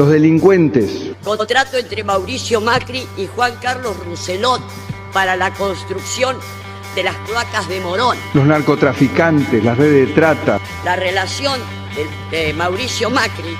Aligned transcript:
los 0.00 0.08
delincuentes. 0.08 1.10
Contrato 1.22 1.76
entre 1.76 2.02
Mauricio 2.02 2.62
Macri 2.62 3.06
y 3.18 3.26
Juan 3.26 3.52
Carlos 3.60 3.94
Rousselot 4.06 4.62
para 5.12 5.36
la 5.36 5.52
construcción 5.52 6.38
de 6.94 7.02
las 7.02 7.14
cloacas 7.26 7.68
de 7.68 7.80
Morón. 7.80 8.16
Los 8.32 8.46
narcotraficantes, 8.46 9.62
las 9.62 9.76
redes 9.76 10.08
de 10.08 10.14
trata. 10.14 10.58
La 10.86 10.96
relación 10.96 11.60
de, 12.30 12.38
de 12.44 12.54
Mauricio 12.54 13.10
Macri 13.10 13.54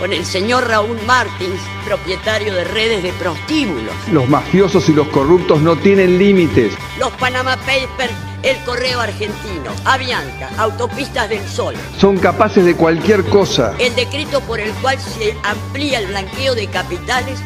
con 0.00 0.12
el 0.12 0.24
señor 0.24 0.66
Raúl 0.66 0.98
Martins, 1.06 1.60
propietario 1.86 2.52
de 2.52 2.64
redes 2.64 3.04
de 3.04 3.12
prostíbulos. 3.12 3.94
Los 4.10 4.28
mafiosos 4.28 4.88
y 4.88 4.92
los 4.92 5.06
corruptos 5.08 5.60
no 5.60 5.76
tienen 5.76 6.18
límites. 6.18 6.72
Los 6.98 7.12
Panama 7.12 7.56
Papers, 7.58 8.14
el 8.42 8.56
correo 8.64 9.00
argentino, 9.00 9.70
Avianca, 9.84 10.50
Autopistas 10.58 11.28
del 11.28 11.46
Sol. 11.46 11.74
Son 11.98 12.18
capaces 12.18 12.64
de 12.64 12.74
cualquier 12.74 13.24
cosa. 13.24 13.74
El 13.78 13.94
decreto 13.94 14.40
por 14.42 14.60
el 14.60 14.72
cual 14.74 14.98
se 14.98 15.36
amplía 15.42 15.98
el 15.98 16.06
blanqueo 16.06 16.54
de 16.54 16.66
capitales 16.68 17.38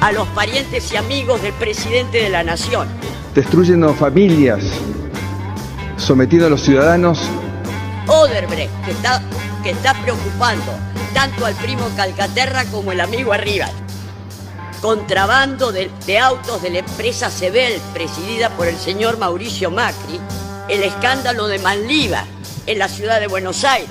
a 0.00 0.12
los 0.12 0.26
parientes 0.28 0.92
y 0.92 0.96
amigos 0.96 1.42
del 1.42 1.52
presidente 1.54 2.22
de 2.22 2.28
la 2.28 2.42
nación. 2.42 2.88
Destruyendo 3.34 3.94
familias, 3.94 4.62
sometiendo 5.96 6.48
a 6.48 6.50
los 6.50 6.62
ciudadanos. 6.62 7.20
Oderbrecht, 8.08 8.72
que 8.84 8.90
está, 8.90 9.22
que 9.62 9.70
está 9.70 9.94
preocupando 9.94 10.72
tanto 11.14 11.46
al 11.46 11.54
primo 11.54 11.88
Calcaterra 11.96 12.64
como 12.66 12.92
el 12.92 13.00
amigo 13.00 13.32
Arriba. 13.32 13.68
Contrabando 14.82 15.70
de, 15.70 15.92
de, 16.06 16.18
autos 16.18 16.60
de 16.60 16.70
la 16.70 16.80
empresa 16.80 17.30
Sebel, 17.30 17.80
presidida 17.94 18.50
por 18.50 18.66
el 18.66 18.76
señor 18.76 19.16
Mauricio 19.16 19.70
Macri, 19.70 20.20
el 20.68 20.82
escándalo 20.82 21.46
de 21.46 21.60
Manliva 21.60 22.24
en 22.66 22.80
la 22.80 22.88
ciudad 22.88 23.20
de 23.20 23.28
Buenos 23.28 23.62
Aires. 23.62 23.88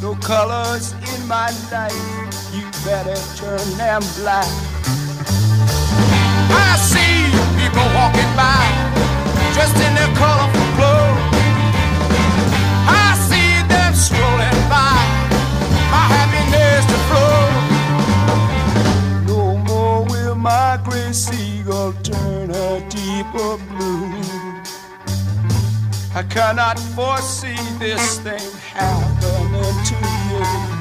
No 0.00 0.14
colors 0.20 0.94
in 1.12 1.28
my 1.28 1.50
life, 1.70 1.92
you 2.54 2.62
better 2.84 3.16
turn 3.36 3.76
them 3.76 4.00
black. 4.16 4.46
I 6.50 6.76
see 6.78 7.28
people 7.60 7.84
walking 7.94 8.32
by 8.34 8.98
dressed 9.52 9.76
in 9.76 9.94
their 9.94 10.14
colorful 10.16 10.76
clothes. 10.76 11.17
I 26.14 26.22
cannot 26.28 26.78
foresee 26.94 27.56
this 27.78 28.18
thing 28.18 28.50
happening 28.72 29.74
to 29.84 29.94
you. 30.30 30.78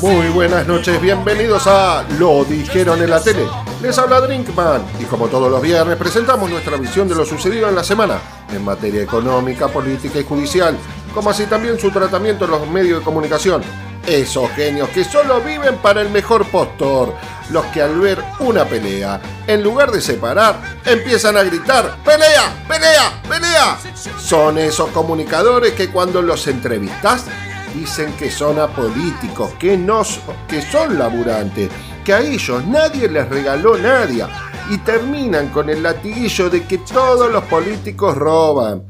Muy 0.00 0.28
buenas 0.30 0.66
noches, 0.66 0.98
bienvenidos 1.02 1.66
a 1.66 2.04
Lo 2.18 2.44
dijeron 2.44 3.02
en 3.02 3.10
la 3.10 3.20
tele. 3.20 3.46
Les 3.82 3.98
habla 3.98 4.20
Drinkman. 4.22 4.82
Y 4.98 5.04
como 5.04 5.28
todos 5.28 5.50
los 5.50 5.60
viernes 5.60 5.96
presentamos 5.96 6.50
nuestra 6.50 6.78
visión 6.78 7.06
de 7.08 7.14
lo 7.14 7.26
sucedido 7.26 7.68
en 7.68 7.74
la 7.74 7.84
semana 7.84 8.18
en 8.52 8.64
materia 8.64 9.02
económica, 9.02 9.68
política 9.68 10.18
y 10.18 10.24
judicial, 10.24 10.76
como 11.14 11.30
así 11.30 11.46
también 11.46 11.78
su 11.78 11.90
tratamiento 11.90 12.44
en 12.44 12.50
los 12.52 12.68
medios 12.68 13.00
de 13.00 13.04
comunicación. 13.04 13.62
Esos 14.06 14.50
genios 14.52 14.88
que 14.90 15.04
solo 15.04 15.40
viven 15.40 15.76
para 15.76 16.00
el 16.00 16.10
mejor 16.10 16.46
postor, 16.46 17.14
los 17.50 17.64
que 17.66 17.82
al 17.82 18.00
ver 18.00 18.22
una 18.40 18.64
pelea, 18.64 19.20
en 19.46 19.62
lugar 19.62 19.90
de 19.90 20.00
separar, 20.00 20.60
empiezan 20.84 21.36
a 21.36 21.42
gritar 21.42 21.96
¡Pelea! 22.02 22.64
¡Pelea! 22.66 23.22
¡Pelea! 23.28 23.78
Son 24.18 24.58
esos 24.58 24.88
comunicadores 24.90 25.74
que 25.74 25.90
cuando 25.90 26.22
los 26.22 26.46
entrevistas 26.46 27.26
dicen 27.74 28.12
que 28.14 28.30
son 28.30 28.58
apolíticos, 28.58 29.52
que, 29.58 29.76
no, 29.76 30.02
que 30.48 30.62
son 30.62 30.98
laburantes, 30.98 31.70
que 32.04 32.14
a 32.14 32.20
ellos 32.20 32.64
nadie 32.66 33.08
les 33.08 33.28
regaló 33.28 33.76
nadie 33.76 34.24
y 34.70 34.78
terminan 34.78 35.48
con 35.48 35.68
el 35.68 35.82
latiguillo 35.82 36.48
de 36.48 36.64
que 36.64 36.78
todos 36.78 37.30
los 37.30 37.44
políticos 37.44 38.16
roban. 38.16 38.89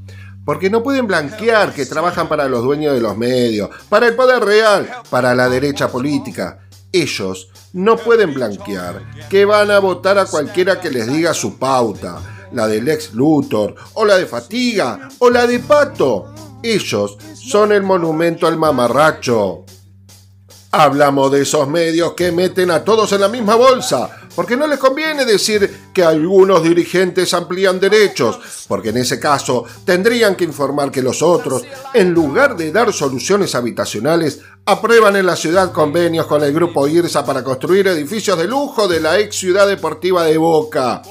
Porque 0.50 0.68
no 0.68 0.82
pueden 0.82 1.06
blanquear 1.06 1.72
que 1.72 1.86
trabajan 1.86 2.28
para 2.28 2.48
los 2.48 2.64
dueños 2.64 2.92
de 2.92 3.00
los 3.00 3.16
medios, 3.16 3.70
para 3.88 4.08
el 4.08 4.16
poder 4.16 4.44
real, 4.44 4.90
para 5.08 5.32
la 5.32 5.48
derecha 5.48 5.86
política. 5.86 6.66
Ellos 6.90 7.50
no 7.72 7.96
pueden 7.96 8.34
blanquear 8.34 9.28
que 9.28 9.44
van 9.44 9.70
a 9.70 9.78
votar 9.78 10.18
a 10.18 10.26
cualquiera 10.26 10.80
que 10.80 10.90
les 10.90 11.06
diga 11.06 11.34
su 11.34 11.56
pauta, 11.56 12.48
la 12.50 12.66
del 12.66 12.88
ex 12.88 13.14
Luthor, 13.14 13.76
o 13.94 14.04
la 14.04 14.16
de 14.16 14.26
Fatiga, 14.26 15.08
o 15.20 15.30
la 15.30 15.46
de 15.46 15.60
Pato. 15.60 16.34
Ellos 16.64 17.16
son 17.32 17.70
el 17.70 17.84
monumento 17.84 18.48
al 18.48 18.56
mamarracho. 18.56 19.66
Hablamos 20.72 21.30
de 21.30 21.42
esos 21.42 21.68
medios 21.68 22.14
que 22.14 22.32
meten 22.32 22.72
a 22.72 22.82
todos 22.82 23.12
en 23.12 23.20
la 23.20 23.28
misma 23.28 23.54
bolsa, 23.54 24.19
porque 24.34 24.56
no 24.56 24.66
les 24.66 24.78
conviene 24.78 25.24
decir 25.24 25.90
que 25.92 26.02
algunos 26.02 26.62
dirigentes 26.62 27.34
amplían 27.34 27.80
derechos, 27.80 28.38
porque 28.68 28.90
en 28.90 28.98
ese 28.98 29.18
caso 29.18 29.64
tendrían 29.84 30.36
que 30.36 30.44
informar 30.44 30.90
que 30.90 31.02
los 31.02 31.22
otros, 31.22 31.62
en 31.94 32.12
lugar 32.12 32.56
de 32.56 32.72
dar 32.72 32.92
soluciones 32.92 33.54
habitacionales, 33.54 34.40
aprueban 34.64 35.16
en 35.16 35.26
la 35.26 35.36
ciudad 35.36 35.72
convenios 35.72 36.26
con 36.26 36.42
el 36.42 36.52
grupo 36.52 36.86
IRSA 36.86 37.24
para 37.24 37.42
construir 37.42 37.88
edificios 37.88 38.38
de 38.38 38.46
lujo 38.46 38.86
de 38.86 39.00
la 39.00 39.18
ex 39.18 39.36
ciudad 39.36 39.66
deportiva 39.66 40.24
de 40.24 40.38
Boca 40.38 41.02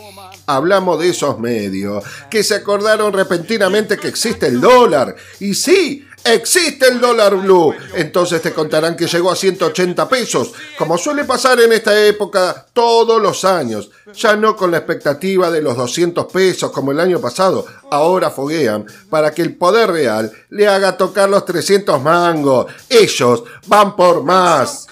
hablamos 0.50 1.00
de 1.00 1.10
esos 1.10 1.40
medios 1.40 2.04
que 2.30 2.44
se 2.44 2.56
acordaron 2.56 3.14
repentinamente 3.14 3.98
que 3.98 4.08
existe 4.08 4.48
el 4.48 4.60
dólar. 4.60 5.16
Y 5.40 5.54
sí, 5.54 6.08
existe 6.24 6.88
el 6.88 7.00
dólar 7.00 7.36
blue. 7.36 7.74
Entonces 7.96 8.42
te 8.42 8.54
contarán 8.54 8.96
que 8.96 9.08
llegó 9.08 9.32
a 9.32 9.36
180 9.36 10.08
pesos, 10.10 10.54
como 10.78 10.98
suele 10.98 11.24
pasar 11.26 11.60
en 11.60 11.74
esta 11.74 12.06
época 12.06 12.66
todos 12.74 13.22
los 13.22 13.46
años. 13.46 13.90
Ya 14.14 14.36
no 14.36 14.56
con 14.56 14.72
la 14.72 14.78
expectativa 14.78 15.52
de 15.52 15.62
los 15.62 15.78
200 15.78 16.26
pesos 16.32 16.72
como 16.72 16.92
el 16.92 17.00
año 17.00 17.20
pasado. 17.20 17.66
Ahora 17.92 18.30
foguean 18.30 18.86
para 19.10 19.32
que 19.32 19.42
el 19.42 19.56
poder 19.56 19.92
real 19.92 20.32
le 20.50 20.68
haga 20.68 20.98
tocar 20.98 21.30
los 21.30 21.46
300 21.46 22.02
mangos. 22.02 22.68
Ellos 22.90 23.44
van 23.68 23.96
por 23.96 24.24
más. 24.24 24.88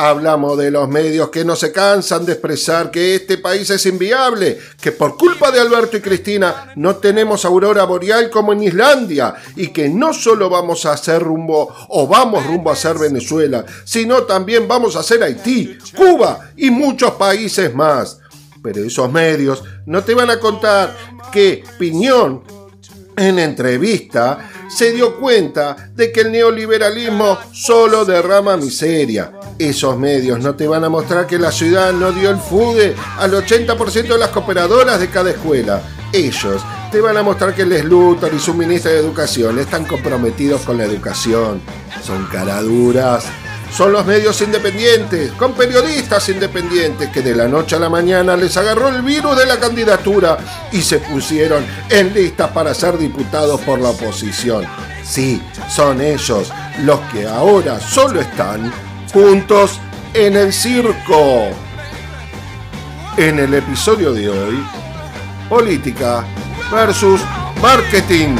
Hablamos 0.00 0.56
de 0.56 0.70
los 0.70 0.88
medios 0.88 1.28
que 1.28 1.44
no 1.44 1.56
se 1.56 1.72
cansan 1.72 2.24
de 2.24 2.34
expresar 2.34 2.92
que 2.92 3.16
este 3.16 3.36
país 3.36 3.68
es 3.68 3.84
inviable, 3.84 4.56
que 4.80 4.92
por 4.92 5.16
culpa 5.16 5.50
de 5.50 5.58
Alberto 5.58 5.96
y 5.96 6.00
Cristina 6.00 6.72
no 6.76 6.94
tenemos 6.98 7.44
aurora 7.44 7.82
boreal 7.82 8.30
como 8.30 8.52
en 8.52 8.62
Islandia 8.62 9.34
y 9.56 9.72
que 9.72 9.88
no 9.88 10.14
solo 10.14 10.48
vamos 10.48 10.86
a 10.86 10.92
hacer 10.92 11.20
rumbo 11.20 11.74
o 11.88 12.06
vamos 12.06 12.46
rumbo 12.46 12.70
a 12.70 12.76
ser 12.76 12.96
Venezuela, 12.96 13.64
sino 13.84 14.22
también 14.22 14.68
vamos 14.68 14.94
a 14.94 15.02
ser 15.02 15.20
Haití, 15.20 15.76
Cuba 15.96 16.52
y 16.56 16.70
muchos 16.70 17.14
países 17.14 17.74
más. 17.74 18.20
Pero 18.62 18.84
esos 18.84 19.10
medios 19.10 19.64
no 19.86 20.04
te 20.04 20.14
van 20.14 20.30
a 20.30 20.38
contar 20.38 20.96
que 21.32 21.64
Piñón 21.76 22.44
en 23.16 23.40
entrevista 23.40 24.48
se 24.68 24.92
dio 24.92 25.18
cuenta 25.18 25.90
de 25.92 26.12
que 26.12 26.20
el 26.20 26.30
neoliberalismo 26.30 27.36
solo 27.52 28.04
derrama 28.04 28.56
miseria. 28.56 29.32
Esos 29.58 29.98
medios 29.98 30.38
no 30.38 30.54
te 30.54 30.68
van 30.68 30.84
a 30.84 30.88
mostrar 30.88 31.26
que 31.26 31.36
la 31.36 31.50
ciudad 31.50 31.92
no 31.92 32.12
dio 32.12 32.30
el 32.30 32.38
FUDE 32.38 32.94
al 33.18 33.32
80% 33.32 34.06
de 34.06 34.18
las 34.18 34.28
cooperadoras 34.28 35.00
de 35.00 35.10
cada 35.10 35.30
escuela. 35.30 35.82
Ellos 36.12 36.62
te 36.92 37.00
van 37.00 37.16
a 37.16 37.24
mostrar 37.24 37.56
que 37.56 37.62
el 37.62 37.88
Luthor 37.88 38.32
y 38.32 38.38
su 38.38 38.54
ministra 38.54 38.92
de 38.92 39.00
Educación 39.00 39.58
están 39.58 39.84
comprometidos 39.84 40.60
con 40.60 40.78
la 40.78 40.84
educación. 40.84 41.60
Son 42.04 42.24
caraduras. 42.26 43.24
Son 43.76 43.92
los 43.92 44.06
medios 44.06 44.40
independientes, 44.40 45.32
con 45.32 45.52
periodistas 45.52 46.28
independientes 46.28 47.10
que 47.10 47.20
de 47.20 47.34
la 47.34 47.48
noche 47.48 47.76
a 47.76 47.80
la 47.80 47.90
mañana 47.90 48.36
les 48.36 48.56
agarró 48.56 48.88
el 48.88 49.02
virus 49.02 49.36
de 49.36 49.44
la 49.44 49.58
candidatura 49.58 50.38
y 50.72 50.80
se 50.80 51.00
pusieron 51.00 51.66
en 51.90 52.14
listas 52.14 52.50
para 52.52 52.72
ser 52.72 52.96
diputados 52.96 53.60
por 53.60 53.80
la 53.80 53.90
oposición. 53.90 54.64
Sí, 55.04 55.42
son 55.68 56.00
ellos 56.00 56.50
los 56.84 57.00
que 57.12 57.26
ahora 57.26 57.78
solo 57.78 58.20
están 58.20 58.72
juntos 59.12 59.80
en 60.14 60.36
el 60.36 60.52
circo. 60.52 61.50
En 63.16 63.38
el 63.38 63.54
episodio 63.54 64.12
de 64.12 64.28
hoy, 64.28 64.64
política 65.48 66.24
versus 66.70 67.20
marketing. 67.60 68.36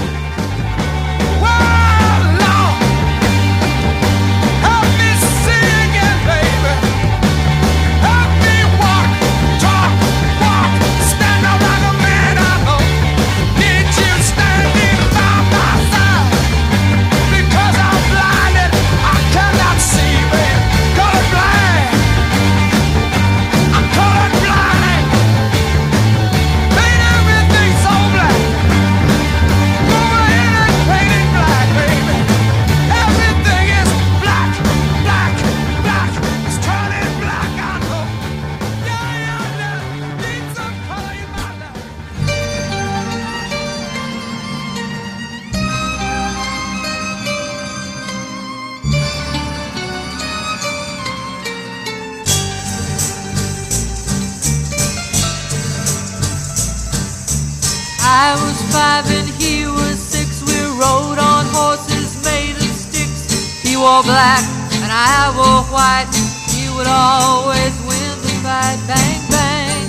Black 64.08 64.40
and 64.80 64.88
I 64.88 65.28
wore 65.36 65.64
white. 65.68 66.08
He 66.48 66.72
would 66.72 66.88
always 66.88 67.76
win 67.84 68.12
the 68.24 68.32
fight. 68.40 68.80
Bang, 68.88 69.20
bang. 69.28 69.88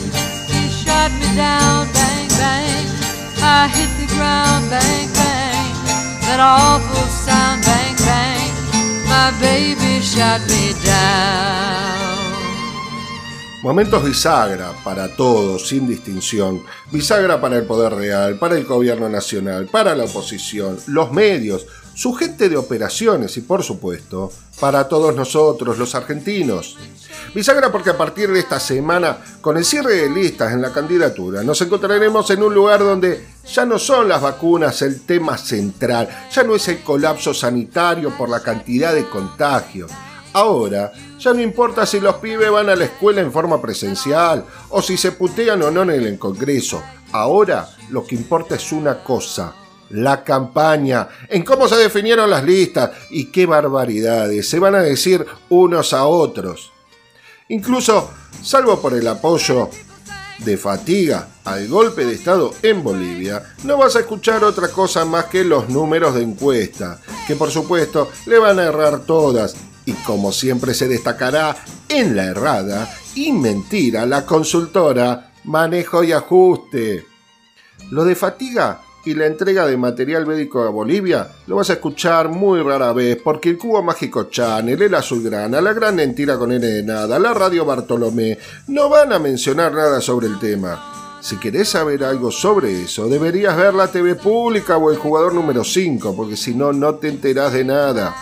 He 0.51 0.67
shot 0.67 1.09
me 1.15 1.27
down. 1.39 1.87
Bang, 1.95 2.27
bang. 2.35 2.83
I 3.39 3.71
hit 3.71 3.91
the 3.95 4.07
ground. 4.15 4.67
Bang, 4.67 5.07
bang. 5.15 5.71
That 6.27 6.43
awful 6.43 7.07
sound. 7.07 7.63
Bang, 7.63 7.95
bang. 8.03 8.51
My 9.07 9.31
baby 9.39 10.03
shot 10.03 10.43
me 10.51 10.75
down. 10.83 11.79
Momentos 13.61 14.05
bisagra 14.05 14.71
para 14.85 15.13
todos, 15.17 15.67
sin 15.67 15.85
distinción. 15.85 16.63
Bisagra 16.91 17.41
para 17.41 17.57
el 17.57 17.65
poder 17.65 17.93
real, 17.93 18.39
para 18.39 18.55
el 18.55 18.63
gobierno 18.63 19.09
nacional, 19.09 19.65
para 19.65 19.95
la 19.95 20.05
oposición, 20.05 20.77
los 20.87 21.11
medios, 21.11 21.65
su 21.99 22.13
gente 22.13 22.47
de 22.47 22.55
operaciones 22.55 23.35
y, 23.35 23.41
por 23.41 23.61
supuesto, 23.61 24.31
para 24.61 24.87
todos 24.87 25.13
nosotros, 25.13 25.77
los 25.77 25.95
argentinos. 25.95 26.77
Bisagra 27.35 27.73
porque 27.73 27.89
a 27.89 27.97
partir 27.97 28.31
de 28.31 28.39
esta 28.39 28.57
semana, 28.57 29.17
con 29.41 29.57
el 29.57 29.65
cierre 29.65 29.95
de 29.95 30.09
listas 30.09 30.53
en 30.53 30.61
la 30.61 30.71
candidatura, 30.71 31.43
nos 31.43 31.61
encontraremos 31.61 32.29
en 32.29 32.41
un 32.41 32.55
lugar 32.55 32.79
donde 32.79 33.27
ya 33.45 33.65
no 33.65 33.77
son 33.77 34.07
las 34.07 34.21
vacunas 34.21 34.81
el 34.81 35.01
tema 35.01 35.37
central, 35.37 36.07
ya 36.31 36.41
no 36.43 36.55
es 36.55 36.69
el 36.69 36.83
colapso 36.83 37.33
sanitario 37.33 38.15
por 38.17 38.29
la 38.29 38.41
cantidad 38.41 38.93
de 38.93 39.09
contagios. 39.09 39.91
Ahora, 40.31 40.93
ya 41.19 41.33
no 41.33 41.41
importa 41.41 41.85
si 41.85 41.99
los 41.99 42.15
pibes 42.15 42.49
van 42.49 42.69
a 42.69 42.77
la 42.77 42.85
escuela 42.85 43.19
en 43.19 43.33
forma 43.33 43.61
presencial 43.61 44.45
o 44.69 44.81
si 44.81 44.95
se 44.95 45.11
putean 45.11 45.61
o 45.63 45.69
no 45.69 45.81
en 45.81 45.89
el 45.89 46.17
Congreso. 46.17 46.81
Ahora 47.11 47.67
lo 47.89 48.05
que 48.05 48.15
importa 48.15 48.55
es 48.55 48.71
una 48.71 49.03
cosa, 49.03 49.53
la 49.89 50.23
campaña, 50.23 51.07
en 51.27 51.43
cómo 51.43 51.67
se 51.67 51.75
definieron 51.75 52.29
las 52.29 52.43
listas 52.43 52.91
y 53.09 53.25
qué 53.25 53.45
barbaridades 53.45 54.49
se 54.49 54.59
van 54.59 54.75
a 54.75 54.81
decir 54.81 55.25
unos 55.49 55.93
a 55.93 56.05
otros. 56.05 56.71
Incluso, 57.49 58.11
salvo 58.43 58.79
por 58.79 58.93
el 58.93 59.07
apoyo 59.07 59.69
de 60.39 60.57
fatiga 60.57 61.27
al 61.43 61.67
golpe 61.67 62.05
de 62.05 62.13
Estado 62.13 62.53
en 62.61 62.83
Bolivia, 62.83 63.55
no 63.63 63.77
vas 63.77 63.95
a 63.95 64.01
escuchar 64.01 64.43
otra 64.43 64.69
cosa 64.69 65.03
más 65.05 65.25
que 65.25 65.43
los 65.43 65.69
números 65.69 66.13
de 66.15 66.21
encuesta, 66.21 67.01
que 67.27 67.35
por 67.35 67.49
supuesto 67.49 68.09
le 68.25 68.37
van 68.37 68.59
a 68.59 68.65
errar 68.65 68.99
todas, 68.99 69.55
y 69.85 69.93
como 69.93 70.31
siempre 70.31 70.75
se 70.75 70.87
destacará 70.87 71.55
en 71.87 72.15
la 72.15 72.25
errada 72.25 72.87
y 73.15 73.31
mentira 73.31 74.05
la 74.05 74.25
consultora 74.25 75.31
Manejo 75.45 76.03
y 76.03 76.11
Ajuste. 76.11 77.05
Lo 77.89 78.05
de 78.05 78.15
fatiga 78.15 78.81
y 79.05 79.13
la 79.13 79.25
entrega 79.25 79.65
de 79.65 79.77
material 79.77 80.25
médico 80.25 80.63
a 80.63 80.69
Bolivia 80.69 81.27
lo 81.47 81.55
vas 81.55 81.69
a 81.69 81.73
escuchar 81.73 82.29
muy 82.29 82.61
rara 82.61 82.91
vez 82.93 83.17
porque 83.23 83.49
el 83.49 83.57
Cubo 83.57 83.81
Mágico 83.81 84.25
Channel, 84.25 84.81
el 84.81 84.95
Azulgrana, 84.95 85.61
la 85.61 85.73
Gran 85.73 85.95
Mentira 85.95 86.37
con 86.37 86.51
N 86.51 86.65
de 86.65 86.83
Nada, 86.83 87.17
la 87.19 87.33
Radio 87.33 87.65
Bartolomé 87.65 88.37
no 88.67 88.89
van 88.89 89.13
a 89.13 89.19
mencionar 89.19 89.73
nada 89.73 90.01
sobre 90.01 90.27
el 90.27 90.37
tema. 90.39 91.19
Si 91.21 91.37
querés 91.37 91.69
saber 91.69 92.03
algo 92.03 92.31
sobre 92.31 92.83
eso, 92.83 93.09
deberías 93.09 93.55
ver 93.57 93.73
la 93.73 93.91
TV 93.91 94.15
pública 94.15 94.77
o 94.77 94.89
el 94.89 94.97
jugador 94.97 95.33
número 95.33 95.65
5, 95.65 96.15
porque 96.15 96.37
si 96.37 96.55
no, 96.55 96.71
no 96.71 96.95
te 96.95 97.09
enterás 97.09 97.51
de 97.51 97.65
nada. 97.65 98.15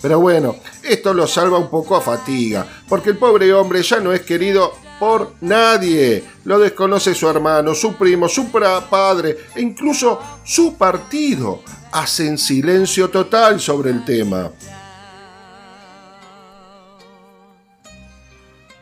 Pero 0.00 0.20
bueno, 0.20 0.56
esto 0.82 1.12
lo 1.12 1.26
salva 1.26 1.58
un 1.58 1.68
poco 1.68 1.96
a 1.96 2.00
fatiga, 2.00 2.64
porque 2.88 3.10
el 3.10 3.18
pobre 3.18 3.52
hombre 3.52 3.82
ya 3.82 3.98
no 3.98 4.12
es 4.12 4.20
querido 4.20 4.72
por 5.00 5.32
nadie. 5.40 6.22
Lo 6.44 6.60
desconoce 6.60 7.14
su 7.14 7.28
hermano, 7.28 7.74
su 7.74 7.94
primo, 7.94 8.28
su 8.28 8.50
padre 8.50 9.36
e 9.56 9.60
incluso 9.62 10.20
su 10.44 10.76
partido. 10.76 11.62
Hacen 11.90 12.38
silencio 12.38 13.08
total 13.10 13.58
sobre 13.58 13.90
el 13.90 14.04
tema. 14.04 14.52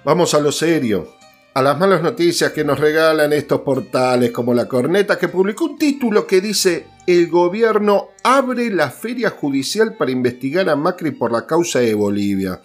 Vamos 0.05 0.35
a 0.35 0.41
lo 0.41 0.53
serio 0.53 1.19
a 1.59 1.62
las 1.62 1.76
malas 1.76 2.03
noticias 2.03 2.53
que 2.53 2.62
nos 2.62 2.79
regalan 2.79 3.32
estos 3.32 3.62
portales 3.62 4.31
como 4.31 4.55
La 4.55 4.69
Corneta, 4.69 5.19
que 5.19 5.26
publicó 5.26 5.65
un 5.65 5.76
título 5.76 6.25
que 6.25 6.41
dice 6.41 6.87
El 7.05 7.26
gobierno 7.29 8.11
abre 8.23 8.70
la 8.70 8.91
feria 8.91 9.31
judicial 9.31 9.97
para 9.97 10.12
investigar 10.12 10.69
a 10.69 10.76
Macri 10.76 11.11
por 11.11 11.32
la 11.32 11.47
causa 11.47 11.81
de 11.81 11.94
Bolivia. 11.94 12.61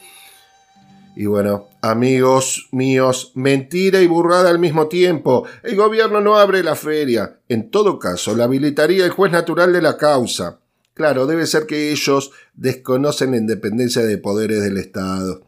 Y 1.15 1.25
bueno, 1.25 1.69
amigos 1.83 2.69
míos, 2.71 3.33
mentira 3.35 4.01
y 4.01 4.07
burrada 4.07 4.49
al 4.49 4.57
mismo 4.57 4.87
tiempo. 4.87 5.45
El 5.63 5.75
gobierno 5.75 6.21
no 6.21 6.37
abre 6.37 6.63
la 6.63 6.75
feria. 6.75 7.39
En 7.49 7.69
todo 7.69 7.99
caso, 7.99 8.35
la 8.35 8.45
habilitaría 8.45 9.03
el 9.03 9.11
juez 9.11 9.33
natural 9.33 9.73
de 9.73 9.81
la 9.81 9.97
causa. 9.97 10.59
Claro, 10.93 11.27
debe 11.27 11.45
ser 11.45 11.65
que 11.65 11.91
ellos 11.91 12.31
desconocen 12.53 13.31
la 13.31 13.37
independencia 13.37 14.01
de 14.01 14.17
poderes 14.17 14.63
del 14.63 14.77
Estado. 14.77 15.41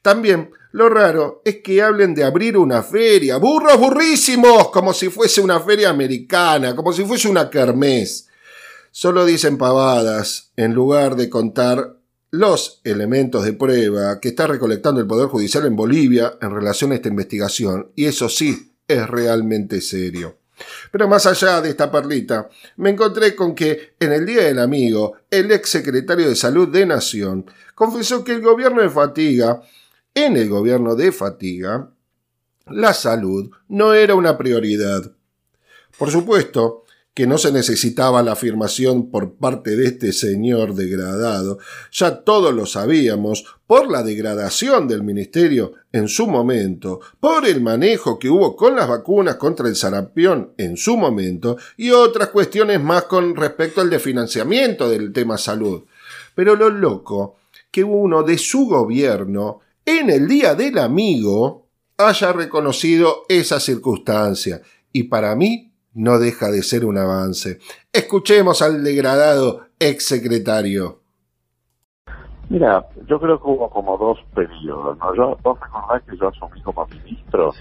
También 0.00 0.50
lo 0.72 0.88
raro 0.88 1.42
es 1.44 1.56
que 1.56 1.82
hablen 1.82 2.14
de 2.14 2.24
abrir 2.24 2.56
una 2.56 2.82
feria, 2.82 3.36
burros 3.36 3.78
burrísimos, 3.78 4.70
como 4.70 4.94
si 4.94 5.10
fuese 5.10 5.42
una 5.42 5.60
feria 5.60 5.90
americana, 5.90 6.74
como 6.74 6.94
si 6.94 7.04
fuese 7.04 7.28
una 7.28 7.50
kermés. 7.50 8.28
Solo 8.90 9.26
dicen 9.26 9.58
pavadas 9.58 10.50
en 10.56 10.72
lugar 10.72 11.16
de 11.16 11.28
contar 11.28 11.93
los 12.34 12.80
elementos 12.82 13.44
de 13.44 13.52
prueba 13.52 14.18
que 14.18 14.30
está 14.30 14.48
recolectando 14.48 15.00
el 15.00 15.06
Poder 15.06 15.28
Judicial 15.28 15.66
en 15.66 15.76
Bolivia 15.76 16.36
en 16.40 16.50
relación 16.50 16.90
a 16.90 16.96
esta 16.96 17.08
investigación, 17.08 17.92
y 17.94 18.06
eso 18.06 18.28
sí 18.28 18.74
es 18.88 19.08
realmente 19.08 19.80
serio. 19.80 20.38
Pero 20.90 21.06
más 21.06 21.26
allá 21.26 21.60
de 21.60 21.70
esta 21.70 21.92
perlita, 21.92 22.48
me 22.76 22.90
encontré 22.90 23.36
con 23.36 23.54
que 23.54 23.94
en 24.00 24.12
el 24.12 24.26
Día 24.26 24.42
del 24.42 24.58
Amigo, 24.58 25.14
el 25.30 25.52
ex 25.52 25.68
secretario 25.68 26.28
de 26.28 26.34
Salud 26.34 26.68
de 26.68 26.84
Nación 26.86 27.46
confesó 27.76 28.24
que 28.24 28.32
el 28.32 28.40
gobierno 28.40 28.82
de 28.82 28.90
Fatiga 28.90 29.62
en 30.12 30.36
el 30.36 30.48
gobierno 30.48 30.96
de 30.96 31.12
Fatiga, 31.12 31.90
la 32.66 32.94
salud 32.94 33.50
no 33.68 33.94
era 33.94 34.16
una 34.16 34.36
prioridad. 34.36 35.12
Por 35.96 36.10
supuesto 36.10 36.83
que 37.14 37.28
no 37.28 37.38
se 37.38 37.52
necesitaba 37.52 38.24
la 38.24 38.32
afirmación 38.32 39.08
por 39.08 39.34
parte 39.34 39.76
de 39.76 39.86
este 39.86 40.12
señor 40.12 40.74
degradado, 40.74 41.58
ya 41.92 42.24
todos 42.24 42.52
lo 42.52 42.66
sabíamos, 42.66 43.44
por 43.68 43.90
la 43.90 44.02
degradación 44.02 44.88
del 44.88 45.04
ministerio 45.04 45.74
en 45.92 46.08
su 46.08 46.26
momento, 46.26 47.00
por 47.20 47.46
el 47.46 47.60
manejo 47.60 48.18
que 48.18 48.28
hubo 48.28 48.56
con 48.56 48.74
las 48.74 48.88
vacunas 48.88 49.36
contra 49.36 49.68
el 49.68 49.76
sarampión 49.76 50.52
en 50.58 50.76
su 50.76 50.96
momento 50.96 51.56
y 51.76 51.90
otras 51.90 52.28
cuestiones 52.28 52.82
más 52.82 53.04
con 53.04 53.36
respecto 53.36 53.80
al 53.80 53.90
desfinanciamiento 53.90 54.90
del 54.90 55.12
tema 55.12 55.38
salud. 55.38 55.84
Pero 56.34 56.56
lo 56.56 56.68
loco 56.68 57.36
que 57.70 57.84
uno 57.84 58.24
de 58.24 58.38
su 58.38 58.66
gobierno 58.66 59.60
en 59.86 60.10
el 60.10 60.26
Día 60.26 60.54
del 60.56 60.78
Amigo 60.78 61.68
haya 61.96 62.32
reconocido 62.32 63.22
esa 63.28 63.60
circunstancia 63.60 64.62
y 64.92 65.04
para 65.04 65.36
mí 65.36 65.73
no 65.94 66.18
deja 66.18 66.50
de 66.50 66.62
ser 66.62 66.84
un 66.84 66.98
avance. 66.98 67.58
Escuchemos 67.92 68.62
al 68.62 68.82
degradado 68.82 69.66
ex 69.78 70.06
secretario. 70.06 71.00
Mira, 72.50 72.84
yo 73.06 73.18
creo 73.18 73.38
que 73.40 73.48
hubo 73.48 73.70
como 73.70 73.96
dos 73.96 74.18
periodos, 74.34 74.98
¿no? 74.98 75.14
Yo, 75.14 75.38
vos 75.42 75.58
recordás 75.58 76.02
que 76.02 76.16
yo 76.16 76.28
asumí 76.28 76.60
como 76.60 76.86
ministro 76.86 77.52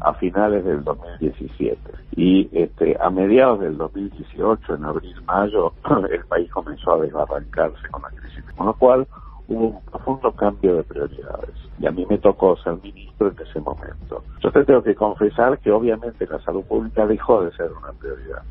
a 0.00 0.14
finales 0.14 0.64
del 0.64 0.82
2017 0.82 1.78
y 2.16 2.48
este, 2.52 2.96
a 3.00 3.08
mediados 3.10 3.60
del 3.60 3.76
2018, 3.78 4.74
en 4.74 4.84
abril-mayo, 4.84 5.72
el 6.10 6.24
país 6.24 6.50
comenzó 6.50 6.94
a 6.94 7.02
desbarrancarse 7.02 7.88
con 7.90 8.02
la 8.02 8.08
crisis, 8.08 8.44
con 8.56 8.66
lo 8.66 8.74
cual 8.74 9.06
hubo 9.52 9.66
un 9.66 9.84
profundo 9.84 10.32
cambio 10.32 10.76
de 10.76 10.82
prioridades 10.82 11.54
y 11.78 11.86
a 11.86 11.90
mí 11.90 12.06
me 12.08 12.18
tocó 12.18 12.56
ser 12.58 12.74
ministro 12.82 13.28
en 13.28 13.46
ese 13.46 13.60
momento. 13.60 14.22
Yo 14.42 14.50
te 14.50 14.64
tengo 14.64 14.82
que 14.82 14.94
confesar 14.94 15.58
que 15.58 15.70
obviamente 15.70 16.26
la 16.26 16.38
salud 16.40 16.62
pública 16.64 17.06
dejó 17.06 17.44
de 17.44 17.52
ser 17.52 17.70
una 17.72 17.92
prioridad 17.92 18.42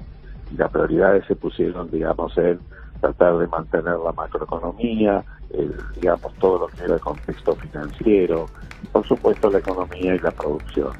y 0.51 0.57
las 0.57 0.71
prioridades 0.71 1.25
se 1.25 1.35
pusieron, 1.35 1.89
digamos, 1.89 2.37
en 2.37 2.59
tratar 2.99 3.37
de 3.37 3.47
mantener 3.47 3.97
la 3.97 4.11
macroeconomía, 4.11 5.23
el, 5.51 5.73
digamos, 5.95 6.33
todo 6.35 6.59
lo 6.59 6.67
que 6.67 6.83
era 6.83 6.95
el 6.95 7.01
contexto 7.01 7.55
financiero, 7.55 8.45
y 8.83 8.87
por 8.87 9.07
supuesto 9.07 9.49
la 9.49 9.59
economía 9.59 10.15
y 10.15 10.19
la 10.19 10.31
producción. 10.31 10.91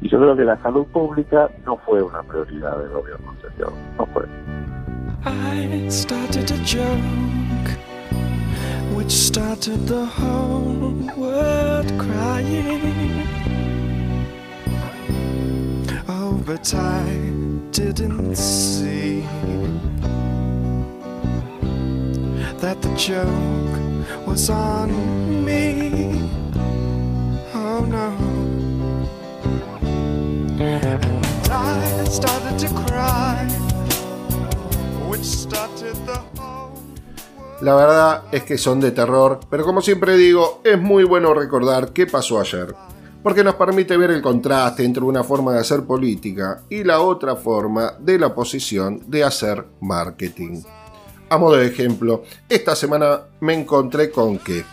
Y 0.00 0.08
yo 0.08 0.18
creo 0.18 0.36
que 0.36 0.44
la 0.44 0.60
salud 0.62 0.86
pública 0.86 1.48
no 1.64 1.76
fue 1.78 2.02
una 2.02 2.22
prioridad 2.22 2.76
del 2.78 2.90
gobierno 2.90 3.30
anterior, 3.30 3.72
no 3.98 4.06
fue. 4.06 4.24
Which 8.94 9.10
started 9.10 9.86
the 9.86 10.04
whole 10.04 10.92
world 11.16 11.86
crying. 11.98 13.26
Oh, 16.08 16.40
but 16.44 16.74
I 16.74 17.04
didn't 17.70 18.36
see 18.36 19.20
that 22.58 22.80
the 22.82 22.94
joke 22.96 24.26
was 24.26 24.50
on 24.50 24.90
me. 25.44 26.28
Oh 27.54 27.84
no. 27.96 28.08
And 30.62 31.04
I 31.50 32.04
started 32.04 32.58
to 32.60 32.68
cry, 32.86 33.48
which 35.08 35.24
started 35.24 35.96
the 36.06 36.31
La 37.62 37.76
verdad 37.76 38.24
es 38.32 38.42
que 38.42 38.58
son 38.58 38.80
de 38.80 38.90
terror, 38.90 39.38
pero 39.48 39.64
como 39.64 39.80
siempre 39.82 40.16
digo, 40.16 40.60
es 40.64 40.80
muy 40.80 41.04
bueno 41.04 41.32
recordar 41.32 41.92
qué 41.92 42.08
pasó 42.08 42.40
ayer, 42.40 42.74
porque 43.22 43.44
nos 43.44 43.54
permite 43.54 43.96
ver 43.96 44.10
el 44.10 44.20
contraste 44.20 44.84
entre 44.84 45.04
una 45.04 45.22
forma 45.22 45.52
de 45.52 45.60
hacer 45.60 45.84
política 45.84 46.62
y 46.68 46.82
la 46.82 47.00
otra 47.00 47.36
forma 47.36 47.92
de 48.00 48.18
la 48.18 48.26
oposición 48.26 49.04
de 49.06 49.22
hacer 49.22 49.64
marketing. 49.80 50.60
A 51.28 51.38
modo 51.38 51.54
de 51.54 51.68
ejemplo, 51.68 52.24
esta 52.48 52.74
semana 52.74 53.20
me 53.38 53.54
encontré 53.54 54.10
con 54.10 54.38
que 54.38 54.64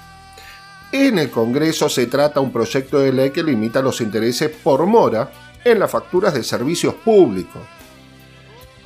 en 0.91 1.19
el 1.19 1.29
Congreso 1.29 1.89
se 1.89 2.08
trata 2.08 2.39
un 2.39 2.51
proyecto 2.51 2.98
de 2.98 3.13
ley 3.13 3.29
que 3.29 3.43
limita 3.43 3.84
los 3.84 4.01
intereses 4.01 4.50
por 4.63 4.88
mora 4.88 5.31
en 5.63 5.77
las 5.77 5.91
facturas 5.91 6.34
de 6.34 6.43
servicios 6.43 6.96
públicos. 6.96 7.62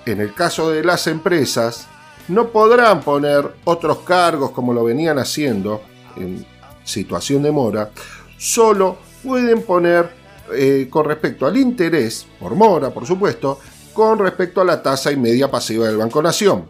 En 0.06 0.20
el 0.20 0.34
caso 0.34 0.70
de 0.72 0.84
las 0.84 1.08
empresas, 1.08 1.88
no 2.27 2.50
podrán 2.50 3.01
poner 3.01 3.50
otros 3.65 4.00
cargos 4.00 4.51
como 4.51 4.74
lo 4.74 4.84
venían 4.84 5.20
haciendo 5.20 5.82
en 6.15 6.46
situación 6.84 7.44
de 7.44 7.51
mora, 7.51 7.92
solo 8.38 8.98
pueden 9.24 9.62
poner 9.63 10.10
eh, 10.53 10.88
con 10.89 11.06
respecto 11.06 11.46
al 11.46 11.58
interés, 11.58 12.25
por 12.39 12.56
mora 12.56 12.89
por 12.92 13.06
supuesto, 13.06 13.60
con 13.94 14.20
respecto 14.20 14.62
a 14.62 14.65
la 14.65 14.82
tasa 14.82 15.12
y 15.12 15.18
media 15.18 15.50
pasiva 15.50 15.88
del 15.88 15.98
Banco 15.98 16.22
Nación. 16.22 16.65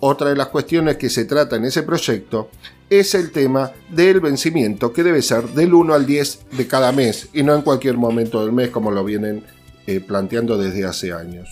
Otra 0.00 0.28
de 0.28 0.36
las 0.36 0.48
cuestiones 0.48 0.96
que 0.96 1.08
se 1.08 1.24
trata 1.24 1.56
en 1.56 1.64
ese 1.64 1.82
proyecto 1.82 2.50
es 2.90 3.14
el 3.14 3.32
tema 3.32 3.72
del 3.90 4.20
vencimiento 4.20 4.92
que 4.92 5.02
debe 5.02 5.22
ser 5.22 5.48
del 5.48 5.72
1 5.72 5.94
al 5.94 6.04
10 6.04 6.46
de 6.52 6.66
cada 6.66 6.92
mes 6.92 7.28
y 7.32 7.42
no 7.42 7.54
en 7.54 7.62
cualquier 7.62 7.96
momento 7.96 8.42
del 8.42 8.52
mes 8.52 8.70
como 8.70 8.90
lo 8.90 9.02
vienen 9.04 9.44
eh, 9.86 10.00
planteando 10.00 10.58
desde 10.58 10.84
hace 10.84 11.12
años. 11.12 11.48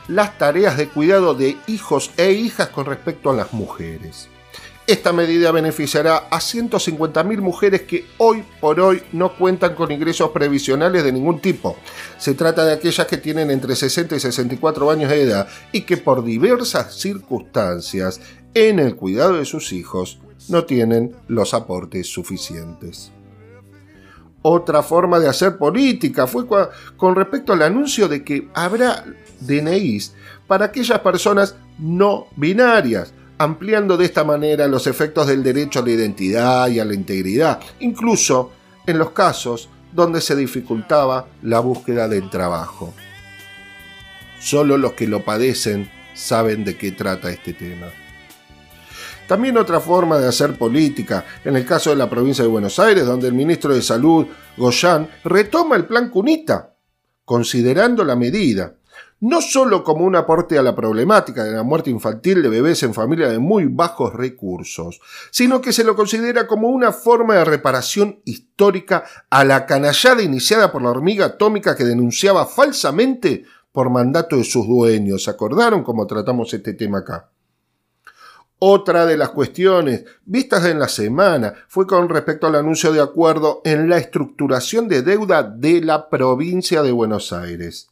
las 0.06 0.36
tareas 0.36 0.76
de 0.76 0.88
cuidado 0.88 1.32
de 1.32 1.56
hijos 1.66 2.10
e 2.18 2.32
hijas 2.32 2.68
con 2.68 2.84
respecto 2.84 3.30
a 3.30 3.34
las 3.34 3.54
mujeres. 3.54 4.28
Esta 4.86 5.14
medida 5.14 5.50
beneficiará 5.50 6.28
a 6.30 6.40
150.000 6.40 7.40
mujeres 7.40 7.82
que 7.82 8.04
hoy 8.18 8.44
por 8.60 8.78
hoy 8.80 9.02
no 9.12 9.34
cuentan 9.34 9.74
con 9.74 9.90
ingresos 9.90 10.28
previsionales 10.30 11.02
de 11.02 11.10
ningún 11.10 11.40
tipo. 11.40 11.78
Se 12.18 12.34
trata 12.34 12.66
de 12.66 12.74
aquellas 12.74 13.06
que 13.06 13.16
tienen 13.16 13.50
entre 13.50 13.76
60 13.76 14.14
y 14.16 14.20
64 14.20 14.90
años 14.90 15.08
de 15.08 15.22
edad 15.22 15.48
y 15.72 15.82
que 15.82 15.96
por 15.96 16.22
diversas 16.22 16.96
circunstancias 16.96 18.20
en 18.52 18.78
el 18.78 18.94
cuidado 18.94 19.38
de 19.38 19.46
sus 19.46 19.72
hijos 19.72 20.20
no 20.48 20.64
tienen 20.64 21.16
los 21.28 21.54
aportes 21.54 22.06
suficientes. 22.06 23.10
Otra 24.42 24.82
forma 24.82 25.18
de 25.18 25.28
hacer 25.30 25.56
política 25.56 26.26
fue 26.26 26.44
con 26.98 27.16
respecto 27.16 27.54
al 27.54 27.62
anuncio 27.62 28.06
de 28.06 28.22
que 28.22 28.50
habrá 28.52 29.02
DNIs 29.40 30.12
para 30.46 30.66
aquellas 30.66 30.98
personas 30.98 31.56
no 31.78 32.26
binarias 32.36 33.14
ampliando 33.38 33.96
de 33.96 34.04
esta 34.04 34.24
manera 34.24 34.68
los 34.68 34.86
efectos 34.86 35.26
del 35.26 35.42
derecho 35.42 35.80
a 35.80 35.82
la 35.82 35.90
identidad 35.90 36.68
y 36.68 36.78
a 36.78 36.84
la 36.84 36.94
integridad, 36.94 37.60
incluso 37.80 38.52
en 38.86 38.98
los 38.98 39.10
casos 39.10 39.68
donde 39.92 40.20
se 40.20 40.36
dificultaba 40.36 41.26
la 41.42 41.60
búsqueda 41.60 42.08
del 42.08 42.30
trabajo. 42.30 42.94
Solo 44.40 44.76
los 44.76 44.92
que 44.92 45.06
lo 45.06 45.24
padecen 45.24 45.90
saben 46.14 46.64
de 46.64 46.76
qué 46.76 46.92
trata 46.92 47.30
este 47.30 47.54
tema. 47.54 47.88
También 49.26 49.56
otra 49.56 49.80
forma 49.80 50.18
de 50.18 50.28
hacer 50.28 50.58
política, 50.58 51.24
en 51.44 51.56
el 51.56 51.64
caso 51.64 51.90
de 51.90 51.96
la 51.96 52.10
provincia 52.10 52.44
de 52.44 52.50
Buenos 52.50 52.78
Aires, 52.78 53.06
donde 53.06 53.26
el 53.26 53.34
ministro 53.34 53.74
de 53.74 53.80
Salud, 53.80 54.26
Goyan, 54.56 55.08
retoma 55.24 55.76
el 55.76 55.86
plan 55.86 56.10
Cunita, 56.10 56.74
considerando 57.24 58.04
la 58.04 58.16
medida 58.16 58.74
no 59.20 59.40
solo 59.40 59.82
como 59.82 60.04
un 60.04 60.16
aporte 60.16 60.58
a 60.58 60.62
la 60.62 60.74
problemática 60.74 61.44
de 61.44 61.52
la 61.52 61.62
muerte 61.62 61.90
infantil 61.90 62.42
de 62.42 62.48
bebés 62.48 62.82
en 62.82 62.92
familias 62.92 63.30
de 63.30 63.38
muy 63.38 63.66
bajos 63.66 64.12
recursos, 64.12 65.00
sino 65.30 65.60
que 65.60 65.72
se 65.72 65.84
lo 65.84 65.96
considera 65.96 66.46
como 66.46 66.68
una 66.68 66.92
forma 66.92 67.34
de 67.34 67.44
reparación 67.44 68.20
histórica 68.24 69.04
a 69.30 69.44
la 69.44 69.66
canallada 69.66 70.22
iniciada 70.22 70.70
por 70.70 70.82
la 70.82 70.90
hormiga 70.90 71.26
atómica 71.26 71.74
que 71.74 71.84
denunciaba 71.84 72.46
falsamente 72.46 73.44
por 73.72 73.90
mandato 73.90 74.36
de 74.36 74.44
sus 74.44 74.66
dueños. 74.68 75.24
¿Se 75.24 75.30
acordaron 75.30 75.82
cómo 75.82 76.06
tratamos 76.06 76.52
este 76.52 76.74
tema 76.74 76.98
acá? 76.98 77.30
Otra 78.58 79.04
de 79.04 79.16
las 79.16 79.30
cuestiones 79.30 80.04
vistas 80.24 80.64
en 80.66 80.78
la 80.78 80.88
semana 80.88 81.54
fue 81.68 81.86
con 81.86 82.08
respecto 82.08 82.46
al 82.46 82.54
anuncio 82.54 82.92
de 82.92 83.00
acuerdo 83.00 83.60
en 83.64 83.88
la 83.88 83.98
estructuración 83.98 84.88
de 84.88 85.02
deuda 85.02 85.42
de 85.42 85.80
la 85.80 86.08
provincia 86.08 86.82
de 86.82 86.92
Buenos 86.92 87.32
Aires. 87.32 87.88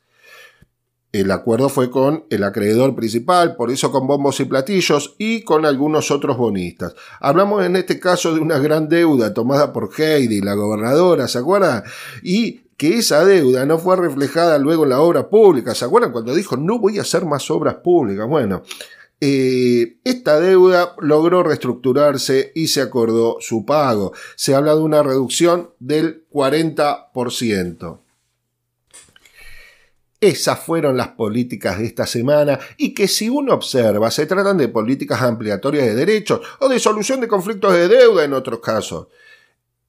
El 1.13 1.31
acuerdo 1.31 1.69
fue 1.69 1.91
con 1.91 2.25
el 2.31 2.43
acreedor 2.43 2.95
principal, 2.95 3.55
por 3.55 3.71
eso 3.71 3.93
con 3.93 4.07
bombos 4.07 4.41
y 4.41 4.47
platillos, 4.47 5.15
y 5.19 5.43
con 5.43 5.67
algunos 5.67 6.11
otros 6.11 6.39
bonistas. 6.39 6.95
Hablamos 7.21 7.67
en 7.67 7.77
este 7.77 8.01
caso 8.01 8.33
de 8.33 8.41
una 8.41 8.59
gran 8.59 8.89
deuda 8.89 9.35
tomada 9.35 9.75
por 9.75 9.91
Heidi, 9.95 10.41
la 10.41 10.55
gobernadora, 10.55 11.29
¿se 11.29 11.39
acuerdan? 11.39 11.83
Y 12.23 12.63
que 12.79 12.97
esa 12.97 13.27
deuda 13.27 13.67
no 13.67 13.79
fue 13.79 13.97
reflejada 13.97 14.59
luego 14.59 14.85
en 14.85 14.91
la 14.91 15.01
obra 15.01 15.29
pública. 15.29 15.75
¿Se 15.75 15.85
acuerdan 15.85 16.13
cuando 16.13 16.35
dijo 16.35 16.57
no 16.57 16.79
voy 16.79 16.99
a 16.99 17.03
hacer 17.03 17.27
más 17.27 17.51
obras 17.51 17.75
públicas? 17.77 18.27
Bueno, 18.27 18.63
eh, 19.21 19.99
esta 20.03 20.41
deuda 20.41 20.97
logró 20.99 21.43
reestructurarse 21.43 22.53
y 22.55 22.69
se 22.69 22.81
acordó 22.81 23.37
su 23.39 23.67
pago. 23.67 24.13
Se 24.35 24.55
habla 24.55 24.75
de 24.75 24.81
una 24.81 25.03
reducción 25.03 25.71
del 25.79 26.27
40%. 26.31 28.02
Esas 30.23 30.61
fueron 30.61 30.97
las 30.97 31.09
políticas 31.09 31.81
de 31.81 31.87
esta 31.87 32.07
semana 32.07 32.57
y 32.77 32.95
que 32.95 33.09
si 33.09 33.29
uno 33.29 33.55
observa 33.55 34.09
se 34.09 34.25
tratan 34.25 34.57
de 34.57 34.69
políticas 34.69 35.21
ampliatorias 35.21 35.85
de 35.85 35.97
derechos 35.97 36.41
o 36.61 36.69
de 36.69 36.79
solución 36.79 37.21
de 37.21 37.27
conflictos 37.27 37.73
de 37.73 37.89
deuda 37.89 38.23
en 38.23 38.33
otros 38.33 38.61
casos. 38.61 39.09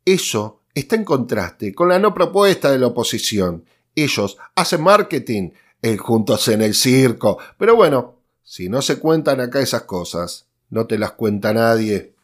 Eso 0.03 0.61
está 0.73 0.95
en 0.95 1.03
contraste 1.05 1.75
con 1.75 1.89
la 1.89 1.99
no 1.99 2.15
propuesta 2.15 2.71
de 2.71 2.79
la 2.79 2.87
oposición. 2.87 3.63
Ellos 3.93 4.37
hacen 4.55 4.81
marketing, 4.81 5.51
el 5.83 5.99
juntos 5.99 6.47
en 6.47 6.63
el 6.63 6.73
circo. 6.73 7.37
Pero 7.59 7.75
bueno, 7.75 8.15
si 8.41 8.69
no 8.69 8.81
se 8.81 8.97
cuentan 8.97 9.39
acá 9.39 9.59
esas 9.59 9.83
cosas, 9.83 10.47
no 10.71 10.87
te 10.87 10.97
las 10.97 11.11
cuenta 11.11 11.53
nadie. 11.53 12.15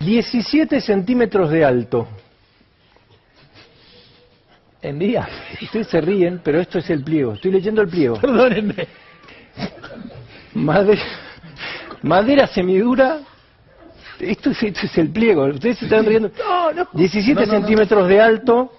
17 0.00 0.78
centímetros 0.82 1.50
de 1.50 1.64
alto. 1.64 2.06
Envía. 4.82 5.28
Ustedes 5.62 5.86
se 5.86 6.00
ríen, 6.00 6.40
pero 6.42 6.60
esto 6.60 6.78
es 6.80 6.90
el 6.90 7.04
pliego. 7.04 7.34
Estoy 7.34 7.52
leyendo 7.52 7.82
el 7.82 7.88
pliego. 7.88 8.16
Perdónenme. 8.20 8.88
Madera, 10.54 11.02
madera 12.02 12.46
semidura. 12.48 13.20
Esto 14.18 14.50
es, 14.50 14.62
esto 14.62 14.86
es 14.86 14.98
el 14.98 15.10
pliego. 15.10 15.44
Ustedes 15.44 15.78
se 15.78 15.84
están 15.86 16.04
riendo. 16.04 16.30
No, 16.38 16.72
no. 16.72 16.88
17 16.92 17.34
No, 17.34 17.40
no, 17.40 17.52
no. 17.52 17.58
centímetros 17.60 18.08
de 18.08 18.20
alto, 18.20 18.72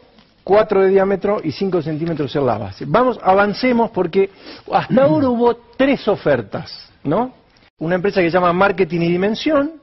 4 0.43 0.81
de 0.83 0.89
diámetro 0.89 1.39
y 1.43 1.51
5 1.51 1.81
centímetros 1.81 2.35
en 2.35 2.45
la 2.45 2.57
base. 2.57 2.85
Vamos, 2.87 3.17
avancemos 3.23 3.91
porque 3.91 4.29
hasta 4.71 5.03
ahora 5.03 5.29
hubo 5.29 5.55
tres 5.77 6.05
ofertas, 6.07 6.91
¿no? 7.03 7.33
Una 7.79 7.95
empresa 7.95 8.21
que 8.21 8.29
se 8.29 8.33
llama 8.37 8.53
Marketing 8.53 9.01
y 9.01 9.11
Dimensión, 9.11 9.73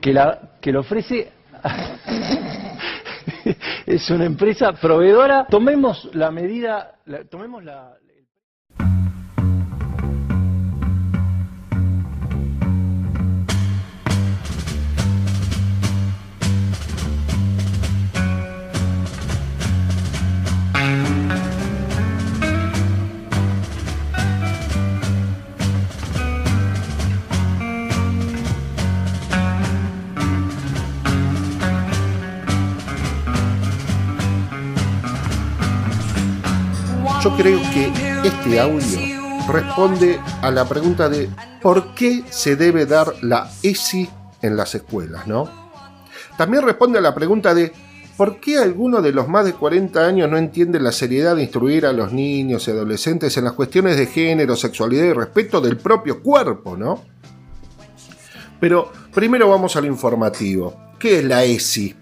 que, 0.00 0.12
la, 0.12 0.38
que 0.60 0.72
le 0.72 0.78
ofrece... 0.78 1.32
es 3.86 4.10
una 4.10 4.24
empresa 4.24 4.72
proveedora. 4.72 5.46
Tomemos 5.48 6.08
la 6.14 6.30
medida, 6.30 6.98
tomemos 7.30 7.64
la... 7.64 7.96
Yo 37.22 37.36
creo 37.36 37.60
que 37.72 37.92
este 38.24 38.58
audio 38.58 38.98
responde 39.48 40.18
a 40.40 40.50
la 40.50 40.68
pregunta 40.68 41.08
de 41.08 41.30
¿por 41.60 41.94
qué 41.94 42.24
se 42.30 42.56
debe 42.56 42.84
dar 42.84 43.14
la 43.22 43.48
ESI 43.62 44.10
en 44.42 44.56
las 44.56 44.74
escuelas, 44.74 45.28
no? 45.28 45.48
también 46.36 46.64
responde 46.64 46.98
a 46.98 47.00
la 47.02 47.14
pregunta 47.14 47.54
de 47.54 47.72
¿por 48.16 48.40
qué 48.40 48.58
alguno 48.58 49.00
de 49.00 49.12
los 49.12 49.28
más 49.28 49.44
de 49.44 49.52
40 49.52 50.04
años 50.04 50.28
no 50.28 50.36
entiende 50.36 50.80
la 50.80 50.90
seriedad 50.90 51.36
de 51.36 51.42
instruir 51.42 51.86
a 51.86 51.92
los 51.92 52.12
niños 52.12 52.66
y 52.66 52.72
adolescentes 52.72 53.36
en 53.36 53.44
las 53.44 53.52
cuestiones 53.52 53.96
de 53.96 54.06
género, 54.06 54.56
sexualidad 54.56 55.04
y 55.04 55.12
respeto 55.12 55.60
del 55.60 55.76
propio 55.76 56.24
cuerpo, 56.24 56.76
¿no? 56.76 57.04
Pero 58.58 58.90
primero 59.14 59.48
vamos 59.48 59.76
al 59.76 59.84
informativo. 59.84 60.76
¿Qué 60.98 61.20
es 61.20 61.24
la 61.24 61.44
ESI? 61.44 62.01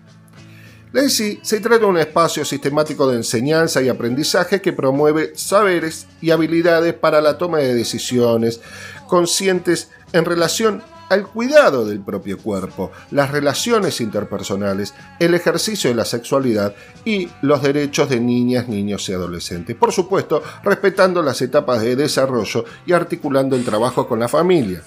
ESI 0.93 1.39
se 1.43 1.61
trata 1.61 1.81
de 1.81 1.87
un 1.87 1.99
espacio 1.99 2.45
sistemático 2.45 3.09
de 3.09 3.17
enseñanza 3.17 3.81
y 3.81 3.89
aprendizaje 3.89 4.61
que 4.61 4.73
promueve 4.73 5.33
saberes 5.37 6.09
y 6.21 6.31
habilidades 6.31 6.95
para 6.95 7.21
la 7.21 7.39
toma 7.39 7.59
de 7.59 7.75
decisiones 7.75 8.61
conscientes 9.07 9.91
en 10.13 10.25
relación 10.25 10.83
al 11.11 11.27
cuidado 11.27 11.85
del 11.85 12.01
propio 12.01 12.39
cuerpo, 12.39 12.93
las 13.11 13.31
relaciones 13.33 14.01
interpersonales, 14.01 14.95
el 15.19 15.35
ejercicio 15.35 15.91
de 15.91 15.97
la 15.97 16.05
sexualidad 16.05 16.75
y 17.05 17.29
los 17.43 17.63
derechos 17.63 18.09
de 18.09 18.21
niñas, 18.21 18.69
niños 18.69 19.09
y 19.09 19.13
adolescentes. 19.13 19.77
Por 19.77 19.93
supuesto, 19.93 20.43
respetando 20.63 21.21
las 21.23 21.43
etapas 21.43 21.83
de 21.83 21.97
desarrollo 21.97 22.65
y 22.87 22.93
articulando 22.93 23.57
el 23.57 23.65
trabajo 23.65 24.07
con 24.07 24.21
la 24.21 24.29
familia. 24.29 24.83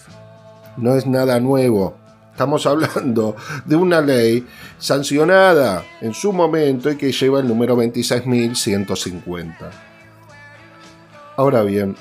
No 0.78 0.96
es 0.96 1.06
nada 1.06 1.40
nuevo. 1.42 2.03
Estamos 2.34 2.66
hablando 2.66 3.36
de 3.64 3.76
una 3.76 4.02
ley 4.02 4.44
sancionada 4.80 5.86
en 6.02 6.16
su 6.16 6.34
momento 6.34 6.90
y 6.90 6.98
que 6.98 7.12
lleva 7.12 7.40
el 7.40 7.48
número 7.48 7.78
26.150. 7.78 9.54
Ahora 11.38 11.62
bien, 11.62 11.96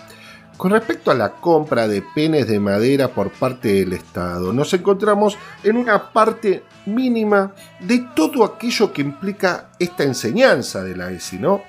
con 0.57 0.71
respecto 0.71 1.11
a 1.11 1.15
la 1.15 1.33
compra 1.33 1.87
de 1.87 2.01
penes 2.15 2.49
de 2.49 2.59
madera 2.59 3.09
por 3.09 3.31
parte 3.31 3.75
del 3.75 3.93
Estado, 3.93 4.55
nos 4.55 4.73
encontramos 4.73 5.37
en 5.63 5.77
una 5.77 6.11
parte 6.11 6.65
mínima 6.87 7.53
de 7.81 8.07
todo 8.17 8.43
aquello 8.43 8.91
que 8.91 9.03
implica 9.03 9.69
esta 9.79 10.03
enseñanza 10.03 10.83
de 10.83 10.97
la 10.97 11.11
ESI, 11.11 11.41
¿no? 11.41 11.61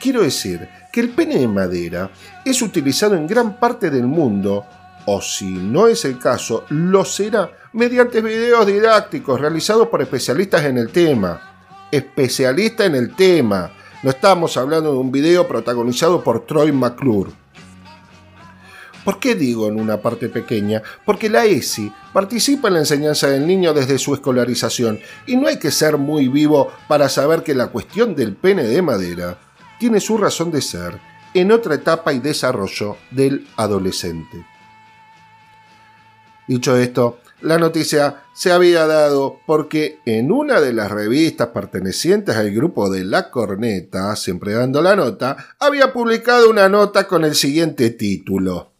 Quiero 0.00 0.22
decir 0.22 0.66
que 0.90 1.00
el 1.00 1.10
pene 1.10 1.36
de 1.36 1.46
madera 1.46 2.10
es 2.42 2.62
utilizado 2.62 3.16
en 3.16 3.26
gran 3.26 3.58
parte 3.58 3.90
del 3.90 4.06
mundo, 4.06 4.64
o 5.06 5.20
si 5.20 5.50
no 5.50 5.88
es 5.88 6.04
el 6.04 6.18
caso, 6.18 6.64
lo 6.68 7.04
será 7.04 7.50
mediante 7.72 8.20
videos 8.20 8.66
didácticos 8.66 9.40
realizados 9.40 9.88
por 9.88 10.02
especialistas 10.02 10.64
en 10.64 10.78
el 10.78 10.90
tema. 10.90 11.40
Especialista 11.90 12.84
en 12.84 12.94
el 12.94 13.14
tema. 13.14 13.72
No 14.02 14.10
estamos 14.10 14.56
hablando 14.56 14.92
de 14.92 14.98
un 14.98 15.12
video 15.12 15.46
protagonizado 15.46 16.22
por 16.22 16.46
Troy 16.46 16.72
McClure. 16.72 17.30
¿Por 19.04 19.18
qué 19.18 19.34
digo 19.34 19.66
en 19.68 19.80
una 19.80 20.00
parte 20.00 20.28
pequeña? 20.28 20.80
Porque 21.04 21.28
la 21.28 21.44
ESI 21.44 21.92
participa 22.12 22.68
en 22.68 22.74
la 22.74 22.80
enseñanza 22.80 23.26
del 23.26 23.46
niño 23.46 23.74
desde 23.74 23.98
su 23.98 24.14
escolarización 24.14 25.00
y 25.26 25.36
no 25.36 25.48
hay 25.48 25.58
que 25.58 25.72
ser 25.72 25.98
muy 25.98 26.28
vivo 26.28 26.72
para 26.86 27.08
saber 27.08 27.42
que 27.42 27.54
la 27.54 27.66
cuestión 27.68 28.14
del 28.14 28.36
pene 28.36 28.62
de 28.62 28.80
madera 28.80 29.38
tiene 29.80 29.98
su 29.98 30.18
razón 30.18 30.52
de 30.52 30.62
ser 30.62 31.00
en 31.34 31.50
otra 31.50 31.74
etapa 31.74 32.12
y 32.12 32.20
desarrollo 32.20 32.96
del 33.10 33.48
adolescente. 33.56 34.51
Dicho 36.52 36.76
esto, 36.76 37.20
la 37.40 37.56
noticia 37.56 38.24
se 38.34 38.52
había 38.52 38.86
dado 38.86 39.38
porque 39.46 40.00
en 40.04 40.30
una 40.30 40.60
de 40.60 40.72
las 40.72 40.90
revistas 40.90 41.48
pertenecientes 41.48 42.36
al 42.36 42.50
grupo 42.50 42.90
de 42.90 43.04
La 43.04 43.30
Corneta, 43.30 44.14
siempre 44.16 44.52
dando 44.52 44.82
la 44.82 44.94
nota, 44.94 45.36
había 45.58 45.92
publicado 45.92 46.50
una 46.50 46.68
nota 46.68 47.08
con 47.08 47.24
el 47.24 47.34
siguiente 47.34 47.90
título 47.90 48.72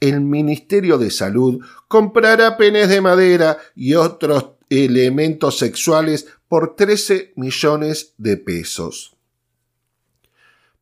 el 0.00 0.20
Ministerio 0.20 0.98
de 0.98 1.10
Salud 1.10 1.64
comprará 1.88 2.56
penes 2.56 2.88
de 2.88 3.00
madera 3.00 3.58
y 3.74 3.94
otros 3.94 4.50
elementos 4.68 5.58
sexuales 5.58 6.26
por 6.48 6.76
13 6.76 7.32
millones 7.36 8.14
de 8.18 8.36
pesos. 8.36 9.15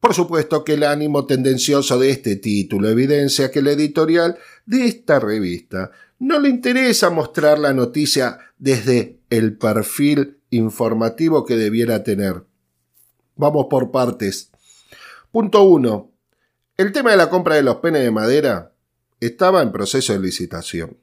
Por 0.05 0.13
supuesto 0.13 0.65
que 0.65 0.75
el 0.75 0.83
ánimo 0.83 1.25
tendencioso 1.25 1.99
de 1.99 2.11
este 2.11 2.37
título 2.37 2.91
evidencia 2.91 3.51
que 3.51 3.61
el 3.61 3.69
editorial 3.69 4.37
de 4.67 4.85
esta 4.85 5.19
revista 5.19 5.93
no 6.19 6.39
le 6.39 6.51
interesa 6.51 7.09
mostrar 7.09 7.59
la 7.59 7.73
noticia 7.73 8.39
desde 8.59 9.21
el 9.31 9.57
perfil 9.57 10.41
informativo 10.51 11.47
que 11.47 11.57
debiera 11.57 12.05
tener. 12.05 12.45
Vamos 13.37 13.69
por 13.71 13.91
partes. 13.93 14.51
Punto 15.33 15.63
1. 15.63 16.13
El 16.77 16.93
tema 16.93 17.13
de 17.13 17.17
la 17.17 17.31
compra 17.31 17.55
de 17.55 17.63
los 17.63 17.77
penes 17.77 18.03
de 18.03 18.11
madera 18.11 18.73
estaba 19.21 19.63
en 19.63 19.73
proceso 19.73 20.13
de 20.13 20.19
licitación. 20.19 20.99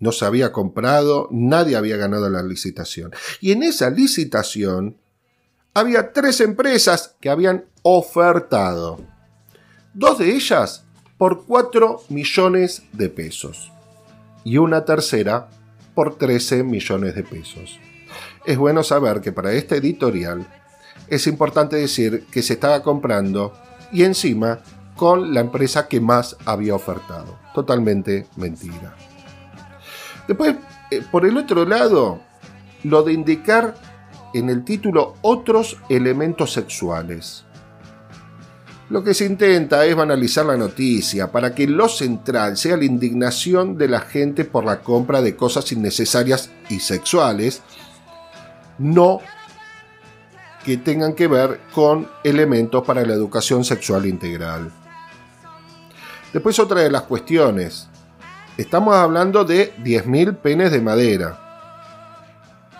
No 0.00 0.12
se 0.12 0.24
había 0.24 0.50
comprado, 0.50 1.28
nadie 1.30 1.76
había 1.76 1.98
ganado 1.98 2.30
la 2.30 2.42
licitación. 2.42 3.12
Y 3.42 3.52
en 3.52 3.62
esa 3.62 3.90
licitación 3.90 4.96
había 5.74 6.12
tres 6.12 6.40
empresas 6.40 7.16
que 7.20 7.28
habían 7.28 7.64
ofertado. 7.82 9.00
Dos 9.92 10.18
de 10.18 10.34
ellas 10.34 10.84
por 11.18 11.44
4 11.46 12.02
millones 12.08 12.84
de 12.92 13.08
pesos 13.08 13.72
y 14.44 14.58
una 14.58 14.84
tercera 14.84 15.48
por 15.94 16.16
13 16.16 16.62
millones 16.62 17.14
de 17.14 17.24
pesos. 17.24 17.78
Es 18.46 18.56
bueno 18.56 18.82
saber 18.82 19.20
que 19.20 19.32
para 19.32 19.52
este 19.52 19.76
editorial 19.76 20.46
es 21.08 21.26
importante 21.26 21.76
decir 21.76 22.24
que 22.30 22.42
se 22.42 22.54
estaba 22.54 22.82
comprando 22.82 23.52
y 23.92 24.04
encima 24.04 24.60
con 24.96 25.34
la 25.34 25.40
empresa 25.40 25.88
que 25.88 26.00
más 26.00 26.36
había 26.44 26.74
ofertado. 26.74 27.38
Totalmente 27.52 28.26
mentira. 28.36 28.96
Después, 30.28 30.56
eh, 30.90 31.02
por 31.10 31.26
el 31.26 31.36
otro 31.36 31.64
lado, 31.64 32.20
lo 32.84 33.02
de 33.02 33.12
indicar 33.12 33.74
en 34.34 34.50
el 34.50 34.64
título 34.64 35.14
otros 35.22 35.78
elementos 35.88 36.52
sexuales. 36.52 37.44
Lo 38.90 39.02
que 39.02 39.14
se 39.14 39.24
intenta 39.24 39.86
es 39.86 39.96
banalizar 39.96 40.44
la 40.44 40.58
noticia 40.58 41.32
para 41.32 41.54
que 41.54 41.66
lo 41.66 41.88
central 41.88 42.58
sea 42.58 42.76
la 42.76 42.84
indignación 42.84 43.78
de 43.78 43.88
la 43.88 44.00
gente 44.00 44.44
por 44.44 44.64
la 44.64 44.82
compra 44.82 45.22
de 45.22 45.36
cosas 45.36 45.72
innecesarias 45.72 46.50
y 46.68 46.80
sexuales, 46.80 47.62
no 48.78 49.20
que 50.64 50.76
tengan 50.76 51.14
que 51.14 51.28
ver 51.28 51.60
con 51.74 52.08
elementos 52.22 52.84
para 52.84 53.04
la 53.06 53.14
educación 53.14 53.64
sexual 53.64 54.06
integral. 54.06 54.70
Después 56.32 56.58
otra 56.58 56.80
de 56.80 56.90
las 56.90 57.02
cuestiones. 57.02 57.88
Estamos 58.56 58.94
hablando 58.94 59.44
de 59.44 59.74
10.000 59.78 60.36
penes 60.36 60.70
de 60.72 60.80
madera 60.80 61.43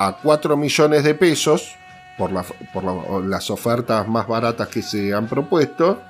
a 0.06 0.18
4 0.18 0.56
millones 0.56 1.04
de 1.04 1.14
pesos 1.14 1.76
por, 2.18 2.30
las 3.24 3.50
ofertas 3.50 4.06
más 4.08 4.26
baratas 4.26 4.68
que 4.68 4.82
se 4.82 5.12
han 5.14 5.26
propuesto. 5.26 6.00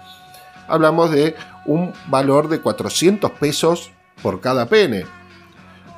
Hablamos 0.69 1.11
de 1.11 1.35
un 1.67 1.93
valor 2.09 2.49
de 2.49 2.61
400 2.61 3.31
pesos 3.33 3.91
por 4.23 4.41
cada 4.41 4.67
pene. 4.67 5.05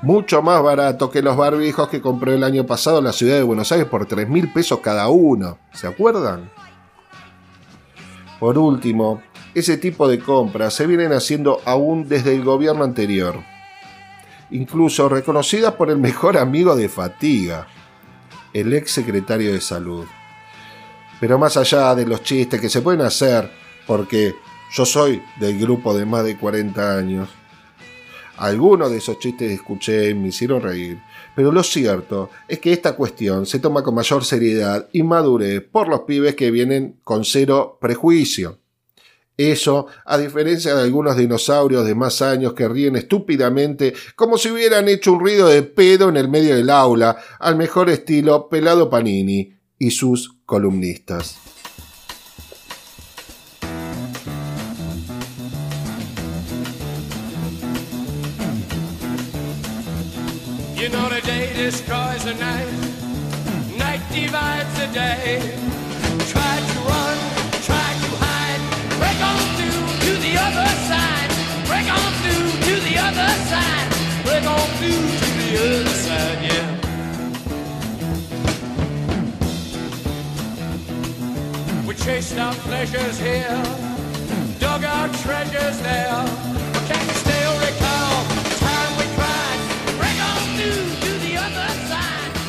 Mucho 0.02 0.42
más 0.42 0.62
barato 0.62 1.10
que 1.10 1.22
los 1.22 1.36
barbijos 1.36 1.88
que 1.88 2.00
compró 2.00 2.32
el 2.32 2.44
año 2.44 2.66
pasado 2.66 2.98
en 2.98 3.04
la 3.04 3.12
ciudad 3.12 3.36
de 3.36 3.42
Buenos 3.42 3.72
Aires 3.72 3.88
por 3.88 4.06
3.000 4.06 4.52
pesos 4.52 4.80
cada 4.80 5.08
uno. 5.08 5.58
¿Se 5.72 5.86
acuerdan? 5.86 6.50
Por 8.38 8.58
último, 8.58 9.22
ese 9.54 9.78
tipo 9.78 10.06
de 10.06 10.18
compras 10.18 10.74
se 10.74 10.86
vienen 10.86 11.12
haciendo 11.12 11.60
aún 11.64 12.06
desde 12.06 12.34
el 12.34 12.44
gobierno 12.44 12.84
anterior, 12.84 13.36
incluso 14.50 15.08
reconocidas 15.08 15.72
por 15.74 15.90
el 15.90 15.96
mejor 15.96 16.36
amigo 16.36 16.76
de 16.76 16.90
Fatiga, 16.90 17.66
el 18.52 18.72
ex 18.72 18.90
secretario 18.90 19.52
de 19.52 19.60
Salud. 19.60 20.06
Pero 21.20 21.38
más 21.38 21.56
allá 21.56 21.94
de 21.94 22.06
los 22.06 22.22
chistes 22.22 22.60
que 22.60 22.68
se 22.68 22.82
pueden 22.82 23.00
hacer, 23.00 23.50
porque 23.86 24.34
yo 24.72 24.84
soy 24.84 25.22
del 25.38 25.58
grupo 25.58 25.96
de 25.96 26.04
más 26.04 26.24
de 26.24 26.36
40 26.36 26.98
años, 26.98 27.28
algunos 28.36 28.90
de 28.90 28.98
esos 28.98 29.18
chistes 29.18 29.50
escuché 29.50 30.10
y 30.10 30.14
me 30.14 30.28
hicieron 30.28 30.60
reír, 30.60 31.00
pero 31.34 31.50
lo 31.52 31.62
cierto 31.62 32.30
es 32.46 32.58
que 32.58 32.72
esta 32.72 32.94
cuestión 32.94 33.46
se 33.46 33.60
toma 33.60 33.82
con 33.82 33.94
mayor 33.94 34.24
seriedad 34.24 34.88
y 34.92 35.02
madurez 35.02 35.62
por 35.62 35.88
los 35.88 36.00
pibes 36.00 36.34
que 36.34 36.50
vienen 36.50 37.00
con 37.02 37.24
cero 37.24 37.78
prejuicio. 37.80 38.58
Eso, 39.36 39.86
a 40.06 40.16
diferencia 40.16 40.74
de 40.74 40.82
algunos 40.82 41.16
dinosaurios 41.16 41.84
de 41.84 41.94
más 41.94 42.22
años 42.22 42.54
que 42.54 42.68
ríen 42.68 42.96
estúpidamente 42.96 43.92
como 44.14 44.38
si 44.38 44.50
hubieran 44.50 44.88
hecho 44.88 45.12
un 45.12 45.20
ruido 45.20 45.48
de 45.48 45.62
pedo 45.62 46.08
en 46.08 46.16
el 46.16 46.28
medio 46.28 46.56
del 46.56 46.70
aula, 46.70 47.18
al 47.38 47.56
mejor 47.56 47.90
estilo 47.90 48.48
Pelado 48.48 48.88
Panini 48.88 49.54
y 49.78 49.90
sus 49.90 50.36
columnistas. 50.46 51.36
good 75.56 75.88
side, 75.88 76.42
yeah. 76.48 76.68
We 81.86 81.94
chased 81.94 82.38
our 82.38 82.54
pleasures 82.54 83.18
here, 83.18 83.62
dug 84.60 84.84
our 84.84 85.08
treasures 85.08 85.78
there. 85.80 87.15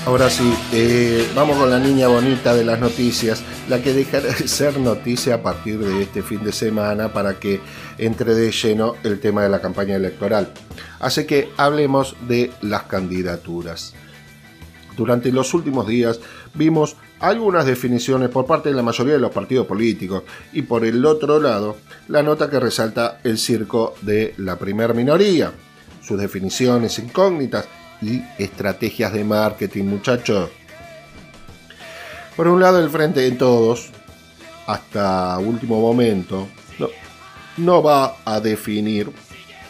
Ahora 0.07 0.29
sí, 0.29 0.53
eh, 0.71 1.27
vamos 1.35 1.57
con 1.57 1.69
la 1.69 1.79
niña 1.79 2.07
bonita 2.07 2.55
de 2.55 2.63
las 2.63 2.79
noticias, 2.79 3.43
la 3.67 3.81
que 3.81 3.91
dejará 3.91 4.27
de 4.27 4.47
ser 4.47 4.79
noticia 4.79 5.35
a 5.35 5.43
partir 5.43 5.79
de 5.79 6.01
este 6.01 6.23
fin 6.23 6.45
de 6.45 6.53
semana 6.53 7.11
para 7.11 7.37
que 7.41 7.59
entre 7.97 8.33
de 8.33 8.49
lleno 8.53 8.95
el 9.03 9.19
tema 9.19 9.43
de 9.43 9.49
la 9.49 9.59
campaña 9.59 9.97
electoral. 9.97 10.53
Así 11.01 11.25
que 11.25 11.49
hablemos 11.57 12.15
de 12.25 12.51
las 12.61 12.83
candidaturas. 12.83 13.95
Durante 14.95 15.29
los 15.29 15.53
últimos 15.53 15.85
días 15.85 16.21
vimos 16.53 16.95
algunas 17.19 17.65
definiciones 17.65 18.29
por 18.29 18.45
parte 18.45 18.69
de 18.69 18.75
la 18.75 18.83
mayoría 18.83 19.15
de 19.15 19.19
los 19.19 19.31
partidos 19.31 19.67
políticos 19.67 20.23
y 20.53 20.61
por 20.61 20.85
el 20.85 21.05
otro 21.05 21.37
lado 21.37 21.75
la 22.07 22.23
nota 22.23 22.49
que 22.49 22.61
resalta 22.61 23.19
el 23.25 23.37
circo 23.37 23.95
de 24.03 24.35
la 24.37 24.55
primer 24.55 24.93
minoría, 24.93 25.51
sus 26.01 26.17
definiciones 26.17 26.97
incógnitas 26.97 27.67
y 28.01 28.23
estrategias 28.37 29.13
de 29.13 29.23
marketing 29.23 29.85
muchachos. 29.85 30.49
Por 32.35 32.47
un 32.47 32.59
lado 32.59 32.79
el 32.79 32.89
Frente 32.89 33.21
de 33.21 33.31
Todos, 33.31 33.89
hasta 34.67 35.37
último 35.39 35.79
momento, 35.79 36.47
no, 36.79 36.87
no 37.57 37.81
va 37.81 38.17
a 38.25 38.39
definir 38.39 39.11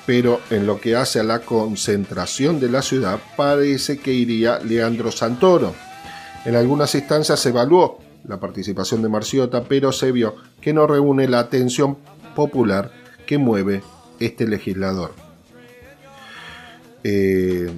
pero 0.08 0.40
en 0.50 0.66
lo 0.66 0.80
que 0.80 0.96
hace 0.96 1.20
a 1.20 1.24
la 1.24 1.40
concentración 1.40 2.62
de 2.62 2.70
la 2.70 2.82
ciudad 2.82 3.20
parece 3.36 3.98
que 3.98 4.14
iría 4.14 4.58
Leandro 4.60 5.12
Santoro. 5.12 5.76
En 6.46 6.56
algunas 6.56 6.96
instancias 6.96 7.42
se 7.42 7.50
evaluó 7.50 8.00
la 8.26 8.40
participación 8.40 9.02
de 9.02 9.10
Marciota, 9.10 9.66
pero 9.66 9.92
se 9.92 10.14
vio 10.14 10.36
que 10.62 10.72
no 10.72 10.88
reúne 10.88 11.28
la 11.28 11.40
atención 11.40 11.98
popular 12.38 12.90
que 13.26 13.38
mueve 13.38 13.84
este 14.18 14.48
legislador. 14.48 15.14
Eh, 17.04 17.70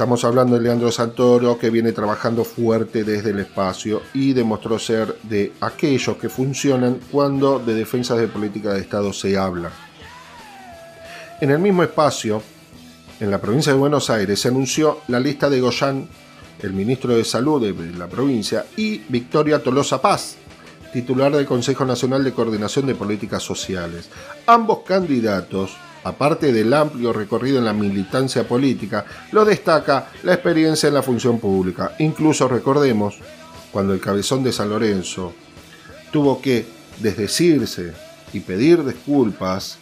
estamos 0.00 0.24
hablando 0.24 0.56
de 0.56 0.62
Leandro 0.62 0.90
Santoro, 0.90 1.58
que 1.58 1.68
viene 1.68 1.92
trabajando 1.92 2.42
fuerte 2.42 3.04
desde 3.04 3.32
el 3.32 3.40
espacio 3.40 4.00
y 4.14 4.32
demostró 4.32 4.78
ser 4.78 5.18
de 5.24 5.52
aquellos 5.60 6.16
que 6.16 6.30
funcionan 6.30 7.00
cuando 7.12 7.58
de 7.58 7.74
defensas 7.74 8.16
de 8.16 8.26
política 8.26 8.72
de 8.72 8.80
Estado 8.80 9.12
se 9.12 9.36
habla. 9.36 9.70
En 11.42 11.50
el 11.50 11.58
mismo 11.58 11.82
espacio, 11.82 12.42
en 13.20 13.30
la 13.30 13.42
provincia 13.42 13.74
de 13.74 13.78
Buenos 13.78 14.08
Aires, 14.08 14.40
se 14.40 14.48
anunció 14.48 15.00
la 15.08 15.20
lista 15.20 15.50
de 15.50 15.60
Goyán, 15.60 16.08
el 16.62 16.72
ministro 16.72 17.14
de 17.14 17.22
Salud 17.22 17.60
de 17.60 17.98
la 17.98 18.06
provincia, 18.06 18.64
y 18.78 19.02
Victoria 19.06 19.62
Tolosa 19.62 20.00
Paz, 20.00 20.36
titular 20.94 21.30
del 21.30 21.44
Consejo 21.44 21.84
Nacional 21.84 22.24
de 22.24 22.32
Coordinación 22.32 22.86
de 22.86 22.94
Políticas 22.94 23.42
Sociales. 23.42 24.08
Ambos 24.46 24.78
candidatos, 24.78 25.76
aparte 26.04 26.52
del 26.52 26.72
amplio 26.72 27.12
recorrido 27.12 27.58
en 27.58 27.64
la 27.64 27.72
militancia 27.72 28.46
política, 28.46 29.04
lo 29.32 29.44
destaca 29.44 30.08
la 30.22 30.34
experiencia 30.34 30.88
en 30.88 30.94
la 30.94 31.02
función 31.02 31.38
pública. 31.38 31.94
Incluso 31.98 32.48
recordemos, 32.48 33.18
cuando 33.72 33.94
el 33.94 34.00
cabezón 34.00 34.42
de 34.42 34.52
San 34.52 34.68
Lorenzo 34.68 35.32
tuvo 36.10 36.40
que 36.40 36.66
desdecirse 37.00 37.92
y 38.32 38.40
pedir 38.40 38.84
disculpas 38.84 39.78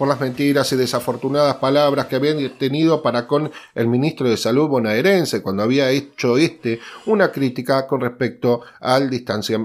por 0.00 0.08
las 0.08 0.18
mentiras 0.18 0.72
y 0.72 0.76
desafortunadas 0.76 1.56
palabras 1.56 2.06
que 2.06 2.16
habían 2.16 2.56
tenido 2.56 3.02
para 3.02 3.26
con 3.26 3.52
el 3.74 3.86
ministro 3.86 4.30
de 4.30 4.38
Salud 4.38 4.66
bonaerense 4.66 5.42
cuando 5.42 5.62
había 5.62 5.90
hecho 5.90 6.38
este 6.38 6.80
una 7.04 7.30
crítica 7.30 7.86
con 7.86 8.00
respecto 8.00 8.62
al, 8.80 9.10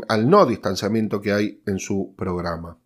al 0.10 0.30
no 0.30 0.46
distanciamiento 0.46 1.22
que 1.22 1.32
hay 1.32 1.62
en 1.66 1.80
su 1.80 2.14
programa. 2.18 2.78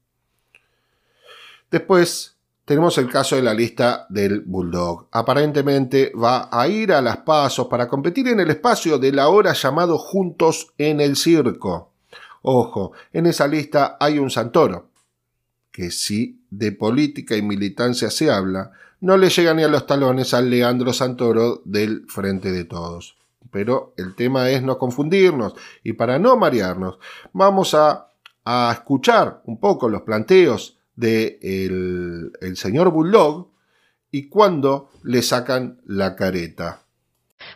Después 1.71 2.36
tenemos 2.70 3.00
el 3.00 3.10
caso 3.10 3.36
de 3.36 3.42
la 3.42 3.56
lista 3.56 4.06
del 4.10 4.42
Bulldog. 4.42 5.08
Aparentemente 5.12 6.12
va 6.14 6.50
a 6.52 6.68
ir 6.68 6.94
a 6.94 7.02
las 7.02 7.18
pasos 7.18 7.66
para 7.66 7.88
competir 7.88 8.28
en 8.28 8.40
el 8.40 8.52
espacio 8.52 9.00
de 9.00 9.12
la 9.12 9.30
hora 9.30 9.54
llamado 9.54 9.98
Juntos 9.98 10.72
en 10.78 11.02
el 11.02 11.16
Circo. 11.16 11.90
Ojo, 12.44 12.92
en 13.12 13.26
esa 13.26 13.48
lista 13.48 13.98
hay 14.00 14.20
un 14.20 14.30
Santoro, 14.30 14.92
que 15.72 15.90
si 15.90 16.44
de 16.52 16.72
política 16.72 17.36
y 17.36 17.42
militancia 17.42 18.12
se 18.12 18.30
habla, 18.30 18.70
no 19.02 19.18
le 19.18 19.30
llega 19.30 19.56
ni 19.56 19.64
a 19.64 19.68
los 19.68 19.88
talones 19.88 20.36
al 20.36 20.52
Leandro 20.52 20.94
Santoro 20.94 21.64
del 21.66 22.06
Frente 22.08 22.52
de 22.52 22.66
Todos. 22.66 23.18
Pero 23.50 23.96
el 23.98 24.14
tema 24.14 24.48
es 24.52 24.62
no 24.62 24.78
confundirnos 24.78 25.56
y 25.84 25.94
para 25.94 26.20
no 26.20 26.38
marearnos, 26.38 27.00
vamos 27.34 27.74
a, 27.74 28.06
escuchar 28.72 29.42
un 29.46 29.60
poco 29.60 29.90
los 29.90 30.04
planteos 30.04 30.79
del 31.00 31.40
de 31.42 32.32
el 32.42 32.58
señor 32.58 32.92
Bulldog 32.92 33.50
y 34.12 34.28
cuando 34.28 34.90
le 35.04 35.22
sacan 35.22 35.80
la 35.86 36.16
careta. 36.16 36.82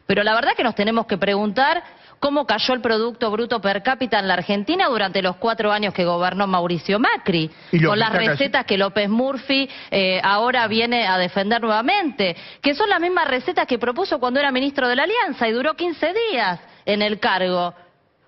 Pero 0.06 0.24
la 0.24 0.34
verdad 0.34 0.52
que 0.56 0.64
nos 0.64 0.76
tenemos 0.76 1.06
que 1.08 1.18
preguntar 1.18 1.84
cómo 2.20 2.46
cayó 2.46 2.74
el 2.74 2.80
Producto 2.80 3.30
Bruto 3.32 3.60
Per 3.60 3.84
cápita 3.84 4.18
en 4.18 4.30
la 4.30 4.36
Argentina 4.36 4.88
durante 4.88 5.22
los 5.22 5.36
cuatro 5.36 5.74
años 5.74 5.94
que 5.94 6.06
gobernó 6.06 6.48
Mauricio 6.48 7.00
Macri, 7.00 7.52
con 7.86 8.00
las 8.00 8.14
recetas 8.14 8.66
que 8.66 8.78
López 8.78 9.10
Murphy 9.10 9.70
eh, 9.92 10.22
ahora 10.24 10.68
viene 10.68 11.06
a 11.06 11.18
defender 11.18 11.62
nuevamente, 11.62 12.36
que 12.62 12.76
son 12.76 12.90
las 12.90 13.02
mismas 13.02 13.28
recetas 13.28 13.68
que 13.68 13.78
propuso 13.78 14.20
cuando 14.20 14.40
era 14.40 14.54
ministro 14.54 14.88
de 14.88 14.96
la 14.96 15.04
Alianza 15.04 15.50
y 15.50 15.52
duró 15.52 15.74
15 15.74 16.14
días 16.32 16.62
en 16.86 17.02
el 17.02 17.20
cargo 17.20 17.74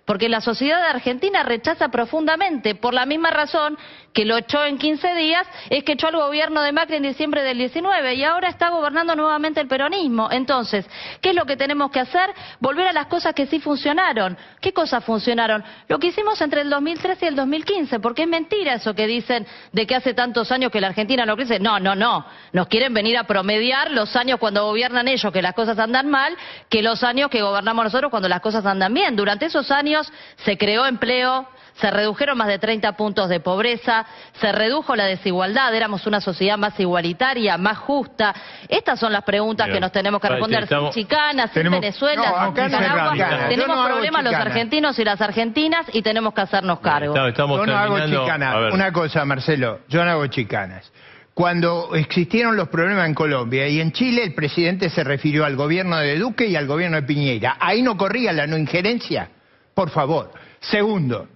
porque 0.05 0.29
la 0.29 0.39
sociedad 0.39 0.85
argentina 0.85 1.43
rechaza 1.43 1.89
profundamente, 1.89 2.75
por 2.75 2.93
la 2.93 3.05
misma 3.05 3.31
razón 3.31 3.77
que 4.15 4.23
lo 4.23 4.37
echó 4.37 4.63
en 4.65 4.77
15 4.77 5.13
días, 5.13 5.45
es 5.69 5.83
que 5.83 5.91
echó 5.91 6.07
al 6.07 6.15
gobierno 6.15 6.61
de 6.61 6.71
Macri 6.71 6.95
en 6.95 7.03
diciembre 7.03 7.43
del 7.43 7.57
19 7.57 8.15
y 8.15 8.23
ahora 8.23 8.47
está 8.47 8.69
gobernando 8.69 9.13
nuevamente 9.13 9.59
el 9.59 9.67
peronismo. 9.67 10.29
Entonces, 10.31 10.85
¿qué 11.19 11.31
es 11.31 11.35
lo 11.35 11.45
que 11.45 11.57
tenemos 11.57 11.91
que 11.91 11.99
hacer? 11.99 12.29
Volver 12.61 12.87
a 12.87 12.93
las 12.93 13.07
cosas 13.07 13.33
que 13.33 13.45
sí 13.45 13.59
funcionaron. 13.59 14.37
¿Qué 14.61 14.71
cosas 14.71 15.03
funcionaron? 15.03 15.65
Lo 15.89 15.99
que 15.99 16.07
hicimos 16.07 16.39
entre 16.39 16.61
el 16.61 16.69
2013 16.69 17.25
y 17.25 17.27
el 17.27 17.35
2015, 17.35 17.99
porque 17.99 18.21
es 18.23 18.29
mentira 18.29 18.75
eso 18.75 18.95
que 18.95 19.05
dicen 19.05 19.45
de 19.73 19.85
que 19.85 19.95
hace 19.95 20.13
tantos 20.13 20.49
años 20.49 20.71
que 20.71 20.79
la 20.79 20.87
Argentina 20.87 21.25
no 21.25 21.35
crece. 21.35 21.59
No, 21.59 21.81
no, 21.81 21.93
no. 21.93 22.25
Nos 22.53 22.67
quieren 22.67 22.93
venir 22.93 23.17
a 23.17 23.25
promediar 23.25 23.91
los 23.91 24.15
años 24.15 24.39
cuando 24.39 24.63
gobiernan 24.63 25.09
ellos 25.09 25.29
que 25.33 25.41
las 25.41 25.53
cosas 25.53 25.77
andan 25.77 26.09
mal, 26.09 26.37
que 26.69 26.81
los 26.81 27.03
años 27.03 27.29
que 27.29 27.41
gobernamos 27.41 27.83
nosotros 27.83 28.09
cuando 28.09 28.29
las 28.29 28.39
cosas 28.39 28.65
andan 28.65 28.93
bien. 28.93 29.17
Durante 29.17 29.47
esos 29.47 29.71
años 29.71 30.09
se 30.45 30.57
creó 30.57 30.85
empleo, 30.85 31.49
se 31.75 31.91
redujeron 31.91 32.37
más 32.37 32.47
de 32.47 32.59
30 32.59 32.93
puntos 32.93 33.29
de 33.29 33.39
pobreza, 33.39 34.05
se 34.39 34.51
redujo 34.51 34.95
la 34.95 35.05
desigualdad, 35.05 35.73
éramos 35.75 36.07
una 36.07 36.21
sociedad 36.21 36.57
más 36.57 36.79
igualitaria, 36.79 37.57
más 37.57 37.77
justa. 37.79 38.33
Estas 38.67 38.99
son 38.99 39.11
las 39.11 39.23
preguntas 39.23 39.67
que 39.69 39.79
nos 39.79 39.91
tenemos 39.91 40.21
que 40.21 40.29
responder. 40.29 40.67
Sin 40.67 40.89
chicanas, 40.91 41.51
sin 41.51 41.69
Venezuela, 41.69 42.51
sin 42.53 43.49
Tenemos 43.49 43.85
problemas 43.85 44.23
los 44.23 44.33
argentinos 44.33 44.97
y 44.99 45.03
las 45.03 45.19
argentinas 45.21 45.85
y 45.93 46.01
tenemos 46.01 46.33
que 46.33 46.41
hacernos 46.41 46.79
cargo. 46.79 47.13
yo 47.15 47.65
no 47.65 47.77
hago 47.77 47.99
chicanas. 48.07 48.73
Una 48.73 48.91
cosa, 48.91 49.25
Marcelo, 49.25 49.81
yo 49.87 50.03
no 50.03 50.11
hago 50.11 50.27
chicanas. 50.27 50.91
Cuando 51.33 51.93
existieron 51.95 52.55
los 52.55 52.69
problemas 52.69 53.07
en 53.07 53.13
Colombia 53.13 53.67
y 53.67 53.81
en 53.81 53.91
Chile, 53.91 54.23
el 54.23 54.33
presidente 54.33 54.89
se 54.89 55.03
refirió 55.03 55.43
al 55.43 55.57
gobierno 55.57 55.97
de 55.97 56.17
Duque 56.17 56.47
y 56.47 56.55
al 56.55 56.65
gobierno 56.65 56.95
de 56.95 57.03
Piñera. 57.03 57.57
Ahí 57.59 57.81
no 57.81 57.97
corría 57.97 58.31
la 58.31 58.47
no 58.47 58.57
injerencia. 58.57 59.27
Por 59.73 59.89
favor. 59.89 60.31
Segundo, 60.61 61.27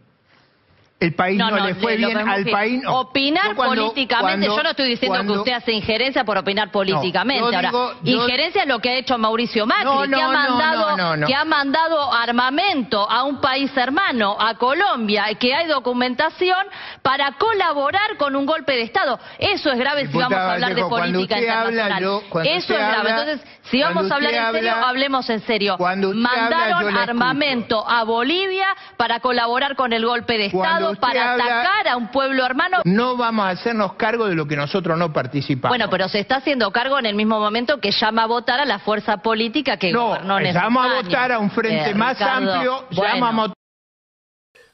el 1.00 1.14
país 1.14 1.38
no, 1.38 1.50
le 1.52 1.76
fue 1.76 1.96
bien 1.96 2.18
al 2.18 2.46
país. 2.46 2.84
Opinar 2.86 3.56
políticamente, 3.56 4.48
yo 4.48 4.62
no 4.62 4.72
estoy 4.72 4.90
diciendo 4.90 5.24
que 5.24 5.40
usted 5.40 5.54
hace 5.54 5.72
injerencia 5.72 6.26
por 6.26 6.38
opinar 6.38 6.72
políticamente. 6.72 7.56
Ahora, 7.56 7.72
injerencia 8.04 8.64
es 8.64 8.68
lo 8.68 8.80
que 8.80 8.90
ha 8.90 8.94
hecho 8.96 9.18
Mauricio 9.18 9.66
Macri, 9.66 10.12
que, 10.14 10.22
ha 10.22 10.28
mandado, 10.28 11.26
que 11.26 11.34
ha 11.34 11.46
mandado 11.46 12.14
armamento 12.14 13.10
a 13.10 13.24
un 13.24 13.40
país 13.40 13.72
hermano, 13.78 14.36
a 14.40 14.56
Colombia, 14.56 15.26
que 15.40 15.54
hay 15.56 15.68
documentación 15.68 16.66
para 17.02 17.32
colaborar 17.34 18.18
con 18.18 18.36
un 18.36 18.46
golpe 18.46 18.74
de 18.74 18.82
Estado. 18.82 19.20
Eso 19.38 19.72
es 19.72 19.80
grave 19.80 20.08
si 20.08 20.18
vamos 20.18 20.38
a 20.38 20.54
hablar 20.54 20.76
de 20.76 20.84
política 20.84 21.40
internacional. 21.40 22.04
Eso 22.44 22.74
es 22.74 22.80
grave. 22.80 23.10
Entonces, 23.10 23.42
si 23.70 23.82
vamos 23.82 24.12
a 24.12 24.16
hablar 24.16 24.34
en 24.34 24.52
serio, 24.54 24.74
hablemos 24.76 25.30
en 25.30 25.42
serio. 25.42 25.78
Mandaron 25.78 26.96
armamento 26.98 27.88
a 27.88 28.04
Bolivia 28.04 28.68
para 28.98 29.20
colaborar 29.20 29.76
con 29.76 29.94
el 29.94 30.06
golpe 30.06 30.38
de 30.38 30.48
Estado 30.48 30.96
para 30.96 31.34
atacar 31.34 31.88
a 31.88 31.98
un 31.98 32.10
pueblo 32.10 32.46
hermano. 32.46 32.80
No 32.86 33.18
vamos 33.18 33.46
a 33.46 33.50
hacernos 33.50 33.94
cargo 33.94 34.28
de 34.28 34.36
lo 34.36 34.48
que 34.48 34.56
nosotros 34.56 34.98
no 34.98 35.14
participamos. 35.14 35.72
Bueno, 35.72 35.90
pero 35.90 36.08
se 36.10 36.20
está 36.20 36.38
haciendo 36.38 36.72
cargo 36.72 37.00
en 37.00 37.06
el 37.06 37.16
mismo 37.16 37.40
momento 37.40 37.80
que 37.80 37.92
llama 37.92 38.24
a 38.24 38.28
votar 38.28 38.60
a 38.60 38.66
la 38.66 38.80
fuerza 38.80 39.18
política 39.18 39.78
que 39.78 39.92
no, 39.92 40.08
gobernó 40.08 40.40
en 40.40 40.54
llama 40.54 40.86
a 40.86 41.02
votar 41.02 41.32
a 41.32 41.40
un 41.40 41.52
frente 41.52 41.92
eh, 41.92 41.96
más 41.96 42.20
amplio, 42.22 42.88
llama 42.92 43.54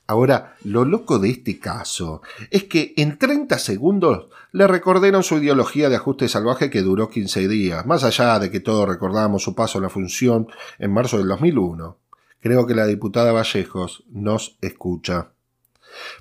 Ahora, 0.08 0.56
lo 0.64 0.86
loco 0.86 1.18
de 1.18 1.30
este 1.32 1.60
caso 1.60 2.22
es 2.52 2.66
que 2.66 2.94
en 2.98 3.18
30 3.18 3.58
segundos 3.58 4.28
le 4.52 4.68
recordaron 4.68 5.24
su 5.24 5.38
ideología 5.38 5.90
de 5.90 5.96
ajuste 5.96 6.30
salvaje 6.30 6.70
que 6.70 6.84
duró 6.84 7.10
15 7.10 7.48
días, 7.48 7.86
más 7.88 8.04
allá 8.04 8.38
de 8.40 8.52
que 8.52 8.60
todos 8.60 8.88
recordamos 8.88 9.44
su 9.44 9.56
paso 9.56 9.80
a 9.80 9.82
la 9.82 9.90
función 9.90 10.48
en 10.78 10.94
marzo 10.94 11.18
del 11.18 11.28
2001. 11.28 11.98
Creo 12.40 12.68
que 12.68 12.76
la 12.76 12.86
diputada 12.86 13.32
Vallejos 13.32 14.04
nos 14.12 14.58
escucha. 14.62 15.32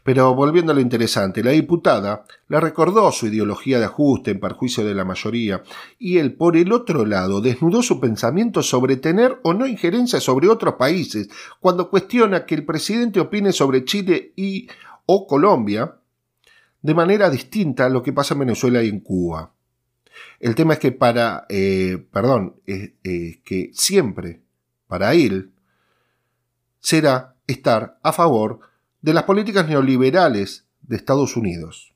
Pero 0.02 0.34
volviendo 0.34 0.72
a 0.72 0.74
lo 0.74 0.80
interesante, 0.80 1.42
la 1.42 1.50
diputada 1.50 2.24
le 2.48 2.60
recordó 2.60 3.10
su 3.12 3.26
ideología 3.26 3.78
de 3.78 3.87
ajuste 3.87 4.30
en 4.32 4.40
perjuicio 4.40 4.84
de 4.84 4.94
la 4.94 5.04
mayoría 5.04 5.62
y 5.98 6.18
él, 6.18 6.34
por 6.34 6.56
el 6.56 6.72
otro 6.72 7.04
lado, 7.04 7.40
desnudó 7.40 7.82
su 7.82 8.00
pensamiento 8.00 8.62
sobre 8.62 8.96
tener 8.96 9.38
o 9.42 9.54
no 9.54 9.66
injerencia 9.66 10.20
sobre 10.20 10.48
otros 10.48 10.74
países 10.74 11.28
cuando 11.60 11.90
cuestiona 11.90 12.46
que 12.46 12.54
el 12.54 12.64
presidente 12.64 13.20
opine 13.20 13.52
sobre 13.52 13.84
Chile 13.84 14.32
y 14.37 14.68
o 15.06 15.26
Colombia 15.26 15.96
de 16.82 16.94
manera 16.94 17.30
distinta 17.30 17.87
a 17.87 17.88
lo 17.88 18.02
que 18.02 18.12
pasa 18.12 18.34
en 18.34 18.40
Venezuela 18.40 18.82
y 18.82 18.88
en 18.88 19.00
Cuba. 19.00 19.52
El 20.38 20.54
tema 20.54 20.74
es 20.74 20.78
que 20.78 20.92
para, 20.92 21.46
eh, 21.48 22.06
perdón, 22.12 22.56
que 22.64 23.70
siempre 23.72 24.42
para 24.87 25.14
él 25.14 25.52
será 26.80 27.34
estar 27.46 27.98
a 28.02 28.12
favor 28.12 28.60
de 29.05 29.12
las 29.12 29.25
políticas 29.25 29.69
neoliberales 29.69 30.64
de 30.81 30.97
Estados 30.97 31.37
Unidos. 31.37 31.93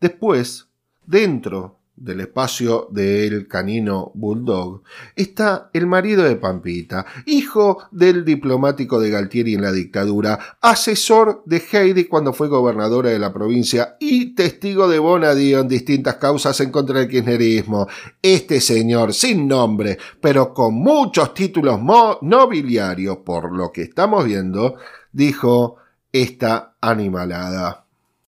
Después, 0.00 0.68
dentro 1.04 1.80
del 1.94 2.20
espacio 2.20 2.88
del 2.90 3.46
canino 3.46 4.10
Bulldog, 4.14 4.82
está 5.14 5.68
el 5.74 5.86
marido 5.86 6.24
de 6.24 6.36
Pampita, 6.36 7.04
hijo 7.26 7.82
del 7.90 8.24
diplomático 8.24 8.98
de 8.98 9.10
Galtieri 9.10 9.52
en 9.52 9.60
la 9.60 9.72
dictadura, 9.72 10.56
asesor 10.62 11.42
de 11.44 11.62
Heidi 11.70 12.04
cuando 12.04 12.32
fue 12.32 12.48
gobernadora 12.48 13.10
de 13.10 13.18
la 13.18 13.34
provincia 13.34 13.98
y 14.00 14.34
testigo 14.34 14.88
de 14.88 14.98
Bonadío 14.98 15.60
en 15.60 15.68
distintas 15.68 16.14
causas 16.14 16.58
en 16.60 16.70
contra 16.70 17.00
del 17.00 17.08
kirchnerismo. 17.08 17.86
Este 18.22 18.62
señor, 18.62 19.12
sin 19.12 19.46
nombre, 19.46 19.98
pero 20.22 20.54
con 20.54 20.72
muchos 20.72 21.34
títulos 21.34 21.78
nobiliarios, 22.22 23.18
por 23.18 23.54
lo 23.54 23.70
que 23.70 23.82
estamos 23.82 24.24
viendo, 24.24 24.76
dijo 25.16 25.78
esta 26.12 26.74
animalada. 26.80 27.86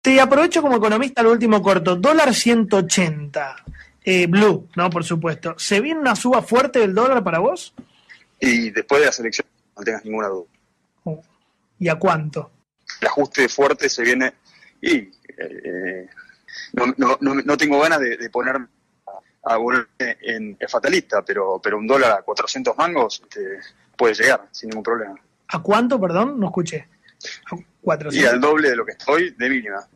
Te 0.02 0.20
aprovecho 0.22 0.62
como 0.62 0.78
economista 0.78 1.22
lo 1.22 1.32
último 1.32 1.62
corto. 1.62 1.98
Dólar 1.98 2.34
180. 2.34 3.56
Eh, 4.06 4.28
blue, 4.28 4.70
¿no? 4.78 4.90
Por 4.90 5.04
supuesto. 5.04 5.56
¿Se 5.58 5.82
viene 5.82 6.00
una 6.00 6.16
suba 6.16 6.42
fuerte 6.42 6.80
del 6.80 6.96
dólar 6.96 7.22
para 7.22 7.40
vos? 7.40 7.74
Y 8.40 8.72
después 8.72 9.02
de 9.02 9.08
la 9.08 9.12
selección, 9.12 9.46
no 9.78 9.84
tengas 9.84 10.06
ninguna 10.06 10.30
duda. 10.30 10.48
Oh. 11.04 11.22
¿Y 11.78 11.90
a 11.90 11.96
cuánto? 11.96 12.50
El 13.02 13.08
ajuste 13.08 13.50
fuerte 13.50 13.90
se 13.90 14.04
viene 14.04 14.34
y 14.82 14.96
eh, 15.38 16.08
no, 16.74 17.58
tengo 17.58 17.80
ganas 17.82 18.00
de, 18.00 18.30
poner 18.30 18.56
a, 19.44 19.58
volver 19.58 19.88
en, 20.00 20.58
fatalista, 20.68 21.24
pero, 21.24 21.60
pero 21.62 21.78
un 21.78 21.88
dólar 21.88 22.14
a 22.14 22.22
400 22.22 22.76
mangos 22.78 23.22
este, 23.22 23.60
puede 23.98 24.14
llegar 24.14 24.48
sin 24.52 24.70
ningún 24.70 24.84
problema. 24.84 25.20
¿A 25.50 25.62
cuánto, 25.62 26.00
perdón? 26.00 26.40
No 26.40 26.48
escuché. 26.48 26.88
Y 28.12 28.26
al 28.26 28.40
doble 28.40 28.70
de 28.70 28.76
lo 28.76 28.86
que 28.86 28.92
estoy, 28.92 29.32
de 29.32 29.50
mínima. 29.50 29.88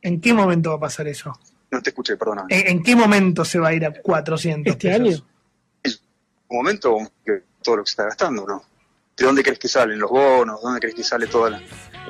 ¿En 0.00 0.20
qué 0.20 0.32
momento 0.32 0.70
va 0.70 0.76
a 0.76 0.80
pasar 0.80 1.08
eso? 1.08 1.32
No 1.70 1.80
te 1.80 1.90
escuché, 1.90 2.16
perdona. 2.16 2.44
¿En, 2.48 2.82
qué 2.82 2.94
momento 2.94 3.44
se 3.44 3.58
va 3.58 3.68
a 3.68 3.74
ir 3.74 3.84
a 3.86 3.92
400 3.92 4.72
¿Este 4.72 4.92
año? 4.92 5.16
un 6.48 6.58
momento 6.58 6.98
todo 7.62 7.76
lo 7.76 7.82
que 7.82 7.88
se 7.88 7.92
está 7.92 8.04
gastando, 8.04 8.44
¿no? 8.46 8.62
¿De 9.16 9.24
dónde 9.24 9.42
crees 9.42 9.58
que 9.58 9.68
salen 9.68 9.98
los 9.98 10.10
bonos? 10.10 10.60
¿Dónde 10.60 10.80
crees 10.80 10.94
que 10.94 11.02
sale 11.02 11.26
todo 11.26 11.50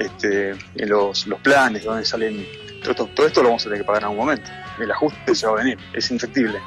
este, 0.00 0.56
los, 0.74 1.26
los 1.28 1.40
planes? 1.40 1.84
¿Dónde 1.84 2.04
salen? 2.04 2.44
Todo, 2.82 3.06
todo, 3.06 3.26
esto 3.26 3.42
lo 3.42 3.50
vamos 3.50 3.62
a 3.62 3.64
tener 3.66 3.80
que 3.80 3.84
pagar 3.84 4.02
en 4.02 4.08
algún 4.08 4.18
momento. 4.18 4.50
El 4.80 4.90
ajuste 4.90 5.34
se 5.34 5.46
va 5.46 5.52
a 5.52 5.56
venir, 5.56 5.78
es 5.92 6.10
infectible. 6.10 6.58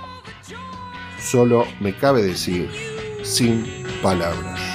Solo 1.19 1.67
me 1.81 1.93
cabe 1.97 2.21
decir, 2.21 2.69
sin 3.23 3.65
palabras. 4.01 4.74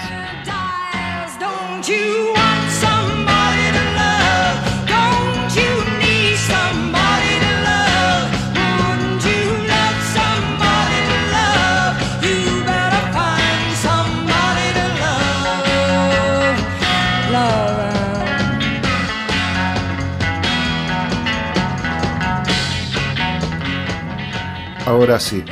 Ahora 24.90 25.20
sí, 25.20 25.42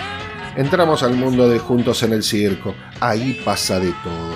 entramos 0.57 1.03
al 1.03 1.15
mundo 1.15 1.49
de 1.49 1.59
Juntos 1.59 2.03
en 2.03 2.13
el 2.13 2.23
Circo. 2.23 2.75
Ahí 3.01 3.41
pasa 3.45 3.79
de 3.79 3.93
todo. 4.03 4.28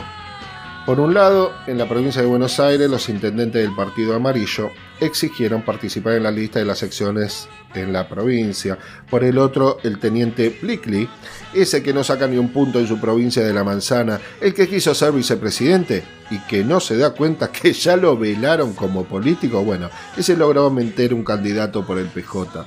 Por 0.85 0.99
un 0.99 1.15
lado, 1.15 1.53
en 1.69 1.79
la 1.79 1.89
provincia 1.89 2.23
de 2.23 2.27
Buenos 2.27 2.59
Aires, 2.59 2.91
los 2.91 3.09
intendentes 3.09 3.63
del 3.63 3.73
Partido 3.73 4.17
Amarillo 4.17 4.73
exigieron 4.99 5.63
participar 5.63 6.15
en 6.15 6.25
la 6.25 6.33
lista 6.33 6.59
de 6.59 6.65
las 6.65 6.79
secciones 6.79 7.49
en 7.73 7.93
la 7.93 8.09
provincia. 8.09 8.77
Por 9.09 9.23
el 9.23 9.39
otro, 9.39 9.79
el 9.85 10.01
teniente 10.01 10.59
Blickley, 10.61 11.09
ese 11.55 11.85
que 11.85 11.95
no 11.95 12.03
saca 12.03 12.27
ni 12.27 12.37
un 12.37 12.53
punto 12.53 12.81
en 12.81 12.89
su 12.89 13.01
provincia 13.01 13.45
de 13.45 13.53
la 13.53 13.63
manzana, 13.63 14.21
el 14.41 14.55
que 14.55 14.69
quiso 14.69 14.93
ser 14.93 15.13
vicepresidente 15.13 16.03
y 16.33 16.41
que 16.41 16.65
no 16.65 16.81
se 16.81 16.97
da 16.97 17.11
cuenta 17.11 17.53
que 17.53 17.73
ya 17.73 17.97
lo 17.97 18.17
velaron 18.19 18.73
como 18.73 19.05
político, 19.05 19.63
bueno, 19.63 19.89
ese 20.17 20.37
logró 20.37 20.69
meter 20.69 21.15
un 21.15 21.23
candidato 21.23 21.87
por 21.87 21.97
el 21.99 22.07
PJ. 22.07 22.67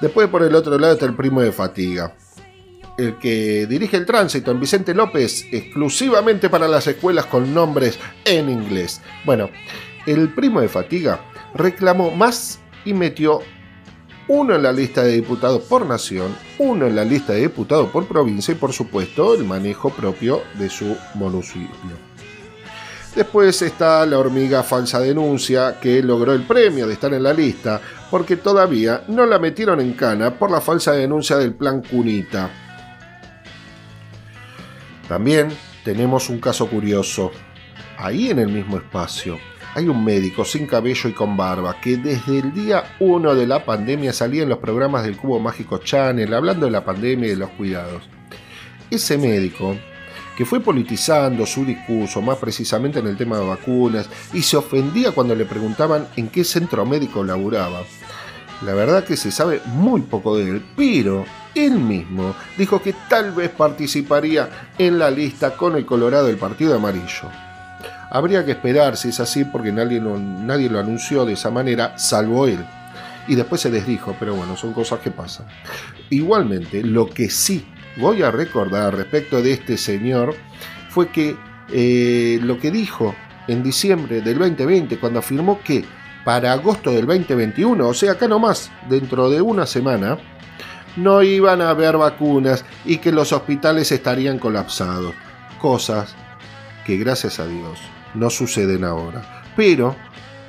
Después 0.00 0.28
por 0.28 0.44
el 0.44 0.54
otro 0.54 0.78
lado 0.78 0.92
está 0.92 1.06
el 1.06 1.16
primo 1.16 1.40
de 1.40 1.50
Fatiga, 1.50 2.14
el 2.98 3.18
que 3.18 3.66
dirige 3.66 3.96
el 3.96 4.06
tránsito 4.06 4.50
en 4.50 4.60
Vicente 4.60 4.94
López 4.94 5.46
exclusivamente 5.50 6.50
para 6.50 6.68
las 6.68 6.86
escuelas 6.86 7.26
con 7.26 7.52
nombres 7.54 7.98
en 8.24 8.48
inglés. 8.48 9.00
Bueno, 9.24 9.50
el 10.06 10.28
primo 10.30 10.60
de 10.60 10.68
Fatiga 10.68 11.20
reclamó 11.54 12.10
más 12.10 12.60
y 12.84 12.92
metió 12.92 13.40
uno 14.28 14.54
en 14.54 14.62
la 14.62 14.72
lista 14.72 15.02
de 15.02 15.12
diputados 15.12 15.62
por 15.62 15.84
nación, 15.86 16.34
uno 16.58 16.86
en 16.86 16.96
la 16.96 17.04
lista 17.04 17.32
de 17.32 17.40
diputados 17.40 17.90
por 17.90 18.06
provincia 18.06 18.52
y 18.52 18.56
por 18.56 18.72
supuesto 18.72 19.34
el 19.34 19.44
manejo 19.44 19.90
propio 19.90 20.42
de 20.58 20.68
su 20.68 20.96
municipio. 21.14 22.12
Después 23.14 23.60
está 23.60 24.06
la 24.06 24.18
hormiga 24.18 24.62
falsa 24.62 24.98
denuncia, 24.98 25.78
que 25.78 26.02
logró 26.02 26.32
el 26.32 26.44
premio 26.44 26.86
de 26.86 26.94
estar 26.94 27.12
en 27.12 27.22
la 27.22 27.34
lista, 27.34 27.78
porque 28.10 28.36
todavía 28.38 29.04
no 29.08 29.26
la 29.26 29.38
metieron 29.38 29.80
en 29.80 29.92
cana 29.92 30.38
por 30.38 30.50
la 30.50 30.62
falsa 30.62 30.92
denuncia 30.92 31.36
del 31.36 31.52
plan 31.52 31.82
Cunita. 31.82 32.71
También 35.12 35.50
tenemos 35.84 36.30
un 36.30 36.40
caso 36.40 36.70
curioso. 36.70 37.32
Ahí 37.98 38.30
en 38.30 38.38
el 38.38 38.48
mismo 38.48 38.78
espacio 38.78 39.38
hay 39.74 39.86
un 39.86 40.02
médico 40.02 40.42
sin 40.42 40.66
cabello 40.66 41.06
y 41.06 41.12
con 41.12 41.36
barba 41.36 41.78
que 41.82 41.98
desde 41.98 42.38
el 42.38 42.54
día 42.54 42.96
1 42.98 43.34
de 43.34 43.46
la 43.46 43.62
pandemia 43.62 44.14
salía 44.14 44.42
en 44.44 44.48
los 44.48 44.56
programas 44.56 45.04
del 45.04 45.18
Cubo 45.18 45.38
Mágico 45.38 45.76
Channel 45.76 46.32
hablando 46.32 46.64
de 46.64 46.72
la 46.72 46.82
pandemia 46.82 47.26
y 47.26 47.32
de 47.32 47.36
los 47.36 47.50
cuidados. 47.50 48.08
Ese 48.90 49.18
médico 49.18 49.76
que 50.34 50.46
fue 50.46 50.60
politizando 50.60 51.44
su 51.44 51.66
discurso, 51.66 52.22
más 52.22 52.38
precisamente 52.38 53.00
en 53.00 53.06
el 53.06 53.18
tema 53.18 53.36
de 53.36 53.46
vacunas, 53.46 54.08
y 54.32 54.40
se 54.40 54.56
ofendía 54.56 55.10
cuando 55.10 55.34
le 55.34 55.44
preguntaban 55.44 56.08
en 56.16 56.30
qué 56.30 56.42
centro 56.42 56.86
médico 56.86 57.22
laburaba. 57.22 57.82
La 58.64 58.74
verdad 58.74 59.04
que 59.04 59.16
se 59.16 59.32
sabe 59.32 59.60
muy 59.66 60.02
poco 60.02 60.36
de 60.36 60.48
él, 60.48 60.64
pero 60.76 61.24
él 61.54 61.72
mismo 61.72 62.34
dijo 62.56 62.80
que 62.80 62.94
tal 63.08 63.32
vez 63.32 63.50
participaría 63.50 64.48
en 64.78 64.98
la 64.98 65.10
lista 65.10 65.56
con 65.56 65.76
el 65.76 65.84
Colorado 65.84 66.26
del 66.26 66.36
Partido 66.36 66.76
Amarillo. 66.76 67.28
Habría 68.10 68.44
que 68.44 68.52
esperar 68.52 68.96
si 68.96 69.08
es 69.08 69.18
así 69.20 69.44
porque 69.44 69.72
nadie 69.72 70.00
lo, 70.00 70.14
anunció 70.78 71.24
de 71.24 71.32
esa 71.32 71.50
manera, 71.50 71.98
salvo 71.98 72.46
él. 72.46 72.64
Y 73.26 73.34
después 73.34 73.60
se 73.60 73.70
les 73.70 73.86
dijo, 73.86 74.14
pero 74.20 74.34
bueno, 74.34 74.56
son 74.56 74.72
cosas 74.72 75.00
que 75.00 75.10
pasan. 75.10 75.46
Igualmente, 76.10 76.82
lo 76.82 77.08
que 77.08 77.30
sí 77.30 77.66
voy 77.96 78.22
a 78.22 78.30
recordar 78.30 78.94
respecto 78.96 79.42
de 79.42 79.52
este 79.52 79.76
señor 79.76 80.34
fue 80.90 81.08
que 81.08 81.36
eh, 81.72 82.38
lo 82.42 82.58
que 82.58 82.70
dijo 82.70 83.14
en 83.48 83.62
diciembre 83.62 84.20
del 84.20 84.38
2020, 84.38 84.98
cuando 84.98 85.18
afirmó 85.18 85.60
que 85.62 85.84
para 86.24 86.52
agosto 86.52 86.90
del 86.92 87.06
2021, 87.06 87.86
o 87.86 87.94
sea, 87.94 88.12
acá 88.12 88.28
nomás, 88.28 88.70
dentro 88.88 89.30
de 89.30 89.40
una 89.40 89.66
semana, 89.66 90.18
no 90.96 91.22
iban 91.22 91.60
a 91.60 91.70
haber 91.70 91.96
vacunas 91.96 92.64
y 92.84 92.98
que 92.98 93.12
los 93.12 93.32
hospitales 93.32 93.90
estarían 93.92 94.38
colapsados. 94.38 95.14
Cosas 95.60 96.14
que 96.84 96.96
gracias 96.96 97.38
a 97.40 97.46
Dios 97.46 97.78
no 98.14 98.30
suceden 98.30 98.84
ahora. 98.84 99.42
Pero 99.56 99.94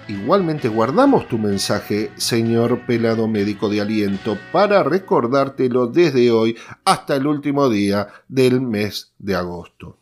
Igualmente 0.08 0.68
guardamos 0.68 1.30
tu 1.30 1.38
mensaje, 1.38 2.12
señor 2.18 2.86
pelado 2.86 3.28
médico 3.30 3.70
de 3.70 3.80
aliento, 3.80 4.38
para 4.52 4.84
recordártelo 4.84 5.88
desde 5.88 6.30
hoy 6.30 6.58
hasta 6.84 7.16
el 7.16 7.26
último 7.26 7.70
día 7.70 8.10
del 8.28 8.60
mes 8.60 9.14
de 9.18 9.36
agosto. 9.36 9.98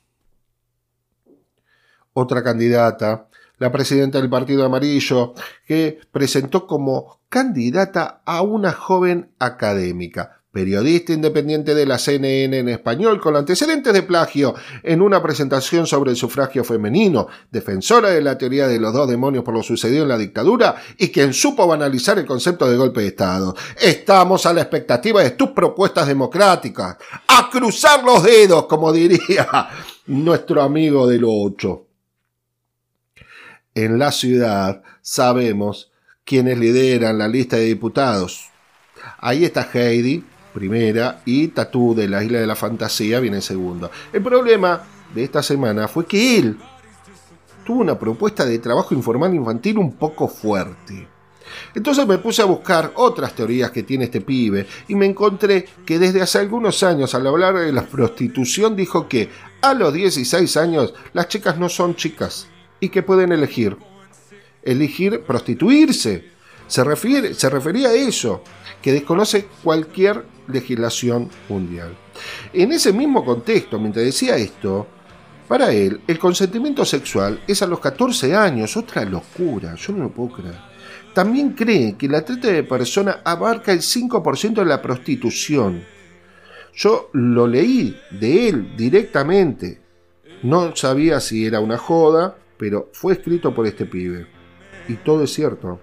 Otra 2.13 2.43
candidata, 2.43 3.27
la 3.61 3.71
presidenta 3.71 4.19
del 4.19 4.27
Partido 4.27 4.65
Amarillo, 4.65 5.35
que 5.67 5.99
presentó 6.11 6.65
como 6.65 7.19
candidata 7.29 8.23
a 8.25 8.41
una 8.41 8.73
joven 8.73 9.33
académica. 9.37 10.39
periodista 10.51 11.13
independiente 11.13 11.75
de 11.75 11.85
la 11.85 11.97
CNN 11.97 12.57
en 12.57 12.67
español 12.67 13.21
con 13.21 13.37
antecedentes 13.37 13.93
de 13.93 14.01
plagio 14.01 14.53
en 14.83 15.01
una 15.01 15.23
presentación 15.23 15.87
sobre 15.87 16.09
el 16.09 16.17
sufragio 16.17 16.65
femenino, 16.65 17.27
defensora 17.51 18.09
de 18.09 18.21
la 18.21 18.37
teoría 18.37 18.67
de 18.67 18.79
los 18.79 18.93
dos 18.93 19.07
demonios 19.07 19.45
por 19.45 19.53
lo 19.53 19.63
sucedido 19.63 20.03
en 20.03 20.09
la 20.09 20.17
dictadura 20.17 20.75
y 20.97 21.09
quien 21.09 21.31
supo 21.31 21.67
banalizar 21.67 22.17
el 22.19 22.25
concepto 22.25 22.69
de 22.69 22.75
golpe 22.75 23.01
de 23.01 23.07
Estado. 23.07 23.55
Estamos 23.79 24.45
a 24.47 24.53
la 24.53 24.61
expectativa 24.61 25.21
de 25.21 25.31
tus 25.31 25.51
propuestas 25.51 26.07
democráticas. 26.07 26.97
A 27.27 27.47
cruzar 27.49 28.03
los 28.03 28.23
dedos, 28.23 28.65
como 28.65 28.91
diría 28.91 29.47
nuestro 30.07 30.63
amigo 30.63 31.07
de 31.07 31.19
lo 31.19 31.31
ocho. 31.31 31.90
En 33.73 33.99
la 33.99 34.11
ciudad 34.11 34.83
sabemos 35.01 35.91
quienes 36.25 36.57
lideran 36.57 37.17
la 37.17 37.29
lista 37.29 37.55
de 37.55 37.63
diputados. 37.63 38.49
Ahí 39.19 39.45
está 39.45 39.69
Heidi, 39.73 40.25
primera, 40.53 41.21
y 41.23 41.47
Tatú 41.47 41.95
de 41.95 42.09
la 42.09 42.21
Isla 42.21 42.39
de 42.39 42.47
la 42.47 42.57
Fantasía 42.57 43.21
viene 43.21 43.39
segundo. 43.39 43.89
El 44.11 44.21
problema 44.21 44.83
de 45.15 45.23
esta 45.23 45.41
semana 45.41 45.87
fue 45.87 46.05
que 46.05 46.37
él 46.37 46.57
tuvo 47.63 47.79
una 47.79 47.97
propuesta 47.97 48.43
de 48.43 48.59
trabajo 48.59 48.93
informal 48.93 49.33
infantil 49.33 49.77
un 49.77 49.93
poco 49.93 50.27
fuerte. 50.27 51.07
Entonces 51.73 52.05
me 52.05 52.17
puse 52.17 52.41
a 52.41 52.45
buscar 52.45 52.91
otras 52.95 53.33
teorías 53.33 53.71
que 53.71 53.83
tiene 53.83 54.05
este 54.05 54.19
pibe 54.19 54.67
y 54.89 54.95
me 54.95 55.05
encontré 55.05 55.65
que 55.85 55.97
desde 55.97 56.21
hace 56.21 56.39
algunos 56.39 56.83
años 56.83 57.15
al 57.15 57.25
hablar 57.25 57.55
de 57.55 57.71
la 57.71 57.83
prostitución 57.83 58.75
dijo 58.75 59.07
que 59.07 59.29
a 59.61 59.73
los 59.73 59.93
16 59.93 60.57
años 60.57 60.93
las 61.13 61.29
chicas 61.29 61.57
no 61.57 61.69
son 61.69 61.95
chicas 61.95 62.50
y 62.81 62.89
que 62.89 63.03
pueden 63.03 63.31
elegir. 63.31 63.77
Elegir 64.61 65.21
prostituirse. 65.21 66.25
Se, 66.67 66.83
refiere, 66.83 67.33
se 67.33 67.49
refería 67.49 67.89
a 67.89 67.93
eso, 67.93 68.43
que 68.81 68.91
desconoce 68.91 69.47
cualquier 69.63 70.25
legislación 70.47 71.29
mundial. 71.47 71.95
En 72.51 72.73
ese 72.73 72.91
mismo 72.91 73.23
contexto, 73.23 73.79
mientras 73.79 74.05
decía 74.05 74.35
esto, 74.35 74.87
para 75.47 75.71
él 75.71 76.01
el 76.07 76.17
consentimiento 76.17 76.85
sexual 76.85 77.41
es 77.47 77.61
a 77.61 77.67
los 77.67 77.79
14 77.79 78.35
años, 78.35 78.77
otra 78.77 79.05
locura, 79.05 79.75
yo 79.75 79.93
no 79.93 80.03
lo 80.03 80.09
puedo 80.09 80.33
creer. 80.35 80.71
También 81.13 81.51
cree 81.51 81.97
que 81.97 82.07
la 82.07 82.23
trata 82.23 82.47
de 82.47 82.63
personas 82.63 83.17
abarca 83.25 83.73
el 83.73 83.79
5% 83.79 84.53
de 84.53 84.65
la 84.65 84.81
prostitución. 84.81 85.83
Yo 86.73 87.09
lo 87.13 87.47
leí 87.47 87.99
de 88.11 88.47
él 88.47 88.77
directamente. 88.77 89.81
No 90.43 90.73
sabía 90.75 91.19
si 91.19 91.45
era 91.45 91.59
una 91.59 91.77
joda, 91.77 92.37
pero 92.61 92.89
fue 92.93 93.13
escrito 93.13 93.55
por 93.55 93.65
este 93.65 93.87
pibe. 93.87 94.27
Y 94.87 94.93
todo 94.97 95.23
es 95.23 95.33
cierto. 95.33 95.79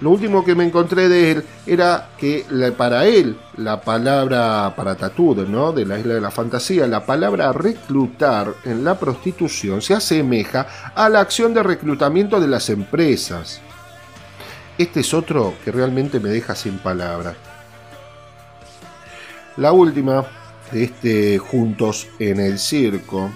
Lo 0.00 0.10
último 0.10 0.44
que 0.44 0.56
me 0.56 0.64
encontré 0.64 1.08
de 1.08 1.30
él 1.30 1.44
era 1.64 2.08
que 2.18 2.44
para 2.76 3.06
él 3.06 3.36
la 3.56 3.80
palabra 3.80 4.74
para 4.74 4.96
Tatud, 4.96 5.46
¿no? 5.46 5.70
de 5.70 5.86
la 5.86 5.96
isla 6.00 6.14
de 6.14 6.20
la 6.20 6.32
fantasía, 6.32 6.88
la 6.88 7.06
palabra 7.06 7.52
reclutar 7.52 8.52
en 8.64 8.82
la 8.82 8.98
prostitución 8.98 9.80
se 9.80 9.94
asemeja 9.94 10.66
a 10.92 11.08
la 11.08 11.20
acción 11.20 11.54
de 11.54 11.62
reclutamiento 11.62 12.40
de 12.40 12.48
las 12.48 12.68
empresas. 12.68 13.60
Este 14.76 15.00
es 15.00 15.14
otro 15.14 15.54
que 15.64 15.70
realmente 15.70 16.18
me 16.18 16.30
deja 16.30 16.56
sin 16.56 16.78
palabras. 16.78 17.36
La 19.56 19.70
última 19.70 20.26
de 20.72 20.82
este 20.82 21.38
Juntos 21.38 22.08
en 22.18 22.40
el 22.40 22.58
Circo 22.58 23.30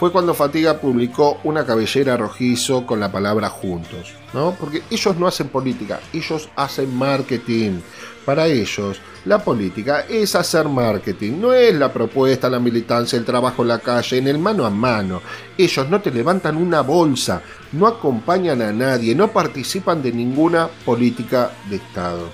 fue 0.00 0.10
cuando 0.10 0.32
Fatiga 0.32 0.80
publicó 0.80 1.40
una 1.44 1.66
cabellera 1.66 2.16
rojizo 2.16 2.86
con 2.86 3.00
la 3.00 3.12
palabra 3.12 3.50
juntos, 3.50 4.14
¿no? 4.32 4.56
Porque 4.58 4.80
ellos 4.90 5.14
no 5.18 5.26
hacen 5.26 5.48
política, 5.48 6.00
ellos 6.14 6.48
hacen 6.56 6.96
marketing. 6.96 7.80
Para 8.24 8.46
ellos, 8.46 8.98
la 9.26 9.44
política 9.44 10.06
es 10.08 10.34
hacer 10.34 10.70
marketing, 10.70 11.32
no 11.38 11.52
es 11.52 11.74
la 11.74 11.92
propuesta, 11.92 12.48
la 12.48 12.58
militancia, 12.58 13.18
el 13.18 13.26
trabajo 13.26 13.60
en 13.60 13.68
la 13.68 13.80
calle, 13.80 14.16
en 14.16 14.28
el 14.28 14.38
mano 14.38 14.64
a 14.64 14.70
mano. 14.70 15.20
Ellos 15.58 15.90
no 15.90 16.00
te 16.00 16.10
levantan 16.10 16.56
una 16.56 16.80
bolsa, 16.80 17.42
no 17.72 17.86
acompañan 17.86 18.62
a 18.62 18.72
nadie, 18.72 19.14
no 19.14 19.30
participan 19.30 20.02
de 20.02 20.12
ninguna 20.12 20.68
política 20.86 21.50
de 21.68 21.76
Estado. 21.76 22.30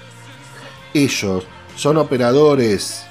Ellos 0.94 1.42
son 1.74 1.96
operadores. 1.96 3.02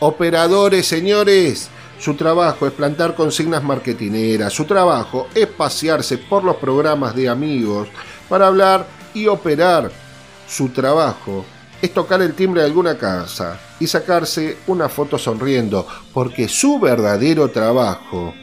Operadores, 0.00 0.86
señores 0.86 1.68
su 2.02 2.14
trabajo 2.14 2.66
es 2.66 2.72
plantar 2.72 3.14
consignas 3.14 3.62
marketineras, 3.62 4.52
su 4.52 4.64
trabajo 4.64 5.28
es 5.36 5.46
pasearse 5.46 6.18
por 6.18 6.42
los 6.42 6.56
programas 6.56 7.14
de 7.14 7.28
amigos 7.28 7.86
para 8.28 8.48
hablar 8.48 8.84
y 9.14 9.28
operar. 9.28 9.88
Su 10.48 10.70
trabajo 10.70 11.44
es 11.80 11.94
tocar 11.94 12.20
el 12.20 12.34
timbre 12.34 12.62
de 12.62 12.66
alguna 12.66 12.98
casa 12.98 13.56
y 13.78 13.86
sacarse 13.86 14.58
una 14.66 14.88
foto 14.88 15.16
sonriendo, 15.16 15.86
porque 16.12 16.48
su 16.48 16.80
verdadero 16.80 17.52
trabajo 17.52 18.34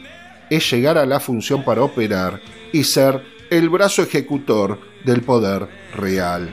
es 0.48 0.70
llegar 0.70 0.96
a 0.96 1.04
la 1.04 1.20
función 1.20 1.62
para 1.62 1.82
operar 1.82 2.40
y 2.72 2.82
ser 2.82 3.22
el 3.50 3.68
brazo 3.68 4.00
ejecutor 4.00 4.78
del 5.04 5.20
poder 5.20 5.68
real. 5.94 6.50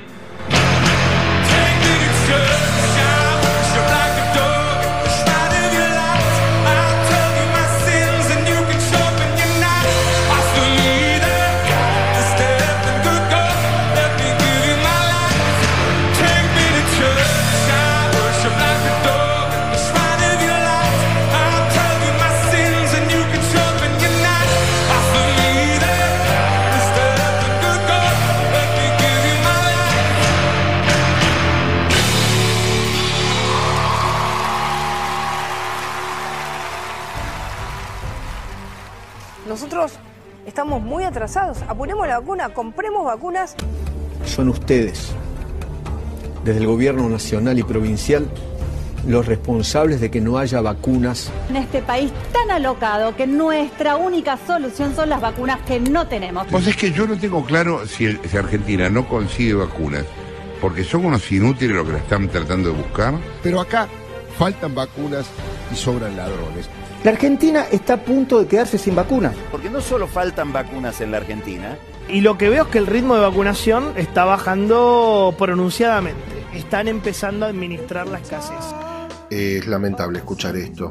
Atrasados. 41.17 41.57
Apuremos 41.67 42.07
la 42.07 42.19
vacuna, 42.19 42.49
compremos 42.49 43.03
vacunas. 43.03 43.55
Son 44.25 44.49
ustedes, 44.49 45.11
desde 46.45 46.59
el 46.59 46.67
gobierno 46.67 47.09
nacional 47.09 47.57
y 47.57 47.63
provincial, 47.63 48.27
los 49.07 49.25
responsables 49.25 49.99
de 49.99 50.11
que 50.11 50.21
no 50.21 50.37
haya 50.37 50.61
vacunas. 50.61 51.31
En 51.49 51.55
este 51.55 51.81
país 51.81 52.11
tan 52.31 52.51
alocado 52.51 53.15
que 53.15 53.25
nuestra 53.25 53.95
única 53.95 54.37
solución 54.45 54.95
son 54.95 55.09
las 55.09 55.19
vacunas 55.19 55.59
que 55.61 55.79
no 55.79 56.07
tenemos. 56.07 56.45
Pues 56.51 56.67
es 56.67 56.75
que 56.75 56.91
yo 56.91 57.07
no 57.07 57.17
tengo 57.17 57.43
claro 57.43 57.87
si, 57.87 58.15
si 58.15 58.37
Argentina 58.37 58.89
no 58.89 59.07
consigue 59.07 59.55
vacunas, 59.55 60.03
porque 60.61 60.83
son 60.83 61.05
unos 61.05 61.31
inútiles 61.31 61.75
los 61.75 61.85
que 61.87 61.93
la 61.93 61.99
están 61.99 62.27
tratando 62.29 62.69
de 62.69 62.75
buscar. 62.75 63.15
Pero 63.41 63.59
acá 63.59 63.87
faltan 64.37 64.75
vacunas 64.75 65.25
y 65.71 65.75
sobran 65.75 66.15
ladrones. 66.15 66.69
La 67.03 67.11
Argentina 67.11 67.65
está 67.71 67.93
a 67.93 67.97
punto 67.97 68.39
de 68.39 68.47
quedarse 68.47 68.77
sin 68.77 68.95
vacunas. 68.95 69.35
Porque 69.51 69.69
no 69.69 69.81
solo 69.81 70.07
faltan 70.07 70.51
vacunas 70.51 70.99
en 71.01 71.11
la 71.11 71.17
Argentina. 71.17 71.77
Y 72.09 72.21
lo 72.21 72.37
que 72.37 72.49
veo 72.49 72.63
es 72.63 72.69
que 72.69 72.79
el 72.79 72.87
ritmo 72.87 73.15
de 73.15 73.21
vacunación 73.21 73.93
está 73.97 74.25
bajando 74.25 75.35
pronunciadamente. 75.37 76.21
Están 76.53 76.87
empezando 76.87 77.45
a 77.45 77.49
administrar 77.49 78.07
la 78.07 78.19
escasez. 78.19 78.57
Es 79.29 79.67
lamentable 79.67 80.19
escuchar 80.19 80.55
esto. 80.55 80.87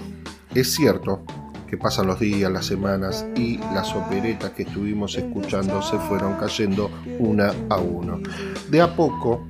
Es 0.55 0.75
cierto 0.75 1.23
que 1.67 1.77
pasan 1.77 2.07
los 2.07 2.21
días, 2.21 2.51
las 2.51 2.67
semanas 2.67 3.27
y 3.35 3.59
las 3.59 3.93
operetas 3.95 4.51
que 4.51 4.63
estuvimos 4.63 5.17
escuchando 5.17 5.83
se 5.83 5.99
fueron 5.99 6.35
cayendo 6.35 6.91
una 7.19 7.53
a 7.69 7.77
uno. 7.79 8.21
De 8.71 8.81
a 8.81 8.95
poco 8.95 9.49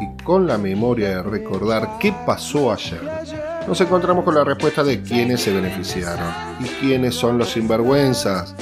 y 0.00 0.22
con 0.22 0.46
la 0.46 0.58
memoria 0.58 1.10
de 1.10 1.22
recordar 1.22 1.98
qué 2.00 2.12
pasó 2.26 2.72
ayer, 2.72 3.00
nos 3.66 3.80
encontramos 3.80 4.24
con 4.24 4.34
la 4.34 4.44
respuesta 4.44 4.82
de 4.84 5.02
quiénes 5.02 5.42
se 5.42 5.52
beneficiaron 5.52 6.28
y 6.60 6.64
quiénes 6.64 7.14
son 7.14 7.38
los 7.38 7.50
sinvergüenzas 7.50 8.54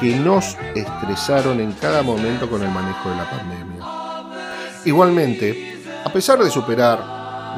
que 0.00 0.16
nos 0.16 0.56
estresaron 0.74 1.60
en 1.60 1.72
cada 1.72 2.02
momento 2.02 2.48
con 2.48 2.62
el 2.62 2.70
manejo 2.70 3.10
de 3.10 3.16
la 3.16 3.30
pandemia. 3.30 3.84
Igualmente, 4.84 5.78
a 6.04 6.12
pesar 6.12 6.42
de 6.42 6.50
superar 6.50 6.98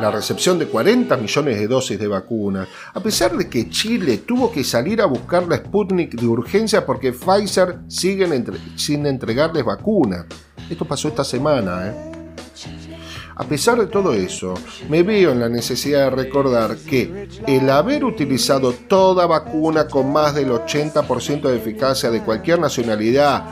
la 0.01 0.11
recepción 0.11 0.59
de 0.59 0.67
40 0.67 1.17
millones 1.17 1.59
de 1.59 1.67
dosis 1.67 1.99
de 1.99 2.07
vacuna, 2.07 2.69
a 2.93 3.01
pesar 3.01 3.37
de 3.37 3.49
que 3.49 3.71
Chile 3.71 4.19
tuvo 4.19 4.53
que 4.53 4.63
salir 4.63 5.01
a 5.01 5.07
buscar 5.07 5.49
la 5.49 5.57
Sputnik 5.57 6.15
de 6.15 6.27
urgencia 6.27 6.85
porque 6.85 7.13
Pfizer 7.13 7.79
sigue 7.89 8.29
sin 8.77 9.07
entregarles 9.07 9.65
vacuna. 9.65 10.27
Esto 10.69 10.85
pasó 10.85 11.09
esta 11.09 11.25
semana, 11.25 11.89
¿eh? 11.89 12.86
A 13.39 13.45
pesar 13.45 13.79
de 13.79 13.87
todo 13.87 14.15
eso, 14.15 14.55
me 14.89 15.03
veo 15.03 15.31
en 15.31 15.41
la 15.41 15.51
necesidad 15.51 16.05
de 16.05 16.23
recordar 16.25 16.79
que 16.79 17.29
el 17.47 17.69
haber 17.69 18.03
utilizado 18.03 18.73
toda 18.73 19.27
vacuna 19.27 19.89
con 19.89 20.11
más 20.11 20.35
del 20.35 20.49
80% 20.49 21.43
de 21.43 21.57
eficacia 21.59 22.11
de 22.11 22.23
cualquier 22.23 22.61
nacionalidad 22.61 23.45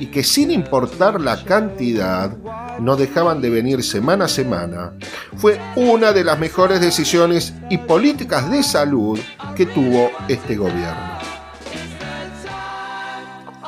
y 0.00 0.06
que 0.06 0.24
sin 0.24 0.50
importar 0.50 1.20
la 1.20 1.44
cantidad, 1.44 2.36
no 2.80 2.96
dejaban 2.96 3.40
de 3.40 3.50
venir 3.50 3.84
semana 3.84 4.24
a 4.24 4.28
semana, 4.28 4.94
fue 5.36 5.60
una 5.76 6.12
de 6.12 6.24
las 6.24 6.38
mejores 6.40 6.80
decisiones 6.80 7.54
y 7.70 7.78
políticas 7.78 8.50
de 8.50 8.64
salud 8.64 9.20
que 9.54 9.66
tuvo 9.66 10.10
este 10.26 10.56
gobierno. 10.56 11.18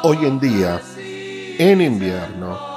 Hoy 0.02 0.18
en 0.22 0.40
día, 0.40 0.80
en 1.58 1.80
invierno, 1.80 2.69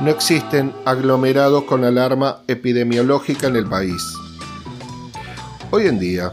no 0.00 0.10
existen 0.10 0.72
aglomerados 0.84 1.64
con 1.64 1.84
alarma 1.84 2.38
epidemiológica 2.46 3.48
en 3.48 3.56
el 3.56 3.66
país. 3.66 4.02
Hoy 5.70 5.86
en 5.86 5.98
día, 5.98 6.30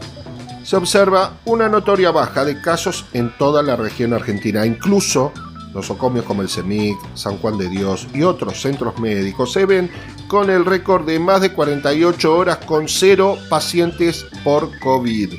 se 0.62 0.76
observa 0.76 1.38
una 1.44 1.68
notoria 1.68 2.10
baja 2.10 2.44
de 2.44 2.60
casos 2.60 3.04
en 3.12 3.32
toda 3.38 3.62
la 3.62 3.76
región 3.76 4.12
argentina, 4.12 4.66
incluso 4.66 5.32
nosocomios 5.74 6.24
como 6.24 6.42
el 6.42 6.48
CEMIC, 6.48 6.96
San 7.14 7.38
Juan 7.38 7.58
de 7.58 7.68
Dios 7.68 8.08
y 8.14 8.22
otros 8.22 8.60
centros 8.60 8.98
médicos 8.98 9.52
se 9.52 9.66
ven 9.66 9.90
con 10.26 10.50
el 10.50 10.64
récord 10.64 11.06
de 11.06 11.18
más 11.18 11.40
de 11.40 11.52
48 11.52 12.34
horas 12.34 12.58
con 12.66 12.88
cero 12.88 13.36
pacientes 13.48 14.26
por 14.42 14.76
COVID. 14.80 15.34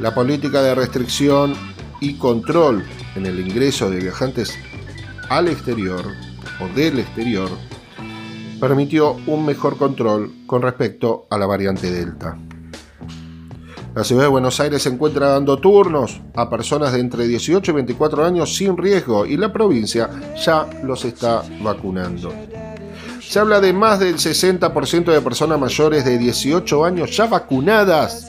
La 0.00 0.14
política 0.14 0.62
de 0.62 0.74
restricción 0.74 1.54
y 2.00 2.14
control 2.14 2.84
en 3.14 3.26
el 3.26 3.38
ingreso 3.38 3.90
de 3.90 4.00
viajantes 4.00 4.52
al 5.28 5.48
exterior 5.48 6.06
del 6.68 6.98
exterior 6.98 7.50
permitió 8.60 9.16
un 9.26 9.46
mejor 9.46 9.78
control 9.78 10.32
con 10.46 10.62
respecto 10.62 11.26
a 11.30 11.38
la 11.38 11.46
variante 11.46 11.90
Delta. 11.90 12.36
La 13.94 14.04
ciudad 14.04 14.22
de 14.22 14.28
Buenos 14.28 14.60
Aires 14.60 14.82
se 14.82 14.90
encuentra 14.90 15.30
dando 15.30 15.58
turnos 15.58 16.20
a 16.36 16.48
personas 16.48 16.92
de 16.92 17.00
entre 17.00 17.26
18 17.26 17.72
y 17.72 17.74
24 17.74 18.24
años 18.24 18.54
sin 18.54 18.76
riesgo 18.76 19.26
y 19.26 19.36
la 19.36 19.52
provincia 19.52 20.08
ya 20.36 20.68
los 20.84 21.04
está 21.04 21.42
vacunando. 21.62 22.32
Se 23.20 23.38
habla 23.40 23.60
de 23.60 23.72
más 23.72 23.98
del 23.98 24.16
60% 24.16 25.04
de 25.06 25.20
personas 25.20 25.58
mayores 25.58 26.04
de 26.04 26.18
18 26.18 26.84
años 26.84 27.16
ya 27.16 27.26
vacunadas 27.26 28.28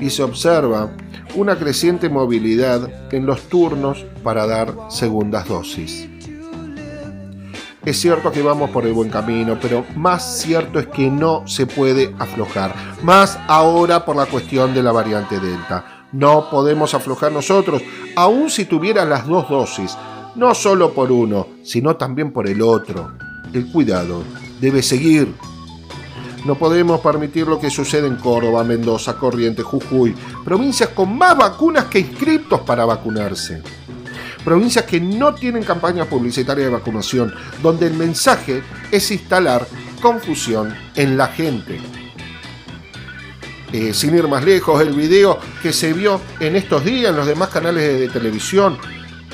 y 0.00 0.10
se 0.10 0.22
observa 0.22 0.90
una 1.36 1.56
creciente 1.56 2.08
movilidad 2.08 3.12
en 3.12 3.26
los 3.26 3.42
turnos 3.42 4.04
para 4.24 4.46
dar 4.46 4.74
segundas 4.90 5.46
dosis. 5.46 6.17
Es 7.88 8.02
cierto 8.02 8.30
que 8.30 8.42
vamos 8.42 8.68
por 8.68 8.84
el 8.84 8.92
buen 8.92 9.08
camino, 9.08 9.56
pero 9.58 9.82
más 9.96 10.42
cierto 10.42 10.78
es 10.78 10.88
que 10.88 11.10
no 11.10 11.48
se 11.48 11.64
puede 11.64 12.14
aflojar. 12.18 12.74
Más 13.02 13.38
ahora 13.48 14.04
por 14.04 14.14
la 14.14 14.26
cuestión 14.26 14.74
de 14.74 14.82
la 14.82 14.92
variante 14.92 15.40
Delta. 15.40 16.04
No 16.12 16.50
podemos 16.50 16.92
aflojar 16.92 17.32
nosotros, 17.32 17.80
aun 18.14 18.50
si 18.50 18.66
tuviera 18.66 19.06
las 19.06 19.26
dos 19.26 19.48
dosis. 19.48 19.96
No 20.34 20.54
solo 20.54 20.92
por 20.92 21.10
uno, 21.10 21.46
sino 21.62 21.96
también 21.96 22.30
por 22.30 22.46
el 22.46 22.60
otro. 22.60 23.12
El 23.54 23.72
cuidado 23.72 24.22
debe 24.60 24.82
seguir. 24.82 25.34
No 26.44 26.56
podemos 26.56 27.00
permitir 27.00 27.46
lo 27.46 27.58
que 27.58 27.70
sucede 27.70 28.06
en 28.06 28.16
Córdoba, 28.16 28.64
Mendoza, 28.64 29.16
Corrientes, 29.16 29.64
Jujuy, 29.64 30.14
provincias 30.44 30.90
con 30.90 31.16
más 31.16 31.38
vacunas 31.38 31.86
que 31.86 32.00
inscriptos 32.00 32.60
para 32.60 32.84
vacunarse 32.84 33.62
provincias 34.48 34.86
que 34.86 34.98
no 34.98 35.34
tienen 35.34 35.62
campaña 35.62 36.06
publicitaria 36.06 36.64
de 36.64 36.70
vacunación, 36.70 37.34
donde 37.62 37.86
el 37.86 37.92
mensaje 37.92 38.62
es 38.90 39.10
instalar 39.10 39.68
confusión 40.00 40.74
en 40.94 41.18
la 41.18 41.26
gente. 41.26 41.78
Eh, 43.74 43.92
sin 43.92 44.16
ir 44.16 44.26
más 44.26 44.42
lejos, 44.42 44.80
el 44.80 44.94
video 44.94 45.38
que 45.60 45.70
se 45.74 45.92
vio 45.92 46.22
en 46.40 46.56
estos 46.56 46.82
días 46.82 47.10
en 47.10 47.16
los 47.16 47.26
demás 47.26 47.50
canales 47.50 48.00
de, 48.00 48.08
televisión, 48.08 48.78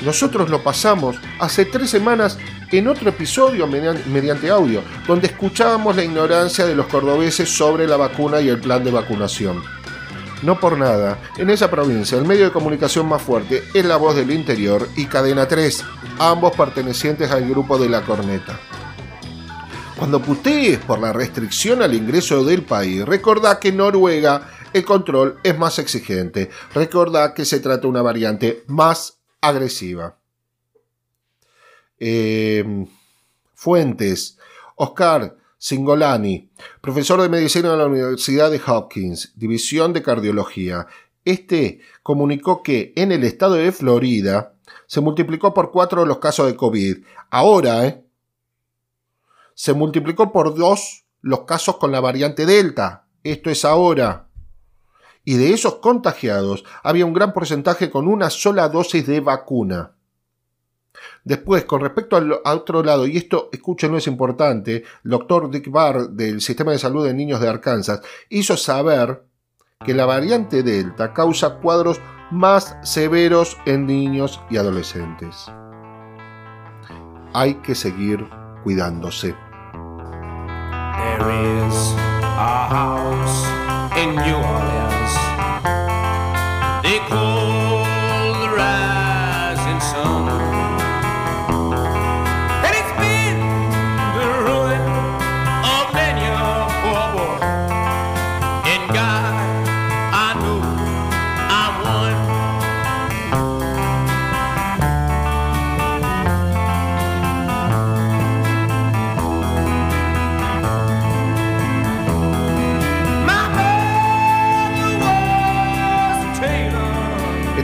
nosotros 0.03 0.49
lo 0.49 0.61
pasamos 0.61 1.15
hace 1.39 1.63
tres 1.63 1.89
semanas 1.89 2.37
en 2.69 2.89
otro 2.89 3.07
episodio 3.07 3.67
mediante 3.67 4.49
audio, 4.49 4.81
donde 5.07 5.27
escuchábamos 5.27 5.95
la 5.95 6.03
ignorancia 6.03 6.65
de 6.65 6.75
los 6.75 6.87
cordobeses 6.87 7.47
sobre 7.47 7.87
la 7.87 7.95
vacuna 7.95 8.41
y 8.41 8.49
el 8.49 8.59
plan 8.59 8.83
de 8.83 8.91
vacunación. 8.91 9.63
No 10.43 10.59
por 10.59 10.77
nada, 10.77 11.19
en 11.37 11.49
esa 11.49 11.71
provincia 11.71 12.17
el 12.17 12.25
medio 12.25 12.45
de 12.45 12.51
comunicación 12.51 13.07
más 13.07 13.21
fuerte 13.21 13.63
es 13.73 13.85
La 13.85 13.97
Voz 13.97 14.15
del 14.15 14.31
Interior 14.31 14.87
y 14.95 15.05
Cadena 15.05 15.47
3, 15.47 15.83
ambos 16.19 16.55
pertenecientes 16.55 17.31
al 17.31 17.49
grupo 17.49 17.77
de 17.77 17.89
La 17.89 18.03
Corneta. 18.03 18.59
Cuando 19.97 20.21
putees 20.21 20.79
por 20.79 20.99
la 20.99 21.13
restricción 21.13 21.81
al 21.81 21.93
ingreso 21.93 22.43
del 22.43 22.63
país, 22.63 23.05
recordá 23.05 23.59
que 23.59 23.69
en 23.69 23.77
Noruega 23.77 24.49
el 24.73 24.83
control 24.83 25.39
es 25.41 25.57
más 25.57 25.79
exigente. 25.79 26.49
Recordá 26.73 27.33
que 27.33 27.45
se 27.45 27.61
trata 27.61 27.83
de 27.83 27.87
una 27.87 28.01
variante 28.01 28.63
más 28.67 29.19
agresiva. 29.39 30.17
Eh, 31.97 32.85
fuentes. 33.53 34.37
Oscar, 34.75 35.37
Singolani, 35.65 36.51
profesor 36.79 37.19
de 37.23 37.27
medicina 37.27 37.71
de 37.71 37.77
la 37.77 37.87
Universidad 37.87 38.51
de 38.51 38.61
Hopkins, 38.67 39.33
División 39.35 39.93
de 39.93 40.03
Cardiología. 40.03 40.85
Este 41.23 41.79
comunicó 42.03 42.61
que 42.61 42.93
en 42.95 43.11
el 43.11 43.23
estado 43.23 43.55
de 43.55 43.71
Florida 43.71 44.53
se 44.85 45.01
multiplicó 45.01 45.55
por 45.55 45.71
cuatro 45.71 46.05
los 46.05 46.19
casos 46.19 46.45
de 46.45 46.55
COVID. 46.55 47.03
Ahora, 47.31 47.83
¿eh? 47.87 48.05
Se 49.55 49.73
multiplicó 49.73 50.31
por 50.31 50.53
dos 50.53 51.07
los 51.21 51.45
casos 51.45 51.77
con 51.77 51.91
la 51.91 51.99
variante 51.99 52.45
Delta. 52.45 53.07
Esto 53.23 53.49
es 53.49 53.65
ahora. 53.65 54.29
Y 55.23 55.33
de 55.33 55.51
esos 55.51 55.77
contagiados 55.77 56.63
había 56.83 57.07
un 57.07 57.13
gran 57.13 57.33
porcentaje 57.33 57.89
con 57.89 58.07
una 58.07 58.29
sola 58.29 58.69
dosis 58.69 59.07
de 59.07 59.19
vacuna. 59.19 59.94
Después, 61.23 61.65
con 61.65 61.81
respecto 61.81 62.15
al, 62.15 62.31
otro 62.31 62.83
lado, 62.83 63.07
y 63.07 63.17
esto, 63.17 63.49
escúchenlo, 63.51 63.97
es 63.97 64.07
importante, 64.07 64.83
el 65.03 65.11
doctor 65.11 65.49
Dick 65.49 65.69
Barr 65.71 66.09
del 66.09 66.41
Sistema 66.41 66.71
de 66.71 66.79
Salud 66.79 67.05
de 67.05 67.13
Niños 67.13 67.39
de 67.39 67.47
Arkansas 67.47 68.01
hizo 68.29 68.57
saber 68.57 69.23
que 69.85 69.93
la 69.93 70.05
variante 70.05 70.63
Delta 70.63 71.13
causa 71.13 71.57
cuadros 71.57 71.99
más 72.31 72.77
severos 72.83 73.57
en 73.65 73.85
niños 73.85 74.41
y 74.49 74.57
adolescentes. 74.57 75.45
Hay 77.33 77.55
que 77.55 77.75
seguir 77.75 78.25
cuidándose. 78.63 79.35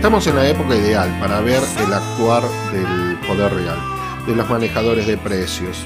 Estamos 0.02 0.26
en 0.26 0.36
la 0.36 0.50
época 0.50 0.76
ideal 0.76 1.16
para 1.20 1.42
ver 1.42 1.62
el 1.78 1.94
actuar 1.94 2.42
del 2.72 3.20
poder 3.28 3.54
real, 3.54 3.78
de 4.26 4.36
los 4.36 4.50
manejadores 4.50 5.06
de 5.06 5.16
precios. 5.16 5.86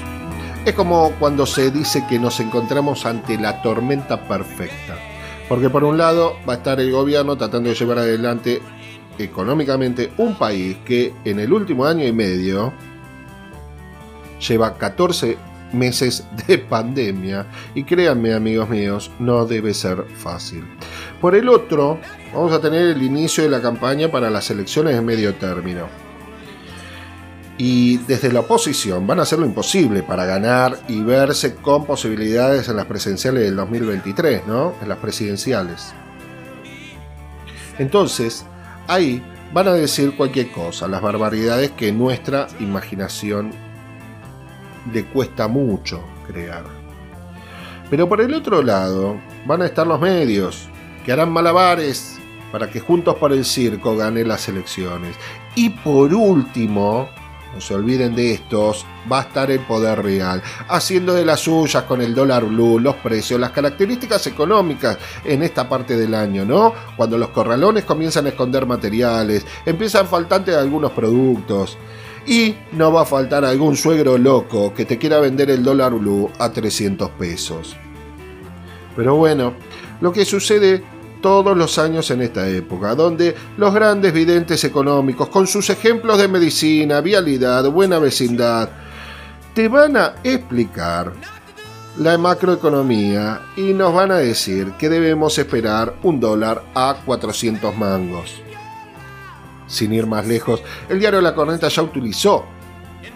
Es 0.64 0.72
como 0.72 1.10
cuando 1.18 1.44
se 1.44 1.70
dice 1.70 2.02
que 2.08 2.18
nos 2.18 2.40
encontramos 2.40 3.04
ante 3.04 3.36
la 3.36 3.60
tormenta 3.60 4.26
perfecta. 4.26 4.96
Porque 5.50 5.68
por 5.68 5.84
un 5.84 5.98
lado 5.98 6.38
va 6.48 6.54
a 6.54 6.56
estar 6.56 6.80
el 6.80 6.90
gobierno 6.92 7.36
tratando 7.36 7.68
de 7.68 7.74
llevar 7.74 7.98
adelante 7.98 8.62
económicamente 9.18 10.10
un 10.16 10.34
país 10.36 10.78
que 10.86 11.12
en 11.26 11.38
el 11.38 11.52
último 11.52 11.84
año 11.84 12.06
y 12.06 12.12
medio 12.12 12.72
lleva 14.48 14.78
14 14.78 15.36
meses 15.72 16.24
de 16.46 16.58
pandemia 16.70 17.46
y 17.74 17.84
créanme 17.84 18.34
amigos 18.34 18.68
míos, 18.68 19.10
no 19.18 19.46
debe 19.46 19.74
ser 19.74 20.04
fácil. 20.16 20.64
Por 21.20 21.34
el 21.34 21.48
otro, 21.48 21.98
vamos 22.34 22.52
a 22.52 22.60
tener 22.60 22.88
el 22.88 23.02
inicio 23.02 23.44
de 23.44 23.50
la 23.50 23.60
campaña 23.60 24.10
para 24.10 24.30
las 24.30 24.50
elecciones 24.50 24.94
de 24.94 25.02
medio 25.02 25.34
término. 25.34 25.88
Y 27.58 27.96
desde 27.98 28.30
la 28.32 28.40
oposición 28.40 29.06
van 29.06 29.18
a 29.18 29.22
hacer 29.22 29.38
lo 29.38 29.46
imposible 29.46 30.02
para 30.02 30.26
ganar 30.26 30.78
y 30.88 31.00
verse 31.00 31.54
con 31.54 31.86
posibilidades 31.86 32.68
en 32.68 32.76
las 32.76 32.84
presenciales 32.84 33.44
del 33.44 33.56
2023, 33.56 34.46
¿no? 34.46 34.74
En 34.82 34.90
las 34.90 34.98
presidenciales. 34.98 35.94
Entonces, 37.78 38.44
ahí 38.86 39.22
van 39.54 39.68
a 39.68 39.72
decir 39.72 40.16
cualquier 40.16 40.50
cosa, 40.52 40.86
las 40.86 41.00
barbaridades 41.00 41.70
que 41.70 41.92
nuestra 41.92 42.46
imaginación 42.60 43.52
le 44.92 45.04
cuesta 45.06 45.48
mucho 45.48 46.02
crear. 46.26 46.64
Pero 47.90 48.08
por 48.08 48.20
el 48.20 48.34
otro 48.34 48.62
lado 48.62 49.20
van 49.46 49.62
a 49.62 49.66
estar 49.66 49.86
los 49.86 50.00
medios, 50.00 50.68
que 51.04 51.12
harán 51.12 51.30
malabares 51.30 52.18
para 52.50 52.70
que 52.70 52.80
Juntos 52.80 53.16
por 53.16 53.32
el 53.32 53.44
Circo 53.44 53.96
gane 53.96 54.24
las 54.24 54.48
elecciones. 54.48 55.14
Y 55.54 55.70
por 55.70 56.12
último, 56.12 57.08
no 57.54 57.60
se 57.60 57.74
olviden 57.74 58.14
de 58.14 58.32
estos, 58.32 58.84
va 59.10 59.20
a 59.20 59.22
estar 59.22 59.50
el 59.50 59.60
poder 59.60 60.02
real, 60.02 60.42
haciendo 60.68 61.14
de 61.14 61.24
las 61.24 61.40
suyas 61.40 61.84
con 61.84 62.02
el 62.02 62.14
dólar 62.14 62.44
blue, 62.44 62.78
los 62.78 62.96
precios, 62.96 63.40
las 63.40 63.50
características 63.50 64.26
económicas 64.26 64.98
en 65.24 65.42
esta 65.42 65.68
parte 65.68 65.96
del 65.96 66.14
año, 66.14 66.44
¿no? 66.44 66.74
Cuando 66.96 67.16
los 67.16 67.28
corralones 67.30 67.84
comienzan 67.84 68.26
a 68.26 68.30
esconder 68.30 68.66
materiales, 68.66 69.46
empiezan 69.64 70.06
faltantes 70.06 70.56
algunos 70.56 70.92
productos. 70.92 71.78
Y 72.26 72.56
no 72.72 72.92
va 72.92 73.02
a 73.02 73.06
faltar 73.06 73.44
algún 73.44 73.76
suegro 73.76 74.18
loco 74.18 74.74
que 74.74 74.84
te 74.84 74.98
quiera 74.98 75.20
vender 75.20 75.50
el 75.50 75.62
dólar 75.62 75.92
blue 75.94 76.30
a 76.38 76.50
300 76.50 77.10
pesos. 77.10 77.76
Pero 78.96 79.16
bueno, 79.16 79.54
lo 80.00 80.12
que 80.12 80.24
sucede 80.24 80.82
todos 81.20 81.56
los 81.56 81.78
años 81.78 82.10
en 82.10 82.22
esta 82.22 82.48
época, 82.48 82.94
donde 82.94 83.34
los 83.56 83.72
grandes 83.74 84.12
videntes 84.12 84.64
económicos, 84.64 85.28
con 85.28 85.46
sus 85.46 85.70
ejemplos 85.70 86.18
de 86.18 86.28
medicina, 86.28 87.00
vialidad, 87.00 87.68
buena 87.70 87.98
vecindad, 87.98 88.70
te 89.54 89.68
van 89.68 89.96
a 89.96 90.14
explicar 90.22 91.12
la 91.98 92.18
macroeconomía 92.18 93.40
y 93.56 93.72
nos 93.72 93.94
van 93.94 94.10
a 94.10 94.18
decir 94.18 94.72
que 94.78 94.88
debemos 94.88 95.38
esperar 95.38 95.94
un 96.02 96.20
dólar 96.20 96.62
a 96.74 96.96
400 97.04 97.76
mangos. 97.76 98.45
Sin 99.66 99.92
ir 99.92 100.06
más 100.06 100.26
lejos, 100.26 100.62
el 100.88 101.00
diario 101.00 101.20
La 101.20 101.34
Corneta 101.34 101.68
ya 101.68 101.82
utilizó 101.82 102.46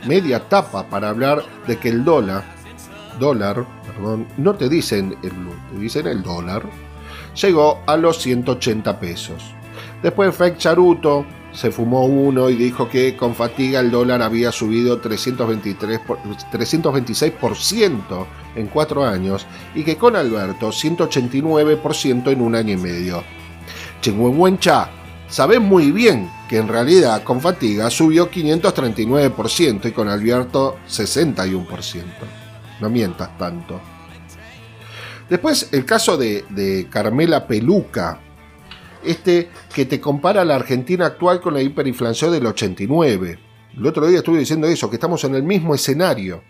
media 0.07 0.48
tapa 0.48 0.88
para 0.88 1.09
hablar 1.09 1.42
de 1.66 1.78
que 1.78 1.88
el 1.88 2.05
dólar, 2.05 2.44
dólar, 3.18 3.64
perdón, 3.86 4.26
no 4.36 4.55
te 4.55 4.68
dicen 4.68 5.16
el 5.22 5.30
te 5.30 5.78
dicen 5.78 6.07
el 6.07 6.22
dólar, 6.22 6.62
llegó 7.40 7.82
a 7.86 7.96
los 7.96 8.18
180 8.18 8.98
pesos. 8.98 9.55
Después 10.03 10.34
Fake 10.34 10.59
Charuto 10.59 11.24
se 11.53 11.70
fumó 11.70 12.05
uno 12.05 12.48
y 12.48 12.57
dijo 12.57 12.88
que 12.88 13.16
con 13.16 13.34
fatiga 13.34 13.80
el 13.80 13.90
dólar 13.90 14.22
había 14.22 14.53
subido 14.53 15.01
323 15.01 16.01
326% 16.01 18.26
en 18.55 18.66
cuatro 18.68 19.05
años 19.05 19.46
y 19.74 19.82
que 19.82 19.96
con 19.96 20.16
Alberto 20.16 20.68
189% 20.68 22.30
en 22.30 22.40
un 22.40 22.55
año 22.55 22.74
y 22.74 22.76
medio. 22.76 23.24
Chingüengüencha, 24.01 24.88
sabes 25.28 25.61
muy 25.61 25.90
bien 25.90 26.30
que 26.51 26.59
en 26.59 26.66
realidad 26.66 27.22
con 27.22 27.40
fatiga 27.40 27.88
subió 27.90 28.28
539% 28.28 29.84
y 29.88 29.92
con 29.92 30.09
Alberto 30.09 30.78
61%. 30.88 32.03
No 32.80 32.90
mientas 32.90 33.38
tanto. 33.38 33.80
Después 35.28 35.68
el 35.70 35.84
caso 35.84 36.16
de, 36.16 36.88
Carmela 36.90 37.46
Peluca, 37.46 38.18
este 39.05 39.48
que 39.72 39.86
te 39.86 40.01
compara 40.01 40.44
la 40.44 40.57
Argentina 40.57 41.07
actual 41.07 41.40
con 41.40 41.55
la 41.55 41.62
hiperinflación 41.62 42.32
del 42.32 42.46
89. 42.46 43.38
El 43.76 43.86
otro 43.86 44.09
día 44.09 44.18
estuve 44.18 44.40
diciendo 44.40 44.66
eso, 44.66 44.90
que 44.90 44.96
estamos 44.96 45.22
en 45.22 45.36
el 45.36 45.44
mismo 45.44 45.72
escenario. 45.76 46.42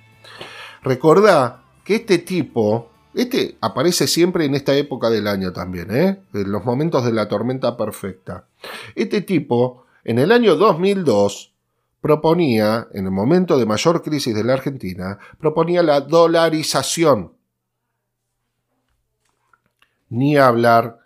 Recordá 0.83 1.63
que 1.85 1.97
este 1.97 2.17
tipo, 2.17 2.89
este 3.13 3.59
aparece 3.61 4.07
siempre 4.07 4.47
en 4.47 4.55
esta 4.55 4.75
época 4.75 5.11
del 5.11 5.27
año 5.27 5.53
también, 5.53 5.95
¿eh? 5.95 6.23
en 6.33 6.51
los 6.51 6.65
momentos 6.65 7.05
de 7.05 7.13
la 7.13 7.29
tormenta 7.29 7.77
perfecta. 7.77 8.47
Este 8.95 9.21
tipo, 9.21 9.85
en 10.05 10.19
el 10.19 10.33
año 10.33 10.57
2002, 10.57 11.55
proponía, 12.01 12.89
en 12.93 13.07
el 13.07 13.11
momento 13.11 13.59
de 13.59 13.67
mayor 13.67 14.03
crisis 14.03 14.35
de 14.35 14.45
la 14.45 14.55
Argentina, 14.55 15.19
proponía 15.39 15.83
la 15.83 16.01
dolarización 16.01 17.33
ni 20.11 20.37
hablar 20.37 20.99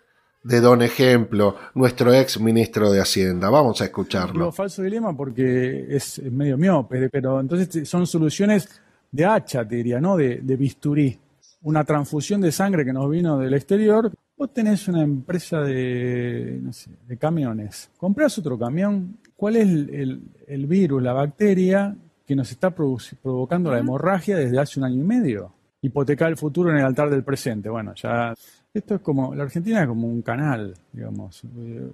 de 0.43 0.61
don 0.61 0.81
ejemplo, 0.83 1.55
nuestro 1.73 2.13
ex 2.13 2.39
ministro 2.39 2.91
de 2.91 3.01
Hacienda. 3.01 3.49
Vamos 3.49 3.81
a 3.81 3.85
escucharlo. 3.85 4.51
falso 4.51 4.83
dilema 4.83 5.15
porque 5.15 5.87
es 5.89 6.21
medio 6.21 6.57
miope, 6.57 7.09
pero 7.09 7.39
entonces 7.39 7.87
son 7.89 8.05
soluciones 8.05 8.69
de 9.11 9.25
hacha, 9.25 9.67
te 9.67 9.77
diría, 9.77 9.99
¿no? 9.99 10.17
De, 10.17 10.39
bisturí. 10.55 11.19
Una 11.63 11.83
transfusión 11.83 12.41
de 12.41 12.51
sangre 12.51 12.85
que 12.85 12.93
nos 12.93 13.09
vino 13.09 13.39
del 13.39 13.55
exterior. 13.55 14.11
Vos 14.37 14.51
tenés 14.53 14.87
una 14.89 15.01
empresa 15.01 15.61
de, 15.61 16.61
de 17.07 17.17
camiones. 17.17 17.89
Comprás 17.97 18.37
otro 18.37 18.59
camión. 18.59 19.17
¿Cuál 19.35 19.55
es 19.55 19.67
el, 19.67 20.67
virus, 20.67 21.01
la 21.01 21.13
bacteria 21.13 21.95
que 22.25 22.35
nos 22.35 22.51
está 22.51 22.71
provocando 22.71 23.71
la 23.71 23.79
hemorragia 23.79 24.35
desde 24.35 24.59
hace 24.59 24.79
un 24.79 24.85
año 24.85 25.01
y 25.01 25.05
medio? 25.05 25.53
Hipotecar 25.81 26.29
el 26.29 26.37
futuro 26.37 26.69
en 26.69 26.77
el 26.77 26.85
altar 26.85 27.09
del 27.09 27.23
presente. 27.23 27.69
Bueno, 27.69 27.93
ya 27.95 28.33
esto 28.73 28.95
es 28.95 29.01
como, 29.01 29.33
la 29.33 29.43
Argentina 29.43 29.81
es 29.81 29.87
como 29.87 30.07
un 30.07 30.21
canal, 30.21 30.73
digamos. 30.91 31.43
Eh, 31.57 31.91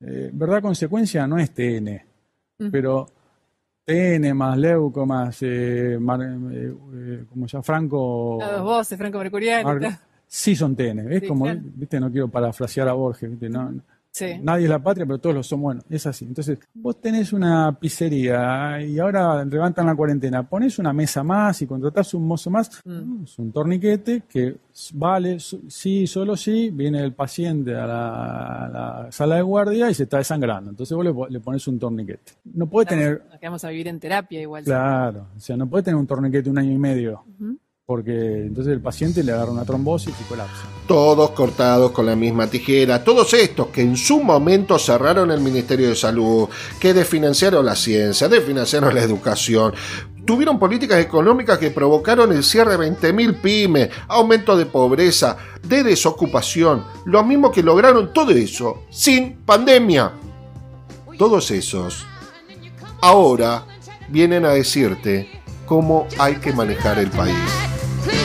eh, 0.00 0.30
verdad 0.32 0.62
consecuencia 0.62 1.26
no 1.26 1.38
es 1.38 1.52
TN, 1.52 2.00
pero 2.70 3.08
TN 3.84 4.36
más 4.36 4.56
Leuco 4.58 5.06
más, 5.06 5.38
eh, 5.42 5.98
como 7.28 7.46
ya 7.46 7.62
Franco... 7.62 8.36
Las 8.38 8.52
dos 8.52 8.62
voces, 8.62 8.96
Franco 8.96 9.18
Mercurial. 9.18 9.98
Sí 10.34 10.56
son 10.56 10.74
TN, 10.74 11.12
es 11.12 11.28
como, 11.28 11.46
viste, 11.76 12.00
no 12.00 12.10
quiero 12.10 12.26
parafrasear 12.26 12.88
a 12.88 12.92
Borges, 12.92 13.30
¿viste? 13.30 13.48
No, 13.48 13.72
Nadie 14.42 14.64
es 14.64 14.70
la 14.70 14.78
patria, 14.78 15.04
pero 15.04 15.18
todos 15.18 15.34
lo 15.34 15.42
son. 15.42 15.60
Bueno, 15.60 15.80
es 15.90 16.06
así. 16.06 16.24
Entonces, 16.24 16.60
vos 16.72 17.00
tenés 17.00 17.32
una 17.32 17.76
pizzería 17.80 18.80
y 18.80 19.00
ahora 19.00 19.44
levantan 19.44 19.86
la 19.86 19.96
cuarentena. 19.96 20.48
Pones 20.48 20.78
una 20.78 20.92
mesa 20.92 21.24
más 21.24 21.60
y 21.62 21.66
contratás 21.66 22.14
un 22.14 22.24
mozo 22.24 22.48
más. 22.48 22.80
Mm. 22.84 23.24
Es 23.24 23.36
un 23.40 23.50
torniquete 23.50 24.22
que 24.28 24.54
vale, 24.92 25.38
sí, 25.40 26.06
solo 26.06 26.36
sí. 26.36 26.70
Viene 26.70 27.02
el 27.02 27.12
paciente 27.12 27.74
a 27.74 27.86
la, 27.88 29.08
sala 29.10 29.34
de 29.34 29.42
guardia 29.42 29.90
y 29.90 29.94
se 29.94 30.04
está 30.04 30.18
desangrando. 30.18 30.70
Entonces 30.70 30.96
vos 30.96 31.28
le, 31.28 31.40
pones 31.40 31.66
un 31.66 31.80
torniquete. 31.80 32.34
No 32.44 32.68
puede 32.68 32.86
tener. 32.86 33.24
Nos 33.28 33.40
quedamos 33.40 33.64
a 33.64 33.70
vivir 33.70 33.88
en 33.88 33.98
terapia 33.98 34.40
igual. 34.40 34.62
Claro. 34.62 35.26
O 35.36 35.40
sea, 35.40 35.56
no 35.56 35.66
puede 35.68 35.82
tener 35.82 35.96
un 35.96 36.06
torniquete 36.06 36.48
un 36.48 36.58
año 36.58 36.70
y 36.70 36.78
medio 36.78 37.24
porque 37.86 38.46
entonces 38.46 38.72
el 38.72 38.80
paciente 38.80 39.22
le 39.22 39.32
agarra 39.32 39.52
una 39.52 39.66
trombosis 39.66 40.14
y 40.18 40.24
colapsa. 40.24 40.62
Todos 40.88 41.30
cortados 41.30 41.90
con 41.90 42.06
la 42.06 42.16
misma 42.16 42.46
tijera, 42.46 43.04
todos 43.04 43.34
estos 43.34 43.66
que 43.66 43.82
en 43.82 43.96
su 43.96 44.22
momento 44.22 44.78
cerraron 44.78 45.30
el 45.30 45.40
Ministerio 45.40 45.90
de 45.90 45.94
Salud, 45.94 46.48
que 46.80 46.94
desfinanciaron 46.94 47.64
la 47.66 47.76
ciencia, 47.76 48.26
desfinanciaron 48.28 48.94
la 48.94 49.02
educación, 49.02 49.74
tuvieron 50.24 50.58
políticas 50.58 50.98
económicas 50.98 51.58
que 51.58 51.70
provocaron 51.70 52.32
el 52.32 52.42
cierre 52.42 52.78
de 52.78 52.90
20.000 52.90 53.40
pymes, 53.42 53.90
aumento 54.08 54.56
de 54.56 54.64
pobreza, 54.64 55.36
de 55.62 55.82
desocupación, 55.82 56.84
lo 57.04 57.22
mismo 57.22 57.52
que 57.52 57.62
lograron 57.62 58.14
todo 58.14 58.30
eso 58.30 58.84
sin 58.88 59.34
pandemia. 59.44 60.10
Todos 61.18 61.50
esos 61.50 62.06
ahora 63.02 63.66
vienen 64.08 64.46
a 64.46 64.50
decirte 64.50 65.42
cómo 65.66 66.06
hay 66.18 66.36
que 66.36 66.52
manejar 66.54 66.98
el 66.98 67.10
país. 67.10 67.63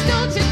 Por 0.09 0.48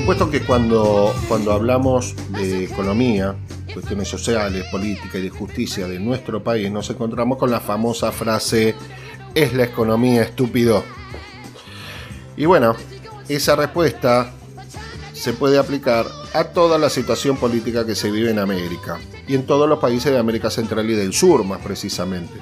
supuesto 0.00 0.30
que 0.30 0.42
cuando, 0.42 1.14
cuando 1.26 1.52
hablamos 1.52 2.14
de 2.28 2.64
economía, 2.64 3.34
cuestiones 3.72 4.06
sociales, 4.06 4.66
políticas 4.70 5.14
y 5.14 5.22
de 5.22 5.30
justicia 5.30 5.88
de 5.88 5.98
nuestro 5.98 6.44
país, 6.44 6.70
nos 6.70 6.90
encontramos 6.90 7.38
con 7.38 7.50
la 7.50 7.60
famosa 7.60 8.12
frase, 8.12 8.74
es 9.34 9.54
la 9.54 9.64
economía 9.64 10.20
estúpido. 10.20 10.84
Y 12.36 12.44
bueno, 12.44 12.76
esa 13.30 13.56
respuesta 13.56 14.34
se 15.14 15.32
puede 15.32 15.56
aplicar 15.56 16.04
a 16.34 16.44
toda 16.44 16.76
la 16.76 16.90
situación 16.90 17.38
política 17.38 17.86
que 17.86 17.94
se 17.94 18.10
vive 18.10 18.30
en 18.30 18.38
América 18.38 18.98
y 19.26 19.34
en 19.34 19.46
todos 19.46 19.66
los 19.66 19.78
países 19.78 20.12
de 20.12 20.18
América 20.18 20.50
Central 20.50 20.90
y 20.90 20.94
del 20.94 21.14
Sur 21.14 21.42
más 21.42 21.62
precisamente. 21.62 22.34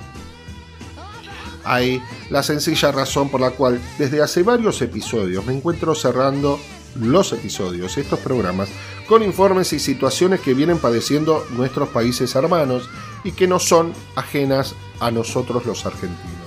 Hay 1.63 2.03
la 2.31 2.43
sencilla 2.43 2.91
razón 2.91 3.29
por 3.29 3.41
la 3.41 3.53
cual 3.53 3.81
desde 3.97 4.21
hace 4.21 4.43
varios 4.43 4.83
episodios 4.83 5.47
me 5.47 5.55
encuentro 5.55 5.95
cerrando 5.95 6.59
los 6.97 7.33
episodios, 7.33 7.97
estos 7.97 8.19
programas, 8.21 8.69
con 9.09 9.23
informes 9.23 9.73
y 9.73 9.79
situaciones 9.79 10.41
que 10.41 10.55
vienen 10.55 10.79
padeciendo 10.79 11.47
nuestros 11.51 11.89
países 11.89 12.35
hermanos 12.35 12.89
y 13.25 13.33
que 13.33 13.47
no 13.47 13.59
son 13.59 13.93
ajenas 14.17 14.75
a 15.01 15.11
nosotros 15.11 15.67
los 15.67 15.87
argentinos. 15.87 16.45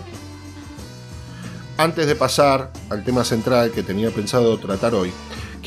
Antes 1.78 2.08
de 2.08 2.16
pasar 2.16 2.72
al 2.90 3.04
tema 3.04 3.24
central 3.24 3.72
que 3.72 3.84
tenía 3.84 4.10
pensado 4.10 4.58
tratar 4.58 4.96
hoy, 4.96 5.12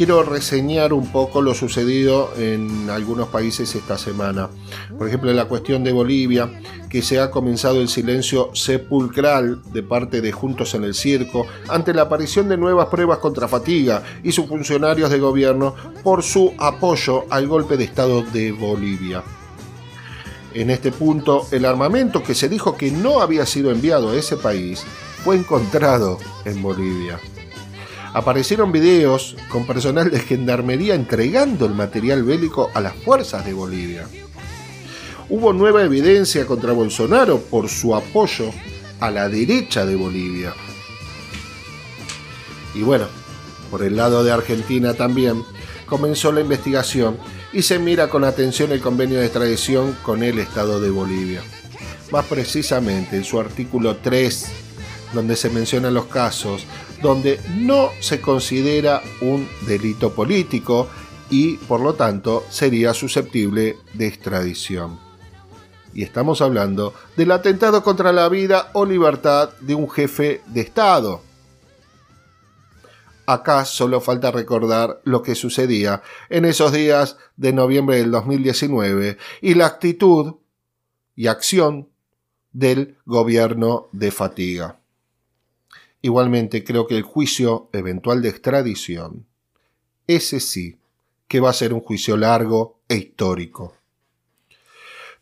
quiero 0.01 0.23
reseñar 0.23 0.95
un 0.95 1.13
poco 1.13 1.43
lo 1.43 1.53
sucedido 1.53 2.33
en 2.39 2.89
algunos 2.89 3.29
países 3.29 3.75
esta 3.75 3.99
semana. 3.99 4.49
Por 4.97 5.07
ejemplo, 5.07 5.29
en 5.29 5.37
la 5.37 5.45
cuestión 5.45 5.85
de 5.85 5.93
Bolivia, 5.93 6.51
que 6.89 7.03
se 7.03 7.21
ha 7.21 7.31
comenzado 7.31 7.83
el 7.83 7.91
silencio 7.91 8.49
sepulcral 8.55 9.61
de 9.75 9.83
parte 9.83 10.23
de 10.23 10.33
Juntos 10.33 10.73
en 10.73 10.85
el 10.85 10.95
Circo 10.95 11.47
ante 11.69 11.93
la 11.93 12.01
aparición 12.01 12.49
de 12.49 12.57
nuevas 12.57 12.87
pruebas 12.87 13.19
contra 13.19 13.47
Fatiga 13.47 14.03
y 14.23 14.33
sus 14.33 14.47
funcionarios 14.47 15.11
de 15.11 15.19
gobierno 15.19 15.75
por 16.03 16.23
su 16.23 16.55
apoyo 16.57 17.27
al 17.29 17.47
golpe 17.47 17.77
de 17.77 17.85
Estado 17.85 18.23
de 18.23 18.53
Bolivia. 18.53 19.23
En 20.55 20.71
este 20.71 20.93
punto, 20.93 21.47
el 21.51 21.67
armamento 21.67 22.23
que 22.23 22.35
se 22.35 22.49
dijo 22.49 22.75
que 22.75 22.91
no 22.91 23.21
había 23.21 23.45
sido 23.45 23.71
enviado 23.71 24.09
a 24.09 24.17
ese 24.17 24.39
país 24.39 24.83
fue 25.23 25.37
encontrado 25.37 26.17
en 26.47 26.63
Bolivia 26.63 27.21
aparecieron 28.13 28.73
videos 28.73 29.37
con 29.49 29.67
personal 29.67 30.11
de 30.11 30.21
gendarmería 30.21 30.95
entregando 30.95 31.67
el 31.67 31.75
material 31.75 32.23
bélico 32.23 32.71
a 32.75 32.81
las 32.81 32.95
fuerzas 32.95 33.45
de 33.45 33.53
Bolivia. 33.53 34.09
Hubo 35.29 35.53
nueva 35.53 35.85
evidencia 35.85 36.45
contra 36.47 36.73
Bolsonaro 36.73 37.39
por 37.39 37.69
su 37.69 37.95
apoyo 37.95 38.51
a 38.99 39.11
la 39.11 39.29
derecha 39.29 39.87
de 39.87 39.95
Bolivia. 39.95 40.55
Y 42.75 42.83
bueno, 42.83 43.07
por 43.71 43.83
el 43.83 43.97
lado 43.97 44.25
de 44.25 44.33
Argentina 44.33 44.95
también 44.95 45.43
comenzó 45.87 46.33
la 46.33 46.41
investigación 46.41 47.17
y 47.53 47.63
se 47.63 47.79
mira 47.79 48.09
con 48.09 48.25
atención 48.25 48.73
el 48.73 48.81
convenio 48.81 49.19
de 49.19 49.27
extradición 49.27 49.97
con 50.03 50.23
el 50.23 50.39
Estado 50.39 50.81
de 50.81 50.91
Bolivia. 50.91 51.43
Más 52.11 52.27
precisamente 52.27 53.17
en 53.17 53.25
su 53.25 53.39
artículo 53.39 53.97
3, 53.97 54.47
donde 55.15 55.37
se 55.37 55.51
mencionan 55.51 55.95
los 55.95 56.07
casos 56.07 56.65
donde 57.03 57.41
no 57.57 57.91
se 58.01 58.21
considera 58.21 59.03
un 59.21 59.49
delito 59.67 60.13
político 60.13 60.89
y 61.31 61.57
por 61.57 61.81
lo 61.81 61.95
tanto 61.95 62.45
sería 62.51 62.93
susceptible 62.93 63.77
de 63.95 64.07
extradición. 64.07 64.99
Y 65.93 66.03
estamos 66.03 66.41
hablando 66.41 66.95
del 67.17 67.33
atentado 67.33 67.83
contra 67.83 68.13
la 68.13 68.29
vida 68.29 68.71
o 68.75 68.85
libertad 68.85 69.51
de 69.61 69.75
un 69.75 69.91
jefe 69.91 70.41
de 70.47 70.61
Estado. 70.61 71.23
Acá 73.27 73.65
solo 73.65 74.01
falta 74.01 74.31
recordar 74.31 75.01
lo 75.05 75.23
que 75.23 75.35
sucedía 75.35 76.03
en 76.29 76.45
esos 76.45 76.73
días 76.73 77.17
de 77.37 77.53
noviembre 77.53 77.99
del 77.99 78.11
2019 78.11 79.19
y 79.41 79.55
la 79.55 79.67
actitud 79.67 80.35
y 81.15 81.29
acción 81.29 81.89
del 82.53 82.99
gobierno 83.05 83.89
de 83.93 84.11
fatiga. 84.11 84.80
Igualmente 86.03 86.65
creo 86.65 86.87
que 86.87 86.97
el 86.97 87.03
juicio 87.03 87.69
eventual 87.73 88.23
de 88.23 88.31
extradición, 88.31 89.27
ese 90.07 90.41
sí, 90.41 90.79
que 91.29 91.41
va 91.41 91.51
a 91.51 91.55
ser 91.55 91.73
un 91.73 91.81
juicio 91.81 92.17
largo 92.17 92.81
e 92.89 92.97
histórico. 92.97 93.75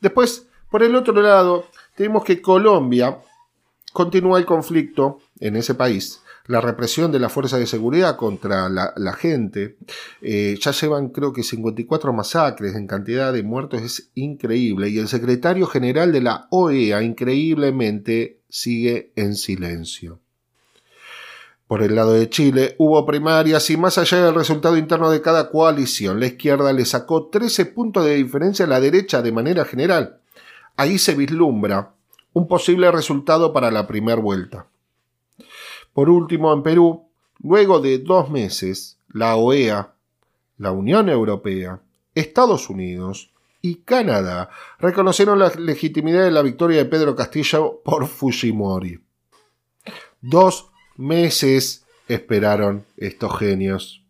Después, 0.01 0.47
por 0.71 0.83
el 0.83 0.95
otro 0.95 1.21
lado, 1.21 1.67
tenemos 1.97 2.25
que 2.25 2.41
Colombia 2.41 3.19
continúa 3.93 4.39
el 4.39 4.47
conflicto 4.47 5.21
en 5.41 5.57
ese 5.57 5.75
país, 5.75 6.23
la 6.47 6.61
represión 6.61 7.11
de 7.11 7.19
la 7.19 7.29
fuerza 7.29 7.59
de 7.59 7.67
seguridad 7.67 8.17
contra 8.17 8.69
la, 8.69 9.13
gente. 9.13 9.77
Eh, 10.23 10.57
ya 10.61 10.71
llevan 10.71 11.09
creo 11.09 11.33
que 11.33 11.43
54 11.43 12.13
masacres 12.13 12.75
en 12.75 12.87
cantidad 12.87 13.33
de 13.33 13.43
muertos, 13.43 13.83
es 13.83 14.11
increíble. 14.15 14.89
Y 14.89 14.99
el 14.99 15.09
secretario 15.09 15.67
general 15.67 16.13
de 16.13 16.23
la 16.23 16.47
OEA 16.51 17.03
increíblemente 17.03 18.41
sigue 18.49 19.13
en 19.17 19.35
silencio. 19.35 20.21
Por 21.69 21.83
el 21.83 21.95
lado 21.95 22.15
de 22.15 22.31
Chile 22.31 22.75
hubo 22.79 23.05
primarias 23.05 23.69
y 23.69 23.77
más 23.77 23.99
allá 23.99 24.25
del 24.25 24.35
resultado 24.35 24.79
interno 24.79 25.11
de 25.11 25.21
cada 25.21 25.51
coalición, 25.51 26.19
la 26.19 26.27
izquierda 26.27 26.73
le 26.73 26.87
sacó 26.87 27.27
13 27.27 27.67
puntos 27.67 28.07
de 28.07 28.15
diferencia 28.15 28.65
a 28.65 28.69
la 28.69 28.81
derecha 28.81 29.21
de 29.21 29.33
manera 29.33 29.67
general. 29.67 30.19
Ahí 30.77 30.99
se 30.99 31.15
vislumbra 31.15 31.93
un 32.33 32.49
posible 32.49 32.91
resultado 32.91 33.53
para 33.53 33.71
la 33.71 33.87
primera 33.87 34.19
vuelta. 34.19 34.67
Por 35.93 36.09
último, 36.09 36.55
en 36.55 36.63
Perú, 36.63 37.05
luego 37.43 37.81
de 37.81 37.99
dos 37.99 38.31
meses, 38.31 38.99
la 39.13 39.37
OEA, 39.37 39.93
la 40.57 40.73
Unión 40.73 41.11
Europea, 41.11 41.83
Estados 42.15 42.71
Unidos 42.71 43.31
y 43.61 43.77
Canadá 43.83 44.49
reconocieron 44.79 45.39
la 45.39 45.51
legitimidad 45.51 46.25
de 46.25 46.31
la 46.31 46.41
victoria 46.41 46.79
de 46.79 46.87
Pedro 46.87 47.15
Castillo 47.15 47.83
por 47.85 48.07
Fujimori. 48.07 49.01
Dos 50.23 50.71
meses 50.99 51.85
esperaron 52.09 52.85
estos 52.97 53.39
genios. 53.39 54.03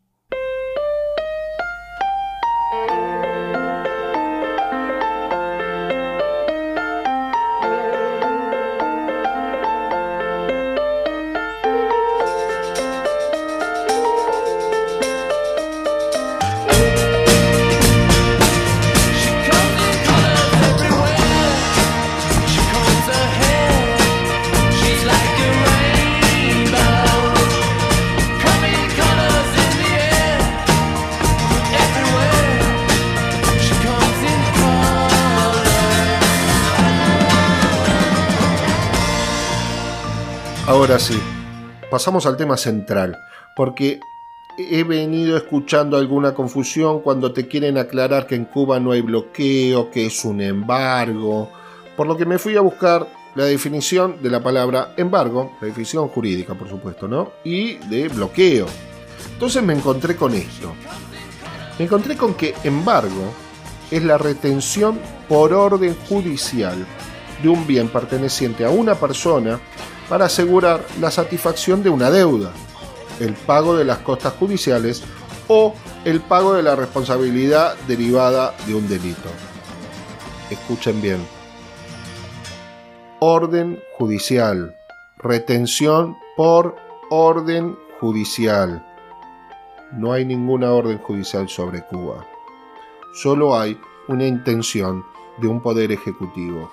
Ahora 40.99 41.11
sí, 41.13 41.23
pasamos 41.93 42.27
al 42.27 42.37
tema 42.37 42.57
central, 42.57 43.17
porque 43.55 44.01
he 44.59 44.83
venido 44.83 45.37
escuchando 45.37 45.97
alguna 45.97 46.35
confusión 46.35 47.03
cuando 47.03 47.33
te 47.33 47.47
quieren 47.47 47.79
aclarar 47.79 48.27
que 48.27 48.35
en 48.35 48.47
Cuba 48.47 48.81
no 48.81 48.91
hay 48.91 49.03
bloqueo, 49.03 49.93
que 49.93 50.07
es 50.07 50.25
un 50.25 50.41
embargo, 50.41 51.53
por 51.97 52.09
lo 52.09 52.17
que 52.17 52.27
me 52.27 52.41
fui 52.41 52.57
a 52.57 52.63
buscar 52.63 53.07
la 53.37 53.45
definición 53.45 54.21
de 54.21 54.29
la 54.29 54.43
palabra 54.43 54.95
embargo, 54.97 55.53
la 55.61 55.69
definición 55.69 56.09
jurídica 56.09 56.55
por 56.55 56.69
supuesto, 56.69 57.07
¿no? 57.07 57.31
Y 57.45 57.75
de 57.75 58.09
bloqueo. 58.09 58.67
Entonces 59.35 59.63
me 59.63 59.75
encontré 59.75 60.17
con 60.17 60.35
esto. 60.35 60.75
Me 61.79 61.85
encontré 61.85 62.17
con 62.17 62.35
que 62.35 62.57
embargo 62.65 63.33
es 63.93 64.03
la 64.03 64.19
retención 64.19 64.99
por 65.29 65.53
orden 65.53 65.95
judicial 66.09 66.85
de 67.41 67.49
un 67.49 67.69
bien 67.69 67.87
perteneciente 67.87 68.65
a 68.65 68.71
una 68.71 68.97
persona 68.97 69.61
para 70.09 70.27
asegurar 70.27 70.85
la 71.01 71.11
satisfacción 71.11 71.83
de 71.83 71.91
una 71.91 72.11
deuda, 72.11 72.53
el 73.21 73.35
pago 73.35 73.77
de 73.77 73.85
las 73.85 73.99
costas 73.99 74.35
judiciales 74.35 75.03
o 75.49 75.75
el 76.05 76.21
pago 76.21 76.55
de 76.55 76.63
la 76.63 76.77
responsabilidad 76.77 77.77
derivada 77.87 78.55
de 78.67 78.75
un 78.75 78.89
delito. 78.89 79.29
Escuchen 80.51 81.01
bien. 81.03 81.27
Orden 83.21 83.81
judicial. 83.97 84.75
Retención 85.19 86.17
por 86.37 86.77
orden 87.11 87.77
judicial. 88.01 88.85
No 89.93 90.13
hay 90.13 90.25
ninguna 90.25 90.73
orden 90.73 90.99
judicial 90.99 91.49
sobre 91.49 91.83
Cuba. 91.83 92.27
Solo 93.15 93.59
hay 93.59 93.79
una 94.07 94.27
intención 94.27 95.05
de 95.39 95.49
un 95.49 95.61
poder 95.61 95.91
ejecutivo. 95.93 96.71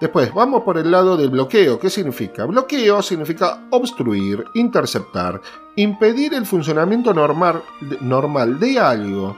Después, 0.00 0.32
vamos 0.34 0.62
por 0.62 0.76
el 0.76 0.90
lado 0.90 1.16
del 1.16 1.30
bloqueo. 1.30 1.78
¿Qué 1.78 1.88
significa? 1.88 2.44
Bloqueo 2.44 3.00
significa 3.00 3.66
obstruir, 3.70 4.44
interceptar, 4.54 5.40
impedir 5.76 6.34
el 6.34 6.44
funcionamiento 6.44 7.14
normal, 7.14 7.62
normal 8.02 8.60
de 8.60 8.78
algo, 8.78 9.36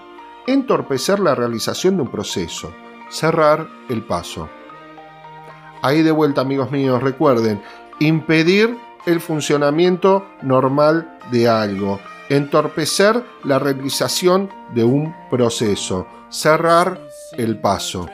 entorpecer 0.48 1.20
la 1.20 1.36
realización 1.36 1.96
de 1.96 2.02
un 2.02 2.10
proceso, 2.10 2.72
cerrar 3.08 3.68
el 3.88 4.02
paso. 4.02 4.48
Ahí 5.80 6.02
de 6.02 6.10
vuelta, 6.10 6.40
amigos 6.40 6.72
míos, 6.72 7.00
recuerden, 7.02 7.62
impedir 8.00 8.76
el 9.06 9.20
funcionamiento 9.20 10.26
normal 10.42 11.18
de 11.30 11.48
algo, 11.48 12.00
entorpecer 12.28 13.22
la 13.44 13.60
realización 13.60 14.50
de 14.74 14.82
un 14.82 15.14
proceso, 15.30 16.08
cerrar 16.30 17.00
el 17.36 17.60
paso. 17.60 18.08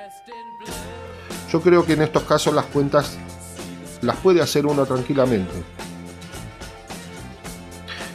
Yo 1.54 1.60
creo 1.60 1.86
que 1.86 1.92
en 1.92 2.02
estos 2.02 2.24
casos 2.24 2.52
las 2.52 2.64
cuentas 2.64 3.12
las 4.02 4.16
puede 4.16 4.42
hacer 4.42 4.66
uno 4.66 4.84
tranquilamente. 4.84 5.52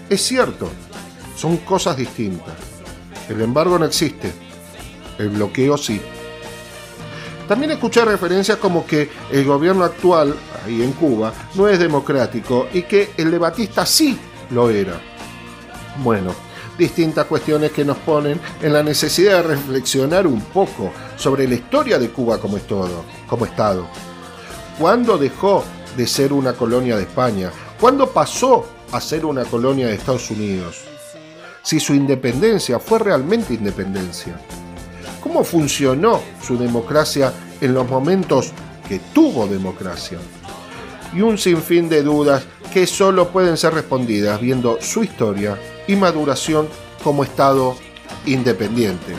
Es 0.09 0.21
cierto, 0.23 0.69
son 1.37 1.55
cosas 1.55 1.95
distintas. 1.95 2.53
El 3.29 3.39
embargo 3.39 3.79
no 3.79 3.85
existe, 3.85 4.33
el 5.17 5.29
bloqueo 5.29 5.77
sí. 5.77 6.01
También 7.47 7.71
escuché 7.71 8.03
referencias 8.03 8.57
como 8.57 8.85
que 8.85 9.09
el 9.31 9.45
gobierno 9.45 9.85
actual, 9.85 10.35
ahí 10.65 10.83
en 10.83 10.91
Cuba, 10.91 11.31
no 11.55 11.69
es 11.69 11.79
democrático 11.79 12.67
y 12.73 12.81
que 12.81 13.11
el 13.15 13.31
debatista 13.31 13.85
sí 13.85 14.19
lo 14.51 14.69
era. 14.69 14.99
Bueno, 16.03 16.35
distintas 16.77 17.25
cuestiones 17.25 17.71
que 17.71 17.85
nos 17.85 17.99
ponen 17.99 18.37
en 18.61 18.73
la 18.73 18.83
necesidad 18.83 19.37
de 19.37 19.55
reflexionar 19.55 20.27
un 20.27 20.41
poco 20.41 20.91
sobre 21.15 21.47
la 21.47 21.55
historia 21.55 21.97
de 21.97 22.09
Cuba 22.09 22.37
como, 22.37 22.57
como 23.30 23.45
Estado. 23.45 23.86
¿Cuándo 24.80 25.17
dejó 25.17 25.63
de 25.95 26.07
ser 26.07 26.34
una 26.34 26.53
colonia 26.53 26.95
de 26.97 27.03
España? 27.03 27.51
¿Cuándo 27.80 28.09
pasó 28.09 28.65
a 28.91 28.99
ser 28.99 29.25
una 29.25 29.45
colonia 29.45 29.88
de 29.88 29.95
Estados 29.95 30.32
Unidos? 30.32 30.86
Si 31.61 31.80
su 31.80 31.93
independencia 31.93 32.80
fue 32.80 32.99
realmente 32.99 33.53
independencia. 33.53 34.39
¿Cómo 35.21 35.43
funcionó 35.43 36.21
su 36.41 36.57
democracia 36.57 37.34
en 37.61 37.73
los 37.73 37.88
momentos 37.88 38.51
que 38.88 38.99
tuvo 39.13 39.47
democracia? 39.47 40.17
Y 41.13 41.21
un 41.21 41.38
sinfín 41.38 41.89
de 41.89 42.03
dudas 42.03 42.43
que 42.73 42.88
solo 42.88 43.30
pueden 43.30 43.57
ser 43.57 43.73
respondidas 43.73 44.39
viendo 44.39 44.80
su 44.82 45.03
historia 45.03 45.57
y 45.88 45.95
maduración 45.95 46.67
como 47.03 47.23
Estado 47.23 47.75
independiente. 48.25 49.13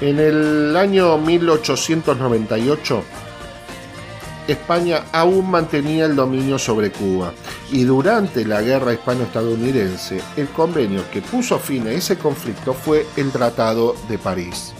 En 0.00 0.18
el 0.18 0.76
año 0.76 1.16
1898, 1.16 3.02
España 4.46 5.04
aún 5.10 5.50
mantenía 5.50 6.04
el 6.04 6.14
dominio 6.14 6.58
sobre 6.58 6.90
Cuba 6.90 7.32
y 7.72 7.84
durante 7.84 8.44
la 8.44 8.60
guerra 8.60 8.92
hispano-estadounidense 8.92 10.20
el 10.36 10.48
convenio 10.48 11.02
que 11.10 11.22
puso 11.22 11.58
fin 11.58 11.86
a 11.88 11.92
ese 11.92 12.18
conflicto 12.18 12.74
fue 12.74 13.06
el 13.16 13.32
Tratado 13.32 13.96
de 14.06 14.18
París, 14.18 14.74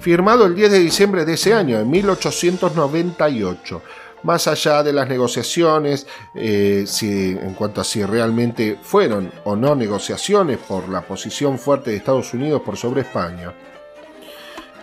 firmado 0.00 0.44
el 0.44 0.54
10 0.54 0.70
de 0.70 0.78
diciembre 0.80 1.24
de 1.24 1.32
ese 1.32 1.54
año, 1.54 1.78
en 1.78 1.88
1898. 1.88 3.82
Más 4.24 4.48
allá 4.48 4.82
de 4.82 4.92
las 4.92 5.08
negociaciones, 5.08 6.06
eh, 6.34 6.84
si, 6.86 7.30
en 7.30 7.54
cuanto 7.54 7.80
a 7.80 7.84
si 7.84 8.04
realmente 8.04 8.78
fueron 8.82 9.32
o 9.44 9.56
no 9.56 9.74
negociaciones 9.74 10.58
por 10.58 10.88
la 10.90 11.00
posición 11.00 11.58
fuerte 11.58 11.90
de 11.90 11.96
Estados 11.96 12.34
Unidos 12.34 12.60
por 12.62 12.76
sobre 12.76 13.02
España, 13.02 13.54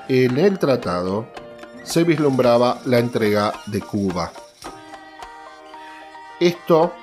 en 0.07 0.37
el 0.37 0.59
tratado 0.59 1.27
se 1.83 2.03
vislumbraba 2.03 2.79
la 2.85 2.99
entrega 2.99 3.53
de 3.67 3.81
Cuba. 3.81 4.31
Esto, 6.39 6.93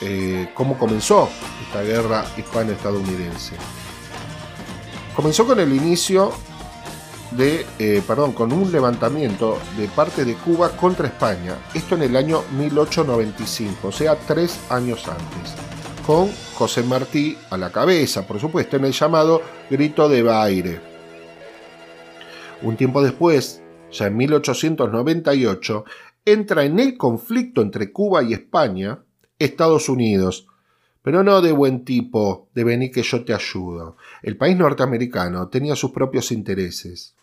eh, 0.00 0.50
¿cómo 0.54 0.78
comenzó 0.78 1.28
esta 1.66 1.82
guerra 1.82 2.24
hispano-estadounidense? 2.36 3.56
Comenzó 5.14 5.46
con 5.46 5.60
el 5.60 5.72
inicio 5.72 6.32
de, 7.32 7.66
eh, 7.78 8.02
perdón, 8.06 8.32
con 8.32 8.52
un 8.52 8.70
levantamiento 8.70 9.58
de 9.76 9.88
parte 9.88 10.24
de 10.24 10.34
Cuba 10.34 10.70
contra 10.70 11.08
España, 11.08 11.56
esto 11.74 11.96
en 11.96 12.02
el 12.02 12.16
año 12.16 12.42
1895, 12.56 13.88
o 13.88 13.92
sea, 13.92 14.16
tres 14.16 14.58
años 14.70 15.06
antes, 15.08 15.54
con 16.06 16.30
José 16.54 16.82
Martí 16.82 17.36
a 17.50 17.56
la 17.56 17.70
cabeza, 17.70 18.26
por 18.26 18.40
supuesto, 18.40 18.76
en 18.76 18.84
el 18.84 18.92
llamado 18.92 19.42
Grito 19.68 20.08
de 20.08 20.22
Baire 20.22 20.93
un 22.64 22.76
tiempo 22.76 23.02
después, 23.02 23.62
ya 23.92 24.06
en 24.06 24.16
1898, 24.16 25.84
entra 26.24 26.64
en 26.64 26.80
el 26.80 26.96
conflicto 26.96 27.60
entre 27.60 27.92
Cuba 27.92 28.22
y 28.22 28.32
España 28.32 29.04
Estados 29.38 29.88
Unidos, 29.88 30.46
pero 31.02 31.22
no 31.22 31.42
de 31.42 31.52
buen 31.52 31.84
tipo, 31.84 32.48
de 32.54 32.64
venir 32.64 32.90
que 32.90 33.02
yo 33.02 33.24
te 33.24 33.34
ayudo. 33.34 33.96
El 34.22 34.38
país 34.38 34.56
norteamericano 34.56 35.48
tenía 35.48 35.76
sus 35.76 35.90
propios 35.90 36.32
intereses. 36.32 37.14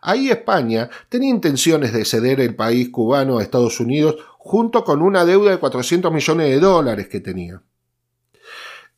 Ahí 0.00 0.30
España 0.30 0.90
tenía 1.08 1.30
intenciones 1.30 1.92
de 1.92 2.04
ceder 2.04 2.40
el 2.40 2.56
país 2.56 2.88
cubano 2.88 3.38
a 3.38 3.42
Estados 3.42 3.78
Unidos 3.78 4.16
junto 4.38 4.82
con 4.82 5.02
una 5.02 5.24
deuda 5.24 5.52
de 5.52 5.58
400 5.58 6.12
millones 6.12 6.48
de 6.48 6.58
dólares 6.58 7.06
que 7.06 7.20
tenía. 7.20 7.62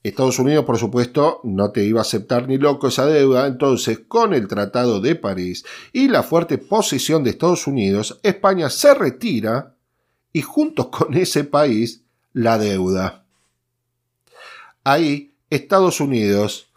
Estados 0.05 0.39
Unidos, 0.39 0.67
por 0.67 0.77
supuesto, 0.77 1.41
no 1.45 1.71
te 1.71 1.83
iba 1.83 2.01
a 2.01 2.03
aceptar 2.03 2.47
ni 2.47 2.59
loco 2.59 2.89
esa 2.89 3.07
deuda, 3.07 3.47
entonces 3.47 4.01
con 4.07 4.35
el 4.35 4.49
Tratado 4.49 5.01
de 5.01 5.15
París 5.15 5.65
y 5.95 6.09
la 6.09 6.23
fuerte 6.23 6.59
posición 6.59 7.25
de 7.25 7.31
Estados 7.31 7.67
Unidos, 7.67 8.21
España 8.23 8.69
se 8.69 8.93
retira 8.93 9.77
y 10.31 10.43
junto 10.43 10.91
con 10.91 11.15
ese 11.15 11.45
país 11.45 12.03
la 12.35 12.59
deuda. 12.59 13.25
Ahí 14.85 15.33
Estados 15.49 16.01
Unidos 16.03 16.69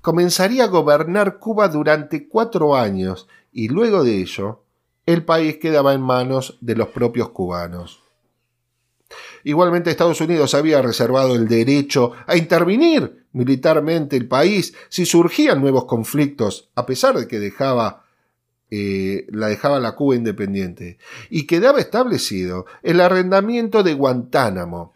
comenzaría 0.00 0.62
a 0.64 0.68
gobernar 0.68 1.40
Cuba 1.40 1.66
durante 1.66 2.28
cuatro 2.28 2.76
años 2.76 3.26
y 3.52 3.66
luego 3.66 4.04
de 4.04 4.20
ello 4.20 4.62
el 5.06 5.24
país 5.24 5.56
quedaba 5.56 5.92
en 5.92 6.02
manos 6.02 6.56
de 6.60 6.76
los 6.76 6.88
propios 6.90 7.30
cubanos. 7.30 8.05
Igualmente 9.46 9.90
Estados 9.90 10.20
Unidos 10.20 10.54
había 10.54 10.82
reservado 10.82 11.36
el 11.36 11.46
derecho 11.46 12.10
a 12.26 12.36
intervenir 12.36 13.26
militarmente 13.30 14.16
el 14.16 14.26
país 14.26 14.74
si 14.88 15.06
surgían 15.06 15.60
nuevos 15.60 15.84
conflictos, 15.84 16.68
a 16.74 16.84
pesar 16.84 17.16
de 17.16 17.28
que 17.28 17.38
dejaba 17.38 18.02
eh, 18.72 19.24
la 19.28 19.46
dejaba 19.46 19.78
la 19.78 19.94
Cuba 19.94 20.16
independiente, 20.16 20.98
y 21.30 21.46
quedaba 21.46 21.78
establecido 21.78 22.66
el 22.82 23.00
arrendamiento 23.00 23.84
de 23.84 23.94
Guantánamo, 23.94 24.94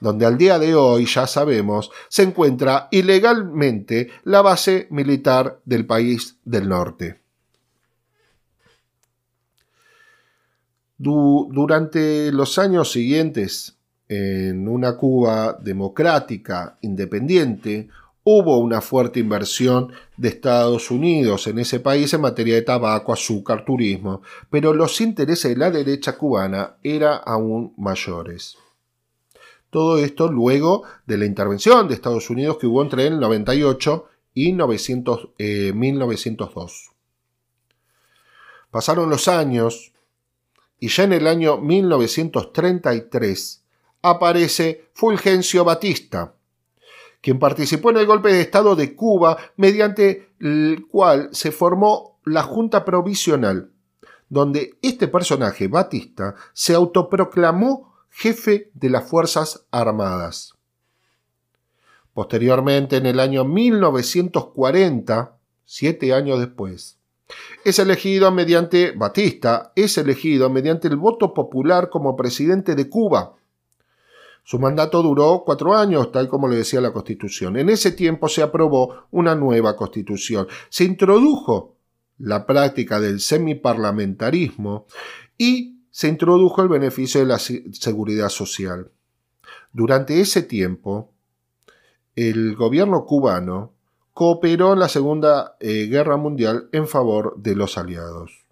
donde 0.00 0.26
al 0.26 0.36
día 0.36 0.58
de 0.58 0.74
hoy, 0.74 1.06
ya 1.06 1.26
sabemos, 1.26 1.90
se 2.10 2.24
encuentra 2.24 2.88
ilegalmente 2.90 4.10
la 4.24 4.42
base 4.42 4.88
militar 4.90 5.58
del 5.64 5.86
país 5.86 6.36
del 6.44 6.68
norte. 6.68 7.19
Durante 11.00 12.30
los 12.30 12.58
años 12.58 12.92
siguientes, 12.92 13.78
en 14.06 14.68
una 14.68 14.96
Cuba 14.96 15.58
democrática, 15.62 16.76
independiente, 16.82 17.88
hubo 18.22 18.58
una 18.58 18.82
fuerte 18.82 19.18
inversión 19.20 19.92
de 20.18 20.28
Estados 20.28 20.90
Unidos 20.90 21.46
en 21.46 21.58
ese 21.58 21.80
país 21.80 22.12
en 22.12 22.20
materia 22.20 22.54
de 22.54 22.62
tabaco, 22.62 23.14
azúcar, 23.14 23.64
turismo, 23.64 24.20
pero 24.50 24.74
los 24.74 25.00
intereses 25.00 25.52
de 25.52 25.56
la 25.56 25.70
derecha 25.70 26.18
cubana 26.18 26.76
eran 26.82 27.20
aún 27.24 27.72
mayores. 27.78 28.56
Todo 29.70 29.96
esto 29.98 30.30
luego 30.30 30.82
de 31.06 31.16
la 31.16 31.24
intervención 31.24 31.88
de 31.88 31.94
Estados 31.94 32.28
Unidos 32.28 32.58
que 32.58 32.66
hubo 32.66 32.82
entre 32.82 33.06
el 33.06 33.18
98 33.18 34.06
y 34.34 34.52
1902. 34.52 35.30
Eh, 35.38 35.72
Pasaron 38.70 39.08
los 39.10 39.28
años, 39.28 39.89
y 40.80 40.88
ya 40.88 41.04
en 41.04 41.12
el 41.12 41.26
año 41.26 41.58
1933 41.58 43.62
aparece 44.02 44.88
Fulgencio 44.94 45.64
Batista, 45.64 46.34
quien 47.20 47.38
participó 47.38 47.90
en 47.90 47.98
el 47.98 48.06
golpe 48.06 48.32
de 48.32 48.40
Estado 48.40 48.74
de 48.74 48.96
Cuba 48.96 49.36
mediante 49.56 50.30
el 50.40 50.86
cual 50.90 51.28
se 51.32 51.52
formó 51.52 52.18
la 52.24 52.42
Junta 52.42 52.84
Provisional, 52.84 53.70
donde 54.30 54.78
este 54.80 55.06
personaje, 55.06 55.68
Batista, 55.68 56.34
se 56.54 56.74
autoproclamó 56.74 57.94
jefe 58.08 58.70
de 58.74 58.88
las 58.88 59.06
Fuerzas 59.08 59.66
Armadas. 59.70 60.54
Posteriormente, 62.14 62.96
en 62.96 63.06
el 63.06 63.20
año 63.20 63.44
1940, 63.44 65.36
siete 65.64 66.14
años 66.14 66.38
después, 66.38 66.99
es 67.64 67.78
elegido 67.78 68.30
mediante, 68.30 68.92
Batista 68.92 69.72
es 69.76 69.98
elegido 69.98 70.50
mediante 70.50 70.88
el 70.88 70.96
voto 70.96 71.34
popular 71.34 71.90
como 71.90 72.16
presidente 72.16 72.74
de 72.74 72.88
Cuba. 72.88 73.36
Su 74.42 74.58
mandato 74.58 75.02
duró 75.02 75.42
cuatro 75.44 75.76
años, 75.76 76.10
tal 76.10 76.28
como 76.28 76.48
le 76.48 76.56
decía 76.56 76.80
la 76.80 76.92
Constitución. 76.92 77.56
En 77.56 77.68
ese 77.68 77.92
tiempo 77.92 78.28
se 78.28 78.42
aprobó 78.42 79.04
una 79.10 79.34
nueva 79.34 79.76
Constitución. 79.76 80.48
Se 80.70 80.84
introdujo 80.84 81.76
la 82.18 82.46
práctica 82.46 83.00
del 83.00 83.20
semiparlamentarismo 83.20 84.86
y 85.38 85.80
se 85.90 86.08
introdujo 86.08 86.62
el 86.62 86.68
beneficio 86.68 87.20
de 87.20 87.26
la 87.26 87.38
seguridad 87.38 88.28
social. 88.28 88.90
Durante 89.72 90.20
ese 90.20 90.42
tiempo, 90.42 91.12
el 92.16 92.56
gobierno 92.56 93.04
cubano 93.04 93.72
cooperó 94.20 94.74
en 94.74 94.80
la 94.80 94.90
Segunda 94.90 95.56
eh, 95.60 95.86
Guerra 95.86 96.18
Mundial 96.18 96.68
en 96.72 96.86
favor 96.86 97.36
de 97.38 97.56
los 97.56 97.78
aliados. 97.78 98.44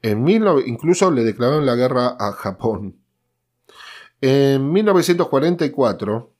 En 0.00 0.26
incluso 0.26 1.10
le 1.10 1.22
declararon 1.22 1.66
la 1.66 1.74
guerra 1.74 2.16
a 2.18 2.32
Japón. 2.32 2.96
En 4.22 4.72
1944, 4.72 6.32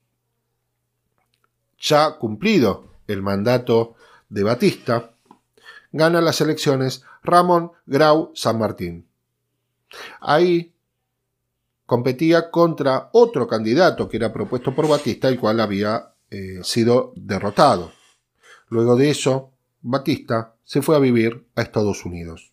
ya 1.79 2.13
cumplido 2.13 2.87
el 3.09 3.21
mandato 3.21 3.97
de 4.31 4.43
Batista, 4.43 5.11
gana 5.93 6.23
las 6.23 6.41
elecciones 6.41 7.05
Ramón 7.23 7.73
Grau 7.85 8.33
San 8.35 8.59
Martín. 8.59 9.07
Ahí 10.19 10.73
competía 11.85 12.51
contra 12.51 13.11
otro 13.13 13.47
candidato 13.47 14.09
que 14.09 14.17
era 14.17 14.33
propuesto 14.33 14.75
por 14.75 14.89
Batista, 14.89 15.29
el 15.29 15.39
cual 15.39 15.61
había 15.61 16.15
eh, 16.31 16.61
sido 16.63 17.13
derrotado. 17.17 18.00
Luego 18.71 18.97
de 18.97 19.11
eso, 19.11 19.53
Batista 19.83 20.55
se 20.65 20.81
fue 20.81 20.97
a 20.97 21.01
vivir 21.01 21.45
a 21.57 21.63
Estados 21.63 22.05
Unidos. 22.07 22.53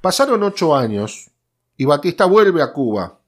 Pasaron 0.00 0.42
ocho 0.42 0.74
años 0.74 1.30
y 1.76 1.84
Batista 1.84 2.24
vuelve 2.24 2.62
a 2.62 2.72
Cuba. 2.72 3.18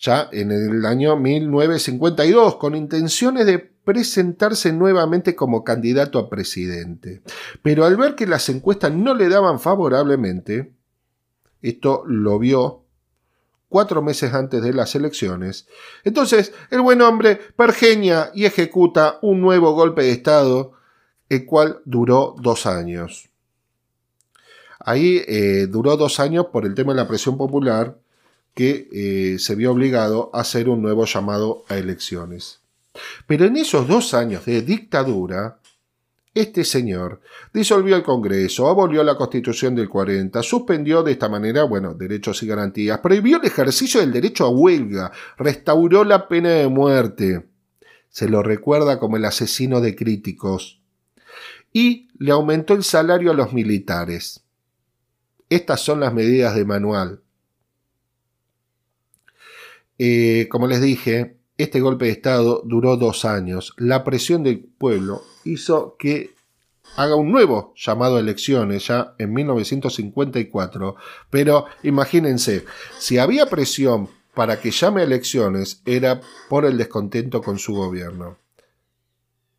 ya 0.00 0.30
en 0.32 0.50
el 0.50 0.86
año 0.86 1.16
1952, 1.16 2.56
con 2.56 2.74
intenciones 2.74 3.44
de 3.44 3.58
presentarse 3.58 4.72
nuevamente 4.72 5.34
como 5.34 5.62
candidato 5.62 6.18
a 6.18 6.30
presidente. 6.30 7.20
Pero 7.62 7.84
al 7.84 7.96
ver 7.96 8.14
que 8.14 8.26
las 8.26 8.48
encuestas 8.48 8.92
no 8.92 9.14
le 9.14 9.28
daban 9.28 9.60
favorablemente, 9.60 10.72
esto 11.60 12.02
lo 12.06 12.38
vio 12.38 12.84
cuatro 13.70 14.02
meses 14.02 14.34
antes 14.34 14.60
de 14.60 14.74
las 14.74 14.94
elecciones, 14.94 15.66
entonces 16.04 16.52
el 16.70 16.82
buen 16.82 17.00
hombre 17.00 17.36
pergeña 17.56 18.30
y 18.34 18.44
ejecuta 18.44 19.18
un 19.22 19.40
nuevo 19.40 19.72
golpe 19.72 20.02
de 20.02 20.10
Estado, 20.10 20.72
el 21.30 21.46
cual 21.46 21.80
duró 21.86 22.34
dos 22.38 22.66
años. 22.66 23.30
Ahí 24.80 25.22
eh, 25.26 25.66
duró 25.68 25.96
dos 25.96 26.20
años 26.20 26.46
por 26.52 26.66
el 26.66 26.74
tema 26.74 26.92
de 26.92 26.96
la 27.00 27.08
presión 27.08 27.38
popular, 27.38 27.96
que 28.54 28.88
eh, 28.92 29.38
se 29.38 29.54
vio 29.54 29.72
obligado 29.72 30.30
a 30.34 30.40
hacer 30.40 30.68
un 30.68 30.82
nuevo 30.82 31.04
llamado 31.04 31.64
a 31.68 31.76
elecciones. 31.76 32.60
Pero 33.26 33.44
en 33.44 33.56
esos 33.56 33.86
dos 33.86 34.14
años 34.14 34.44
de 34.44 34.62
dictadura, 34.62 35.59
este 36.32 36.64
señor 36.64 37.20
disolvió 37.52 37.96
el 37.96 38.04
Congreso, 38.04 38.68
abolió 38.68 39.02
la 39.02 39.16
Constitución 39.16 39.74
del 39.74 39.88
40, 39.88 40.42
suspendió 40.42 41.02
de 41.02 41.12
esta 41.12 41.28
manera, 41.28 41.64
bueno, 41.64 41.94
derechos 41.94 42.42
y 42.42 42.46
garantías, 42.46 43.00
prohibió 43.00 43.40
el 43.40 43.46
ejercicio 43.46 44.00
del 44.00 44.12
derecho 44.12 44.44
a 44.44 44.50
huelga, 44.50 45.10
restauró 45.36 46.04
la 46.04 46.28
pena 46.28 46.50
de 46.50 46.68
muerte, 46.68 47.48
se 48.08 48.28
lo 48.28 48.42
recuerda 48.42 49.00
como 49.00 49.16
el 49.16 49.24
asesino 49.24 49.80
de 49.80 49.96
críticos, 49.96 50.80
y 51.72 52.08
le 52.18 52.30
aumentó 52.30 52.74
el 52.74 52.84
salario 52.84 53.32
a 53.32 53.34
los 53.34 53.52
militares. 53.52 54.44
Estas 55.48 55.80
son 55.80 55.98
las 55.98 56.14
medidas 56.14 56.54
de 56.54 56.64
manual. 56.64 57.22
Eh, 59.98 60.46
como 60.48 60.68
les 60.68 60.80
dije, 60.80 61.39
este 61.62 61.80
golpe 61.80 62.06
de 62.06 62.12
Estado 62.12 62.62
duró 62.64 62.96
dos 62.96 63.24
años. 63.24 63.74
La 63.76 64.04
presión 64.04 64.42
del 64.42 64.60
pueblo 64.60 65.22
hizo 65.44 65.96
que 65.98 66.34
haga 66.96 67.14
un 67.14 67.30
nuevo 67.30 67.72
llamado 67.76 68.16
a 68.16 68.20
elecciones 68.20 68.86
ya 68.86 69.14
en 69.18 69.32
1954. 69.32 70.96
Pero 71.30 71.66
imagínense, 71.82 72.64
si 72.98 73.18
había 73.18 73.46
presión 73.46 74.08
para 74.34 74.60
que 74.60 74.70
llame 74.70 75.02
a 75.02 75.04
elecciones 75.04 75.82
era 75.84 76.20
por 76.48 76.64
el 76.64 76.78
descontento 76.78 77.42
con 77.42 77.58
su 77.58 77.74
gobierno. 77.74 78.38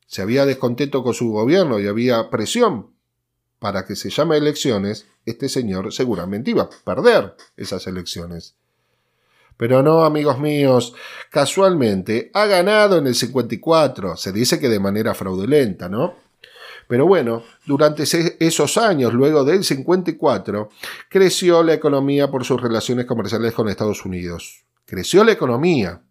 Si 0.07 0.21
había 0.21 0.45
descontento 0.45 1.03
con 1.03 1.13
su 1.13 1.29
gobierno 1.31 1.79
y 1.79 1.87
había 1.87 2.29
presión 2.29 2.91
para 3.59 3.85
que 3.85 3.95
se 3.95 4.09
llame 4.09 4.35
a 4.35 4.39
elecciones, 4.39 5.07
este 5.25 5.47
señor 5.47 5.93
seguramente 5.93 6.51
iba 6.51 6.63
a 6.63 6.69
perder 6.69 7.35
esas 7.55 7.85
elecciones. 7.87 8.55
Pero 9.57 9.83
no, 9.83 10.03
amigos 10.03 10.39
míos, 10.39 10.93
casualmente 11.29 12.31
ha 12.33 12.45
ganado 12.45 12.97
en 12.97 13.07
el 13.07 13.15
54, 13.15 14.17
se 14.17 14.31
dice 14.31 14.59
que 14.59 14.69
de 14.69 14.79
manera 14.79 15.13
fraudulenta, 15.13 15.87
¿no? 15.87 16.15
Pero 16.87 17.07
bueno, 17.07 17.43
durante 17.65 18.03
esos 18.39 18.77
años, 18.77 19.13
luego 19.13 19.45
del 19.45 19.63
54, 19.63 20.69
creció 21.07 21.63
la 21.63 21.73
economía 21.73 22.29
por 22.29 22.43
sus 22.43 22.61
relaciones 22.61 23.05
comerciales 23.05 23.53
con 23.53 23.69
Estados 23.69 24.03
Unidos. 24.03 24.65
Creció 24.85 25.23
la 25.23 25.31
economía. 25.31 26.01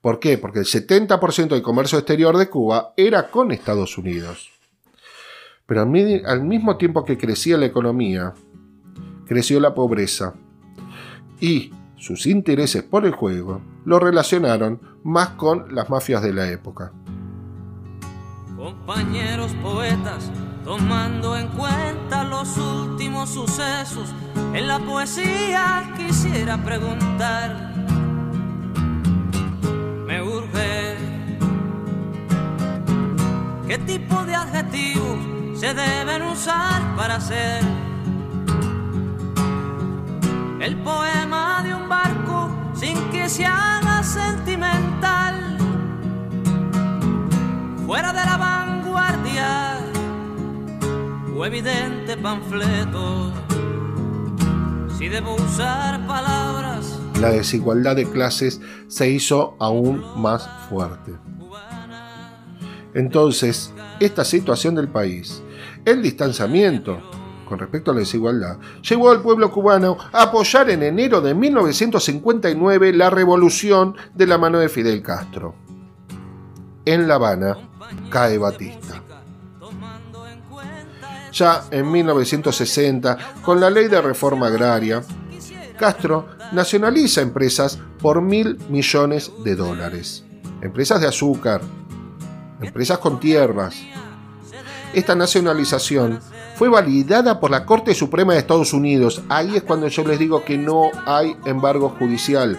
¿Por 0.00 0.20
qué? 0.20 0.38
Porque 0.38 0.60
el 0.60 0.66
70% 0.66 1.48
del 1.48 1.62
comercio 1.62 1.98
exterior 1.98 2.36
de 2.36 2.48
Cuba 2.48 2.94
era 2.96 3.30
con 3.30 3.50
Estados 3.50 3.98
Unidos. 3.98 4.52
Pero 5.66 5.80
al 5.80 6.42
mismo 6.44 6.76
tiempo 6.76 7.04
que 7.04 7.18
crecía 7.18 7.56
la 7.56 7.66
economía, 7.66 8.32
creció 9.26 9.58
la 9.58 9.74
pobreza. 9.74 10.34
Y 11.40 11.72
sus 12.06 12.26
intereses 12.26 12.84
por 12.84 13.04
el 13.04 13.10
juego 13.10 13.60
lo 13.84 13.98
relacionaron 13.98 14.80
más 15.02 15.30
con 15.30 15.74
las 15.74 15.90
mafias 15.90 16.22
de 16.22 16.32
la 16.32 16.48
época. 16.48 16.92
Compañeros 18.56 19.52
poetas, 19.60 20.30
tomando 20.64 21.36
en 21.36 21.48
cuenta 21.48 22.22
los 22.22 22.56
últimos 22.58 23.30
sucesos, 23.30 24.14
en 24.54 24.68
la 24.68 24.78
poesía 24.78 25.92
quisiera 25.96 26.56
preguntar, 26.64 27.74
me 30.06 30.22
urge, 30.22 30.96
¿qué 33.66 33.78
tipo 33.78 34.24
de 34.24 34.34
adjetivos 34.36 35.58
se 35.58 35.74
deben 35.74 36.22
usar 36.22 36.82
para 36.96 37.16
hacer 37.16 37.64
el 40.60 40.76
poema 40.76 41.62
de 41.62 41.74
un 41.74 41.88
barco 41.88 42.50
sin 42.74 42.96
que 43.10 43.28
se 43.28 43.46
sentimental. 44.02 45.58
Fuera 47.86 48.12
de 48.12 48.24
la 48.24 48.36
vanguardia 48.36 49.78
o 51.36 51.44
evidente 51.44 52.16
panfleto. 52.16 53.32
Si 54.98 55.08
debo 55.08 55.34
usar 55.34 56.06
palabras. 56.06 56.98
La 57.20 57.30
desigualdad 57.30 57.96
de 57.96 58.08
clases 58.08 58.60
se 58.88 59.10
hizo 59.10 59.56
aún 59.58 60.04
más 60.16 60.48
fuerte. 60.68 61.12
Entonces, 62.94 63.72
esta 64.00 64.24
situación 64.24 64.74
del 64.74 64.88
país, 64.88 65.42
el 65.84 66.02
distanciamiento 66.02 67.00
con 67.46 67.58
respecto 67.58 67.90
a 67.90 67.94
la 67.94 68.00
desigualdad, 68.00 68.58
llevó 68.82 69.10
al 69.10 69.22
pueblo 69.22 69.50
cubano 69.50 69.96
a 70.12 70.24
apoyar 70.24 70.68
en 70.68 70.82
enero 70.82 71.20
de 71.20 71.34
1959 71.34 72.92
la 72.92 73.08
revolución 73.08 73.96
de 74.14 74.26
la 74.26 74.36
mano 74.36 74.58
de 74.58 74.68
Fidel 74.68 75.02
Castro. 75.02 75.54
En 76.84 77.08
La 77.08 77.14
Habana 77.14 77.56
cae 78.10 78.36
Batista. 78.36 79.02
Ya 81.32 81.64
en 81.70 81.90
1960, 81.90 83.18
con 83.42 83.60
la 83.60 83.68
ley 83.68 83.88
de 83.88 84.00
reforma 84.00 84.46
agraria, 84.46 85.02
Castro 85.78 86.28
nacionaliza 86.52 87.20
empresas 87.20 87.78
por 88.00 88.22
mil 88.22 88.58
millones 88.70 89.30
de 89.44 89.54
dólares. 89.56 90.24
Empresas 90.62 91.00
de 91.00 91.08
azúcar, 91.08 91.60
empresas 92.60 92.98
con 92.98 93.20
tierras. 93.20 93.76
Esta 94.94 95.14
nacionalización 95.14 96.20
fue 96.56 96.70
validada 96.70 97.38
por 97.38 97.50
la 97.50 97.66
Corte 97.66 97.94
Suprema 97.94 98.32
de 98.32 98.38
Estados 98.38 98.72
Unidos. 98.72 99.22
Ahí 99.28 99.56
es 99.56 99.62
cuando 99.62 99.88
yo 99.88 100.04
les 100.04 100.18
digo 100.18 100.42
que 100.42 100.56
no 100.56 100.90
hay 101.04 101.36
embargo 101.44 101.94
judicial. 101.98 102.58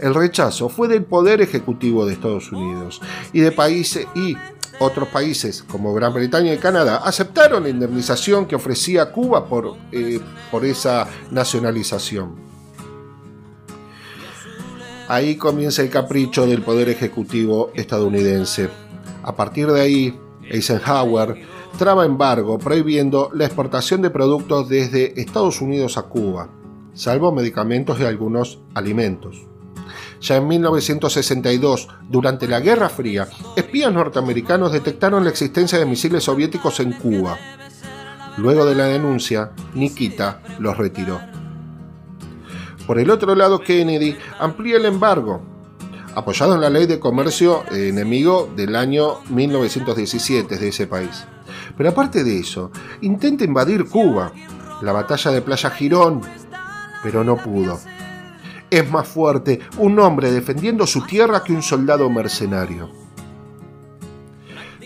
El 0.00 0.14
rechazo 0.14 0.70
fue 0.70 0.88
del 0.88 1.04
Poder 1.04 1.42
Ejecutivo 1.42 2.06
de 2.06 2.14
Estados 2.14 2.50
Unidos 2.50 3.02
y 3.34 3.40
de 3.40 3.52
países 3.52 4.06
y 4.14 4.34
otros 4.80 5.08
países 5.08 5.62
como 5.62 5.92
Gran 5.92 6.14
Bretaña 6.14 6.54
y 6.54 6.56
Canadá 6.56 7.02
aceptaron 7.04 7.64
la 7.64 7.68
indemnización 7.68 8.46
que 8.46 8.56
ofrecía 8.56 9.12
Cuba 9.12 9.44
por, 9.44 9.76
eh, 9.92 10.20
por 10.50 10.64
esa 10.64 11.06
nacionalización. 11.30 12.36
Ahí 15.08 15.36
comienza 15.36 15.82
el 15.82 15.90
capricho 15.90 16.46
del 16.46 16.62
Poder 16.62 16.88
Ejecutivo 16.88 17.72
estadounidense. 17.74 18.70
A 19.22 19.36
partir 19.36 19.70
de 19.70 19.80
ahí, 19.82 20.18
Eisenhower 20.48 21.57
traba 21.76 22.04
embargo 22.06 22.58
prohibiendo 22.58 23.30
la 23.34 23.44
exportación 23.44 24.02
de 24.02 24.10
productos 24.10 24.68
desde 24.68 25.20
Estados 25.20 25.60
Unidos 25.60 25.98
a 25.98 26.02
Cuba, 26.02 26.48
salvo 26.94 27.32
medicamentos 27.32 28.00
y 28.00 28.04
algunos 28.04 28.60
alimentos. 28.74 29.46
Ya 30.20 30.36
en 30.36 30.48
1962, 30.48 31.88
durante 32.08 32.48
la 32.48 32.60
Guerra 32.60 32.88
Fría, 32.88 33.28
espías 33.56 33.92
norteamericanos 33.92 34.72
detectaron 34.72 35.24
la 35.24 35.30
existencia 35.30 35.78
de 35.78 35.86
misiles 35.86 36.24
soviéticos 36.24 36.80
en 36.80 36.92
Cuba. 36.92 37.38
Luego 38.36 38.66
de 38.66 38.74
la 38.74 38.86
denuncia, 38.86 39.52
Nikita 39.74 40.42
los 40.58 40.76
retiró. 40.76 41.20
Por 42.86 42.98
el 42.98 43.10
otro 43.10 43.34
lado, 43.34 43.60
Kennedy 43.60 44.16
amplía 44.38 44.76
el 44.76 44.86
embargo, 44.86 45.42
apoyado 46.14 46.54
en 46.54 46.62
la 46.62 46.70
ley 46.70 46.86
de 46.86 46.98
comercio 46.98 47.62
enemigo 47.70 48.50
del 48.56 48.74
año 48.74 49.18
1917 49.28 50.56
de 50.56 50.68
ese 50.68 50.86
país. 50.86 51.26
Pero 51.78 51.90
aparte 51.90 52.24
de 52.24 52.40
eso, 52.40 52.72
intenta 53.02 53.44
invadir 53.44 53.88
Cuba, 53.88 54.32
la 54.82 54.92
batalla 54.92 55.30
de 55.30 55.40
Playa 55.40 55.70
Girón, 55.70 56.20
pero 57.04 57.22
no 57.22 57.36
pudo. 57.36 57.78
Es 58.68 58.90
más 58.90 59.06
fuerte 59.06 59.60
un 59.78 59.98
hombre 60.00 60.32
defendiendo 60.32 60.86
su 60.88 61.06
tierra 61.06 61.42
que 61.44 61.52
un 61.52 61.62
soldado 61.62 62.10
mercenario. 62.10 62.90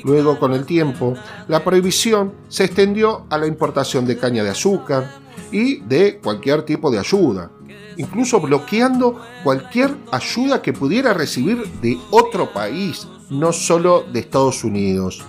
Luego, 0.05 0.38
con 0.38 0.53
el 0.53 0.66
tiempo, 0.66 1.14
la 1.49 1.64
prohibición 1.64 2.34
se 2.49 2.64
extendió 2.64 3.24
a 3.30 3.38
la 3.38 3.47
importación 3.47 4.05
de 4.05 4.18
caña 4.18 4.45
de 4.45 4.51
azúcar 4.51 5.22
y 5.51 5.80
de 5.80 6.18
cualquier 6.18 6.62
tipo 6.62 6.90
de 6.90 6.99
ayuda, 6.99 7.51
incluso 7.97 8.38
bloqueando 8.40 9.18
cualquier 9.45 9.97
ayuda 10.11 10.61
que 10.61 10.72
pudiera 10.72 11.14
recibir 11.14 11.66
de 11.80 11.99
otro 12.11 12.53
país, 12.53 13.09
no 13.30 13.53
solo 13.53 14.05
de 14.12 14.20
Estados 14.20 14.64
Unidos. 14.64 15.24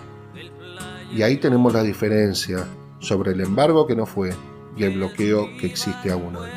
Y 1.16 1.22
ahí 1.22 1.38
tenemos 1.38 1.74
la 1.74 1.84
diferencia 1.84 2.68
sobre 2.99 3.34
el 3.34 3.41
embargo 3.41 3.86
que 3.86 3.95
no 3.95 4.05
fue 4.05 4.32
y 4.76 4.84
el 4.84 4.95
bloqueo 4.95 5.47
que 5.59 5.68
existe 5.68 6.11
aún 6.11 6.36
hoy. 6.36 6.49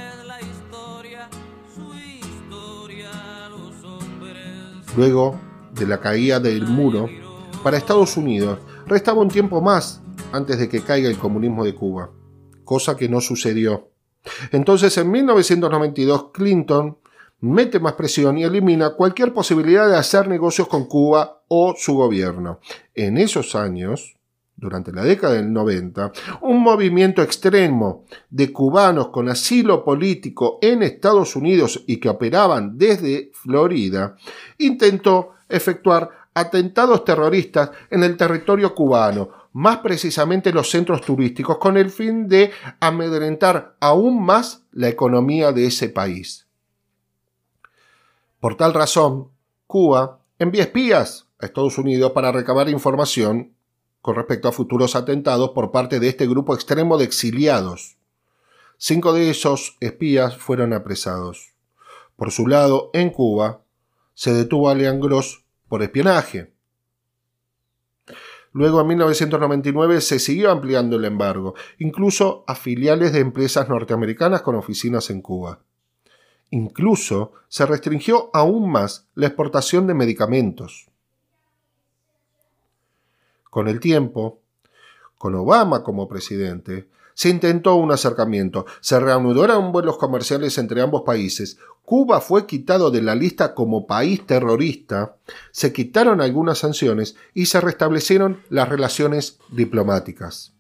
Luego 4.96 5.38
de 5.72 5.86
la 5.86 6.00
caída 6.00 6.40
del 6.40 6.66
muro, 6.66 7.06
para 7.62 7.76
Estados 7.76 8.16
Unidos 8.16 8.58
restaba 8.86 9.20
un 9.20 9.28
tiempo 9.28 9.60
más 9.60 10.00
antes 10.32 10.58
de 10.58 10.68
que 10.70 10.80
caiga 10.80 11.10
el 11.10 11.18
comunismo 11.18 11.64
de 11.64 11.74
Cuba, 11.74 12.10
cosa 12.64 12.96
que 12.96 13.08
no 13.08 13.20
sucedió. 13.20 13.90
Entonces 14.52 14.96
en 14.96 15.10
1992 15.10 16.30
Clinton 16.32 16.96
mete 17.40 17.78
más 17.78 17.92
presión 17.92 18.38
y 18.38 18.44
elimina 18.44 18.94
cualquier 18.94 19.34
posibilidad 19.34 19.88
de 19.88 19.96
hacer 19.96 20.28
negocios 20.28 20.66
con 20.68 20.86
Cuba 20.86 21.42
o 21.48 21.74
su 21.76 21.94
gobierno. 21.94 22.60
En 22.94 23.18
esos 23.18 23.54
años, 23.54 24.15
durante 24.56 24.90
la 24.90 25.02
década 25.02 25.34
del 25.34 25.52
90, 25.52 26.12
un 26.40 26.62
movimiento 26.62 27.22
extremo 27.22 28.04
de 28.30 28.52
cubanos 28.52 29.08
con 29.08 29.28
asilo 29.28 29.84
político 29.84 30.58
en 30.62 30.82
Estados 30.82 31.36
Unidos 31.36 31.84
y 31.86 31.98
que 31.98 32.08
operaban 32.08 32.78
desde 32.78 33.30
Florida 33.34 34.16
intentó 34.58 35.34
efectuar 35.48 36.10
atentados 36.34 37.04
terroristas 37.04 37.70
en 37.90 38.02
el 38.02 38.16
territorio 38.16 38.74
cubano, 38.74 39.30
más 39.52 39.78
precisamente 39.78 40.52
los 40.52 40.70
centros 40.70 41.00
turísticos, 41.00 41.56
con 41.58 41.78
el 41.78 41.90
fin 41.90 42.28
de 42.28 42.50
amedrentar 42.78 43.76
aún 43.80 44.22
más 44.22 44.62
la 44.72 44.88
economía 44.88 45.52
de 45.52 45.66
ese 45.66 45.88
país. 45.88 46.46
Por 48.38 48.56
tal 48.56 48.74
razón, 48.74 49.28
Cuba 49.66 50.20
envía 50.38 50.62
espías 50.62 51.26
a 51.40 51.46
Estados 51.46 51.78
Unidos 51.78 52.12
para 52.12 52.32
recabar 52.32 52.68
información 52.68 53.55
con 54.06 54.14
respecto 54.14 54.46
a 54.46 54.52
futuros 54.52 54.94
atentados 54.94 55.50
por 55.50 55.72
parte 55.72 55.98
de 55.98 56.06
este 56.06 56.28
grupo 56.28 56.54
extremo 56.54 56.96
de 56.96 57.04
exiliados. 57.04 57.96
Cinco 58.78 59.12
de 59.12 59.30
esos 59.30 59.76
espías 59.80 60.36
fueron 60.36 60.72
apresados. 60.72 61.54
Por 62.14 62.30
su 62.30 62.46
lado, 62.46 62.90
en 62.92 63.10
Cuba, 63.10 63.64
se 64.14 64.32
detuvo 64.32 64.68
a 64.70 64.76
Leon 64.76 65.00
Gross 65.00 65.44
por 65.68 65.82
espionaje. 65.82 66.52
Luego, 68.52 68.80
en 68.80 68.86
1999, 68.86 70.00
se 70.00 70.20
siguió 70.20 70.52
ampliando 70.52 70.98
el 70.98 71.04
embargo, 71.04 71.56
incluso 71.80 72.44
a 72.46 72.54
filiales 72.54 73.12
de 73.12 73.18
empresas 73.18 73.68
norteamericanas 73.68 74.42
con 74.42 74.54
oficinas 74.54 75.10
en 75.10 75.20
Cuba. 75.20 75.64
Incluso 76.50 77.32
se 77.48 77.66
restringió 77.66 78.30
aún 78.32 78.70
más 78.70 79.08
la 79.16 79.26
exportación 79.26 79.88
de 79.88 79.94
medicamentos. 79.94 80.92
Con 83.56 83.68
el 83.68 83.80
tiempo, 83.80 84.42
con 85.16 85.34
Obama 85.34 85.82
como 85.82 86.08
presidente, 86.08 86.90
se 87.14 87.30
intentó 87.30 87.76
un 87.76 87.90
acercamiento, 87.90 88.66
se 88.82 89.00
reanudaron 89.00 89.72
vuelos 89.72 89.96
comerciales 89.96 90.58
entre 90.58 90.82
ambos 90.82 91.04
países, 91.06 91.56
Cuba 91.82 92.20
fue 92.20 92.44
quitado 92.44 92.90
de 92.90 93.00
la 93.00 93.14
lista 93.14 93.54
como 93.54 93.86
país 93.86 94.26
terrorista, 94.26 95.16
se 95.52 95.72
quitaron 95.72 96.20
algunas 96.20 96.58
sanciones 96.58 97.16
y 97.32 97.46
se 97.46 97.62
restablecieron 97.62 98.42
las 98.50 98.68
relaciones 98.68 99.38
diplomáticas. 99.50 100.52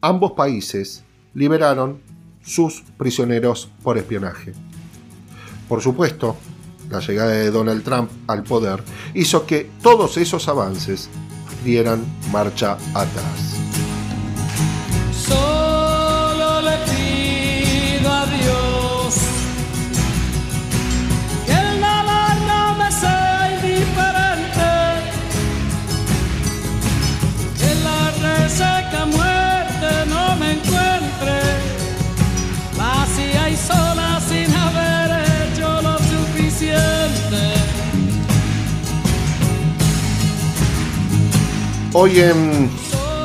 Ambos 0.00 0.32
países 0.32 1.04
liberaron 1.32 2.00
sus 2.42 2.82
prisioneros 2.98 3.70
por 3.84 3.98
espionaje. 3.98 4.52
Por 5.68 5.80
supuesto, 5.80 6.36
la 6.90 6.98
llegada 6.98 7.30
de 7.30 7.52
Donald 7.52 7.84
Trump 7.84 8.10
al 8.26 8.42
poder 8.42 8.82
hizo 9.14 9.46
que 9.46 9.70
todos 9.80 10.16
esos 10.16 10.48
avances 10.48 11.08
dieran 11.64 12.04
marcha 12.30 12.76
atrás. 12.94 13.61
Hoy 41.94 42.20
en 42.20 42.70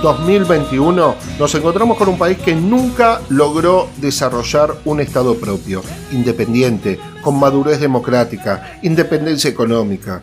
2021 0.02 1.16
nos 1.40 1.56
encontramos 1.56 1.98
con 1.98 2.10
un 2.10 2.18
país 2.18 2.38
que 2.38 2.54
nunca 2.54 3.22
logró 3.30 3.88
desarrollar 3.96 4.76
un 4.84 5.00
Estado 5.00 5.36
propio, 5.36 5.82
independiente, 6.12 7.00
con 7.22 7.40
madurez 7.40 7.80
democrática, 7.80 8.78
independencia 8.84 9.50
económica, 9.50 10.22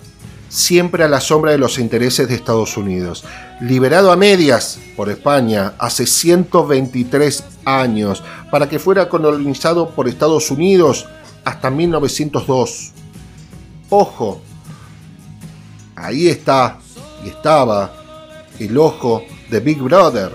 siempre 0.51 1.05
a 1.05 1.09
la 1.09 1.23
sombra 1.23 1.53
de 1.53 1.59
los 1.59 1.79
intereses 1.79 2.29
de 2.29 2.35
Estados 2.35 2.77
Unidos. 2.77 3.25
Liberado 3.63 4.13
a 4.13 4.17
medias 4.17 4.79
por 4.95 5.09
España 5.09 5.73
hace 5.79 6.05
123 6.05 7.45
años 7.65 8.23
para 8.51 8.69
que 8.69 8.79
fuera 8.79 9.09
colonizado 9.09 9.89
por 9.89 10.07
Estados 10.07 10.51
Unidos 10.51 11.07
hasta 11.47 11.71
1902. 11.71 12.93
Ojo, 13.89 14.43
ahí 15.97 16.29
está 16.29 16.79
y 17.25 17.29
estaba 17.29 18.04
el 18.59 18.77
ojo 18.79 19.25
de 19.51 19.61
Big 19.61 19.81
Brother, 19.81 20.33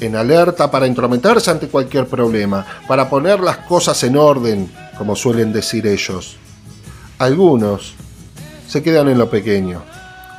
en 0.00 0.16
alerta 0.16 0.70
para 0.70 0.86
intrometerse 0.86 1.50
ante 1.50 1.68
cualquier 1.68 2.06
problema, 2.06 2.66
para 2.86 3.08
poner 3.08 3.40
las 3.40 3.58
cosas 3.58 4.02
en 4.04 4.16
orden, 4.16 4.70
como 4.98 5.16
suelen 5.16 5.52
decir 5.52 5.86
ellos. 5.86 6.36
Algunos 7.18 7.94
se 8.68 8.82
quedan 8.82 9.08
en 9.08 9.18
lo 9.18 9.30
pequeño, 9.30 9.82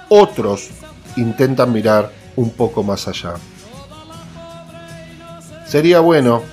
otros 0.09 0.69
intentan 1.15 1.71
mirar 1.71 2.11
un 2.36 2.51
poco 2.51 2.84
más 2.84 3.07
allá. 3.07 3.34
Sería 5.67 5.99
bueno 5.99 6.43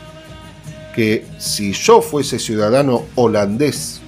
que 0.95 1.27
si 1.39 1.73
yo 1.73 2.01
fuese 2.01 2.39
ciudadano 2.39 3.03
holandés 3.17 4.01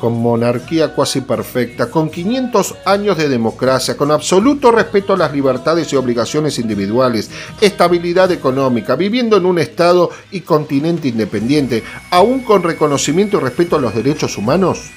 con 0.00 0.20
monarquía 0.20 0.94
cuasi 0.94 1.22
perfecta, 1.22 1.90
con 1.90 2.10
500 2.10 2.74
años 2.84 3.16
de 3.16 3.28
democracia, 3.28 3.96
con 3.96 4.10
absoluto 4.10 4.70
respeto 4.70 5.14
a 5.14 5.16
las 5.16 5.32
libertades 5.32 5.92
y 5.92 5.96
obligaciones 5.96 6.58
individuales, 6.58 7.30
estabilidad 7.60 8.30
económica, 8.30 8.96
viviendo 8.96 9.36
en 9.36 9.46
un 9.46 9.58
Estado 9.58 10.10
y 10.30 10.40
continente 10.40 11.08
independiente, 11.08 11.82
aún 12.10 12.40
con 12.40 12.62
reconocimiento 12.62 13.38
y 13.38 13.40
respeto 13.40 13.76
a 13.76 13.80
los 13.80 13.94
derechos 13.94 14.36
humanos? 14.36 14.90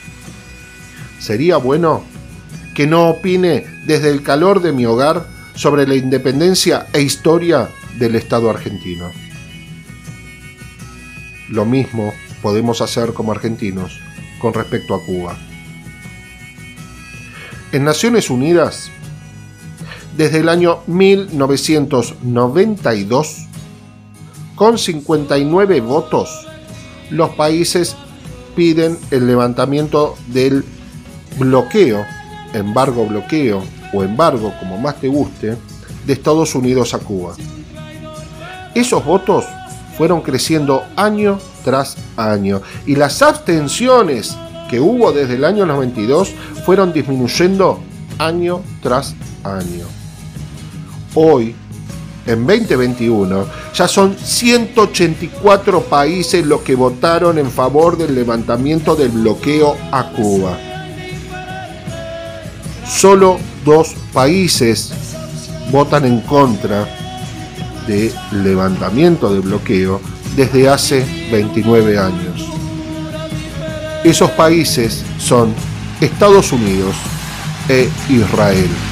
Sería 1.20 1.58
bueno 1.58 2.04
que 2.76 2.88
no 2.88 3.10
opine 3.10 3.66
desde 3.86 4.10
el 4.10 4.24
calor 4.24 4.62
de 4.62 4.72
mi 4.72 4.86
hogar 4.86 5.26
sobre 5.56 5.88
la 5.88 5.96
independencia 5.96 6.88
e 6.94 7.02
historia 7.02 7.70
del 7.98 8.16
Estado 8.16 8.50
argentino. 8.50 9.12
Lo 11.50 11.66
mismo 11.66 12.14
podemos 12.42 12.82
hacer 12.82 13.14
como 13.14 13.32
argentinos 13.32 14.00
con 14.40 14.54
respecto 14.54 14.96
a 14.96 15.04
Cuba. 15.04 15.38
En 17.72 17.84
Naciones 17.84 18.32
Unidas, 18.32 18.90
desde 20.18 20.40
el 20.40 20.50
año 20.50 20.80
1992, 20.88 23.46
con 24.56 24.78
59 24.78 25.80
votos, 25.82 26.48
los 27.12 27.30
países 27.32 27.98
piden 28.56 28.98
el 29.12 29.28
levantamiento 29.28 30.16
del 30.28 30.64
bloqueo, 31.38 32.06
embargo 32.54 33.06
bloqueo 33.06 33.62
o 33.94 34.04
embargo, 34.04 34.54
como 34.60 34.78
más 34.78 35.00
te 35.00 35.08
guste, 35.08 35.56
de 36.06 36.14
Estados 36.14 36.54
Unidos 36.56 36.94
a 36.94 37.00
Cuba. 37.00 37.36
Esos 38.76 39.06
votos 39.06 39.46
fueron 40.00 40.22
creciendo 40.22 40.86
año 40.96 41.40
tras 41.66 41.98
año 42.16 42.62
y 42.86 42.96
las 42.96 43.22
abstenciones 43.22 44.34
que 44.70 44.80
hubo 44.80 45.12
desde 45.12 45.36
el 45.36 45.44
año 45.44 45.66
92 45.66 46.32
fueron 46.66 46.94
disminuyendo 46.94 47.82
año 48.18 48.62
tras 48.82 49.14
año. 49.44 49.86
Hoy, 51.16 51.54
en 52.26 52.48
2021, 52.48 53.46
ya 53.76 53.90
son 53.90 54.16
184 54.18 55.82
países 55.82 56.46
los 56.46 56.62
que 56.62 56.76
votaron 56.76 57.38
en 57.38 57.52
favor 57.52 57.98
del 57.98 58.16
levantamiento 58.16 58.96
del 58.96 59.10
bloqueo 59.10 59.76
a 59.92 60.12
Cuba. 60.12 60.58
Solo 62.88 63.38
dos 63.66 63.96
países 64.14 64.94
votan 65.74 66.06
en 66.06 66.22
contra 66.22 66.88
de 67.90 68.14
levantamiento 68.32 69.34
de 69.34 69.40
bloqueo 69.40 70.00
desde 70.36 70.70
hace 70.70 71.04
29 71.32 71.98
años. 71.98 72.48
Esos 74.04 74.30
países 74.32 75.04
son 75.18 75.54
Estados 76.00 76.52
Unidos 76.52 76.96
e 77.68 77.90
Israel. 78.10 78.89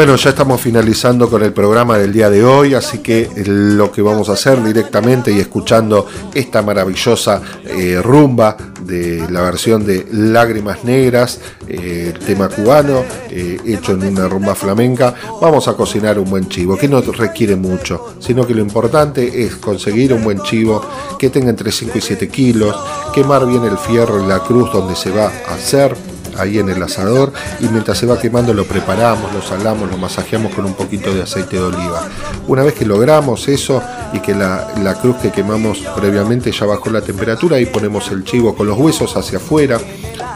Bueno, 0.00 0.16
ya 0.16 0.30
estamos 0.30 0.58
finalizando 0.62 1.28
con 1.28 1.42
el 1.42 1.52
programa 1.52 1.98
del 1.98 2.10
día 2.10 2.30
de 2.30 2.42
hoy, 2.42 2.72
así 2.72 3.00
que 3.00 3.28
lo 3.44 3.92
que 3.92 4.00
vamos 4.00 4.30
a 4.30 4.32
hacer 4.32 4.64
directamente 4.64 5.30
y 5.30 5.40
escuchando 5.40 6.06
esta 6.32 6.62
maravillosa 6.62 7.42
eh, 7.66 8.00
rumba 8.02 8.56
de 8.82 9.28
la 9.30 9.42
versión 9.42 9.84
de 9.84 10.06
Lágrimas 10.10 10.84
Negras, 10.84 11.38
eh, 11.68 12.14
tema 12.24 12.48
cubano, 12.48 13.04
eh, 13.28 13.58
hecho 13.66 13.92
en 13.92 14.06
una 14.06 14.26
rumba 14.26 14.54
flamenca, 14.54 15.14
vamos 15.38 15.68
a 15.68 15.74
cocinar 15.74 16.18
un 16.18 16.30
buen 16.30 16.48
chivo, 16.48 16.78
que 16.78 16.88
no 16.88 17.02
requiere 17.02 17.54
mucho, 17.54 18.14
sino 18.20 18.46
que 18.46 18.54
lo 18.54 18.62
importante 18.62 19.44
es 19.44 19.56
conseguir 19.56 20.14
un 20.14 20.24
buen 20.24 20.40
chivo 20.40 20.80
que 21.18 21.28
tenga 21.28 21.50
entre 21.50 21.70
5 21.70 21.98
y 21.98 22.00
7 22.00 22.26
kilos, 22.28 22.74
quemar 23.12 23.46
bien 23.46 23.64
el 23.64 23.76
fierro 23.76 24.18
en 24.18 24.30
la 24.30 24.38
cruz 24.38 24.72
donde 24.72 24.96
se 24.96 25.10
va 25.10 25.30
a 25.46 25.56
hacer, 25.56 25.94
ahí 26.38 26.58
en 26.58 26.68
el 26.68 26.82
asador 26.82 27.32
y 27.60 27.68
mientras 27.68 27.98
se 27.98 28.06
va 28.06 28.18
quemando 28.18 28.54
lo 28.54 28.64
preparamos, 28.64 29.32
lo 29.32 29.42
salamos, 29.42 29.90
lo 29.90 29.96
masajeamos 29.96 30.54
con 30.54 30.64
un 30.64 30.74
poquito 30.74 31.14
de 31.14 31.22
aceite 31.22 31.56
de 31.56 31.62
oliva. 31.62 32.08
Una 32.46 32.62
vez 32.62 32.74
que 32.74 32.84
logramos 32.84 33.48
eso 33.48 33.82
y 34.12 34.20
que 34.20 34.34
la, 34.34 34.98
cruz 35.00 35.16
que 35.16 35.30
quemamos 35.30 35.78
previamente 35.96 36.52
ya 36.52 36.66
bajó 36.66 36.90
la 36.90 37.00
temperatura, 37.00 37.56
ahí 37.56 37.66
ponemos 37.66 38.10
el 38.10 38.24
chivo 38.24 38.54
con 38.54 38.66
los 38.66 38.78
huesos 38.78 39.16
hacia 39.16 39.38
afuera, 39.38 39.78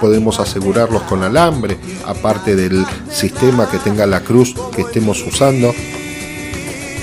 podemos 0.00 0.38
asegurarlos 0.40 1.02
con 1.02 1.22
alambre, 1.22 1.78
aparte 2.06 2.56
del 2.56 2.84
sistema 3.10 3.68
que 3.68 3.78
tenga 3.78 4.06
la 4.06 4.20
cruz 4.20 4.54
que 4.74 4.82
estemos 4.82 5.24
usando. 5.26 5.74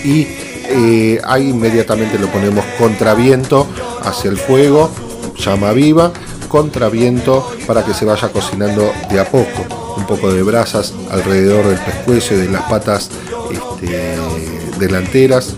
Y 0.03 0.27
eh, 0.69 1.21
ahí 1.23 1.49
inmediatamente 1.49 2.17
lo 2.17 2.27
ponemos 2.27 2.65
contra 2.77 3.13
viento 3.13 3.67
hacia 4.03 4.31
el 4.31 4.37
fuego, 4.37 4.89
llama 5.37 5.73
viva 5.73 6.11
contraviento 6.51 7.49
para 7.71 7.85
que 7.85 7.93
se 7.93 8.03
vaya 8.03 8.27
cocinando 8.27 8.91
de 9.09 9.17
a 9.17 9.23
poco. 9.23 9.95
Un 9.95 10.05
poco 10.05 10.29
de 10.29 10.43
brasas 10.43 10.93
alrededor 11.09 11.65
del 11.67 11.79
pescuezo 11.79 12.33
y 12.33 12.39
de 12.39 12.49
las 12.49 12.63
patas 12.63 13.09
este, 13.49 14.17
delanteras 14.77 15.55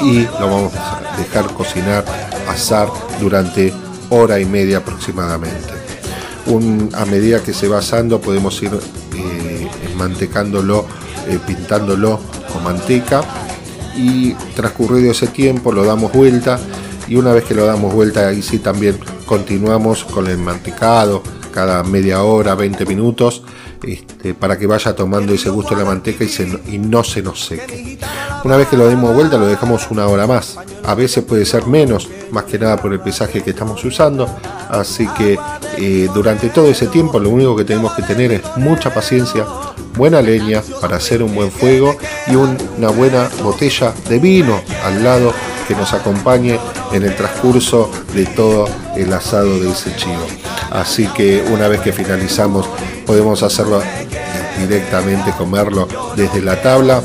y 0.00 0.20
lo 0.20 0.48
vamos 0.48 0.72
a 0.76 1.00
dejar 1.18 1.52
cocinar, 1.54 2.04
asar 2.48 2.86
durante 3.20 3.74
hora 4.10 4.38
y 4.38 4.44
media 4.44 4.78
aproximadamente. 4.78 5.72
a 6.94 7.04
medida 7.04 7.42
que 7.42 7.52
se 7.52 7.66
va 7.66 7.78
asando 7.78 8.20
podemos 8.20 8.62
ir 8.62 8.70
eh, 9.16 9.68
mantecándolo, 9.96 10.86
eh, 11.26 11.40
pintándolo 11.44 12.20
con 12.52 12.62
manteca 12.62 13.22
y 13.96 14.34
transcurrido 14.54 15.10
ese 15.10 15.26
tiempo 15.26 15.72
lo 15.72 15.84
damos 15.84 16.12
vuelta 16.12 16.60
y 17.08 17.16
una 17.16 17.32
vez 17.32 17.42
que 17.42 17.54
lo 17.54 17.66
damos 17.66 17.92
vuelta 17.92 18.28
ahí 18.28 18.40
sí 18.40 18.60
también 18.60 18.96
continuamos 19.28 20.04
con 20.04 20.26
el 20.26 20.38
mantecado 20.38 21.22
cada 21.52 21.84
media 21.84 22.22
hora, 22.22 22.54
20 22.54 22.86
minutos, 22.86 23.42
este, 23.82 24.32
para 24.32 24.58
que 24.58 24.66
vaya 24.66 24.96
tomando 24.96 25.34
ese 25.34 25.50
gusto 25.50 25.74
de 25.74 25.82
la 25.82 25.88
manteca 25.88 26.24
y, 26.24 26.78
no 26.78 27.04
se 27.04 27.22
nos 27.22 27.44
seque. 27.44 27.98
Una 28.44 28.56
vez 28.56 28.68
que 28.68 28.76
lo 28.76 28.88
demos 28.88 29.14
vuelta 29.14 29.36
lo 29.36 29.46
dejamos 29.46 29.90
una 29.90 30.06
hora 30.06 30.26
más. 30.26 30.56
A 30.84 30.94
veces 30.94 31.24
puede 31.24 31.44
ser 31.44 31.66
menos, 31.66 32.08
más 32.30 32.44
que 32.44 32.58
nada 32.58 32.78
por 32.78 32.92
el 32.92 33.00
pesaje 33.00 33.42
que 33.42 33.50
estamos 33.50 33.84
usando. 33.84 34.26
Así 34.70 35.06
que 35.08 35.38
eh, 35.76 36.08
durante 36.14 36.48
todo 36.48 36.68
ese 36.68 36.86
tiempo 36.86 37.18
lo 37.18 37.28
único 37.28 37.54
que 37.54 37.64
tenemos 37.64 37.92
que 37.92 38.02
tener 38.02 38.32
es 38.32 38.42
mucha 38.56 38.94
paciencia, 38.94 39.44
buena 39.94 40.22
leña 40.22 40.62
para 40.80 40.96
hacer 40.96 41.22
un 41.22 41.34
buen 41.34 41.50
fuego 41.50 41.96
y 42.28 42.34
una 42.34 42.88
buena 42.88 43.28
botella 43.42 43.92
de 44.08 44.18
vino 44.18 44.60
al 44.84 45.04
lado 45.04 45.34
que 45.68 45.74
nos 45.74 45.92
acompañe 45.92 46.58
en 46.92 47.04
el 47.04 47.14
transcurso 47.14 47.90
de 48.14 48.24
todo 48.24 48.66
el 48.96 49.12
asado 49.12 49.60
de 49.60 49.70
ese 49.70 49.94
chivo. 49.94 50.26
Así 50.70 51.06
que 51.08 51.44
una 51.52 51.68
vez 51.68 51.82
que 51.82 51.92
finalizamos 51.92 52.66
podemos 53.06 53.42
hacerlo 53.42 53.82
directamente, 54.58 55.30
comerlo 55.36 55.86
desde 56.16 56.40
la 56.40 56.60
tabla 56.62 57.02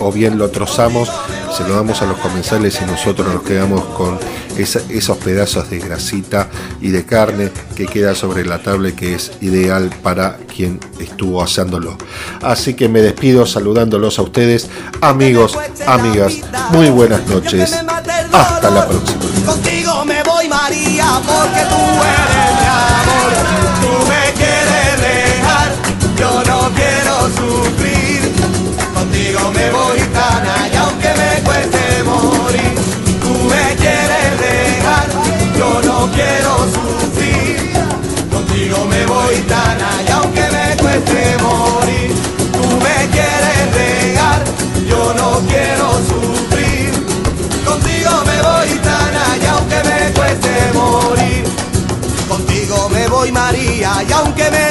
o 0.00 0.10
bien 0.10 0.36
lo 0.36 0.50
trozamos, 0.50 1.10
se 1.52 1.64
lo 1.64 1.74
damos 1.74 2.00
a 2.02 2.06
los 2.06 2.18
comensales 2.18 2.78
y 2.80 2.84
nosotros 2.84 3.32
nos 3.32 3.42
quedamos 3.42 3.84
con 3.96 4.18
esos 4.56 5.16
pedazos 5.18 5.70
de 5.70 5.78
grasita 5.78 6.48
y 6.80 6.90
de 6.90 7.04
carne 7.04 7.50
que 7.74 7.86
queda 7.86 8.14
sobre 8.14 8.44
la 8.44 8.62
tabla 8.62 8.92
que 8.92 9.14
es 9.14 9.32
ideal 9.40 9.90
para 10.02 10.36
quien 10.36 10.80
estuvo 10.98 11.42
haciéndolo. 11.42 11.96
Así 12.42 12.74
que 12.74 12.88
me 12.88 13.00
despido 13.00 13.46
saludándolos 13.46 14.18
a 14.18 14.22
ustedes, 14.22 14.68
amigos, 15.00 15.58
amigas, 15.86 16.34
muy 16.70 16.90
buenas 16.90 17.26
noches. 17.26 17.72
Hasta 18.32 18.70
la 18.70 18.86
próxima. 18.86 19.20
Contigo 19.46 20.04
me 20.04 20.22
voy 20.22 20.48
María 20.48 21.20
porque 21.26 21.60
tú 21.68 21.82
eres 22.14 22.50
mi 22.60 22.66
amor. 22.70 23.30
Tú 23.80 24.06
me 24.08 24.32
quieres 24.34 25.00
dejar, 25.00 25.72
yo 26.16 26.42
no 26.44 26.70
quiero 26.74 27.14
sufrir. 27.36 28.32
Contigo 28.94 29.50
me 29.52 29.70
voy 29.70 29.99
quiero 36.20 36.52
sufrir. 36.76 37.72
Contigo 38.30 38.84
me 38.86 39.06
voy 39.06 39.36
tan 39.52 39.78
y 40.06 40.10
aunque 40.10 40.44
me 40.56 40.66
cueste 40.82 41.20
morir. 41.42 42.10
Tú 42.56 42.64
me 42.86 42.98
quieres 43.14 43.64
dejar, 43.80 44.40
yo 44.90 45.02
no 45.20 45.28
quiero 45.50 45.86
sufrir. 46.10 46.90
Contigo 47.64 48.12
me 48.28 48.38
voy 48.48 48.70
tan 48.88 49.14
y 49.42 49.46
aunque 49.46 49.80
me 49.88 50.00
cueste 50.18 50.52
morir. 50.74 51.44
Contigo 52.28 52.88
me 52.90 53.08
voy 53.08 53.32
María 53.32 53.90
y 54.08 54.12
aunque 54.12 54.50
me 54.50 54.70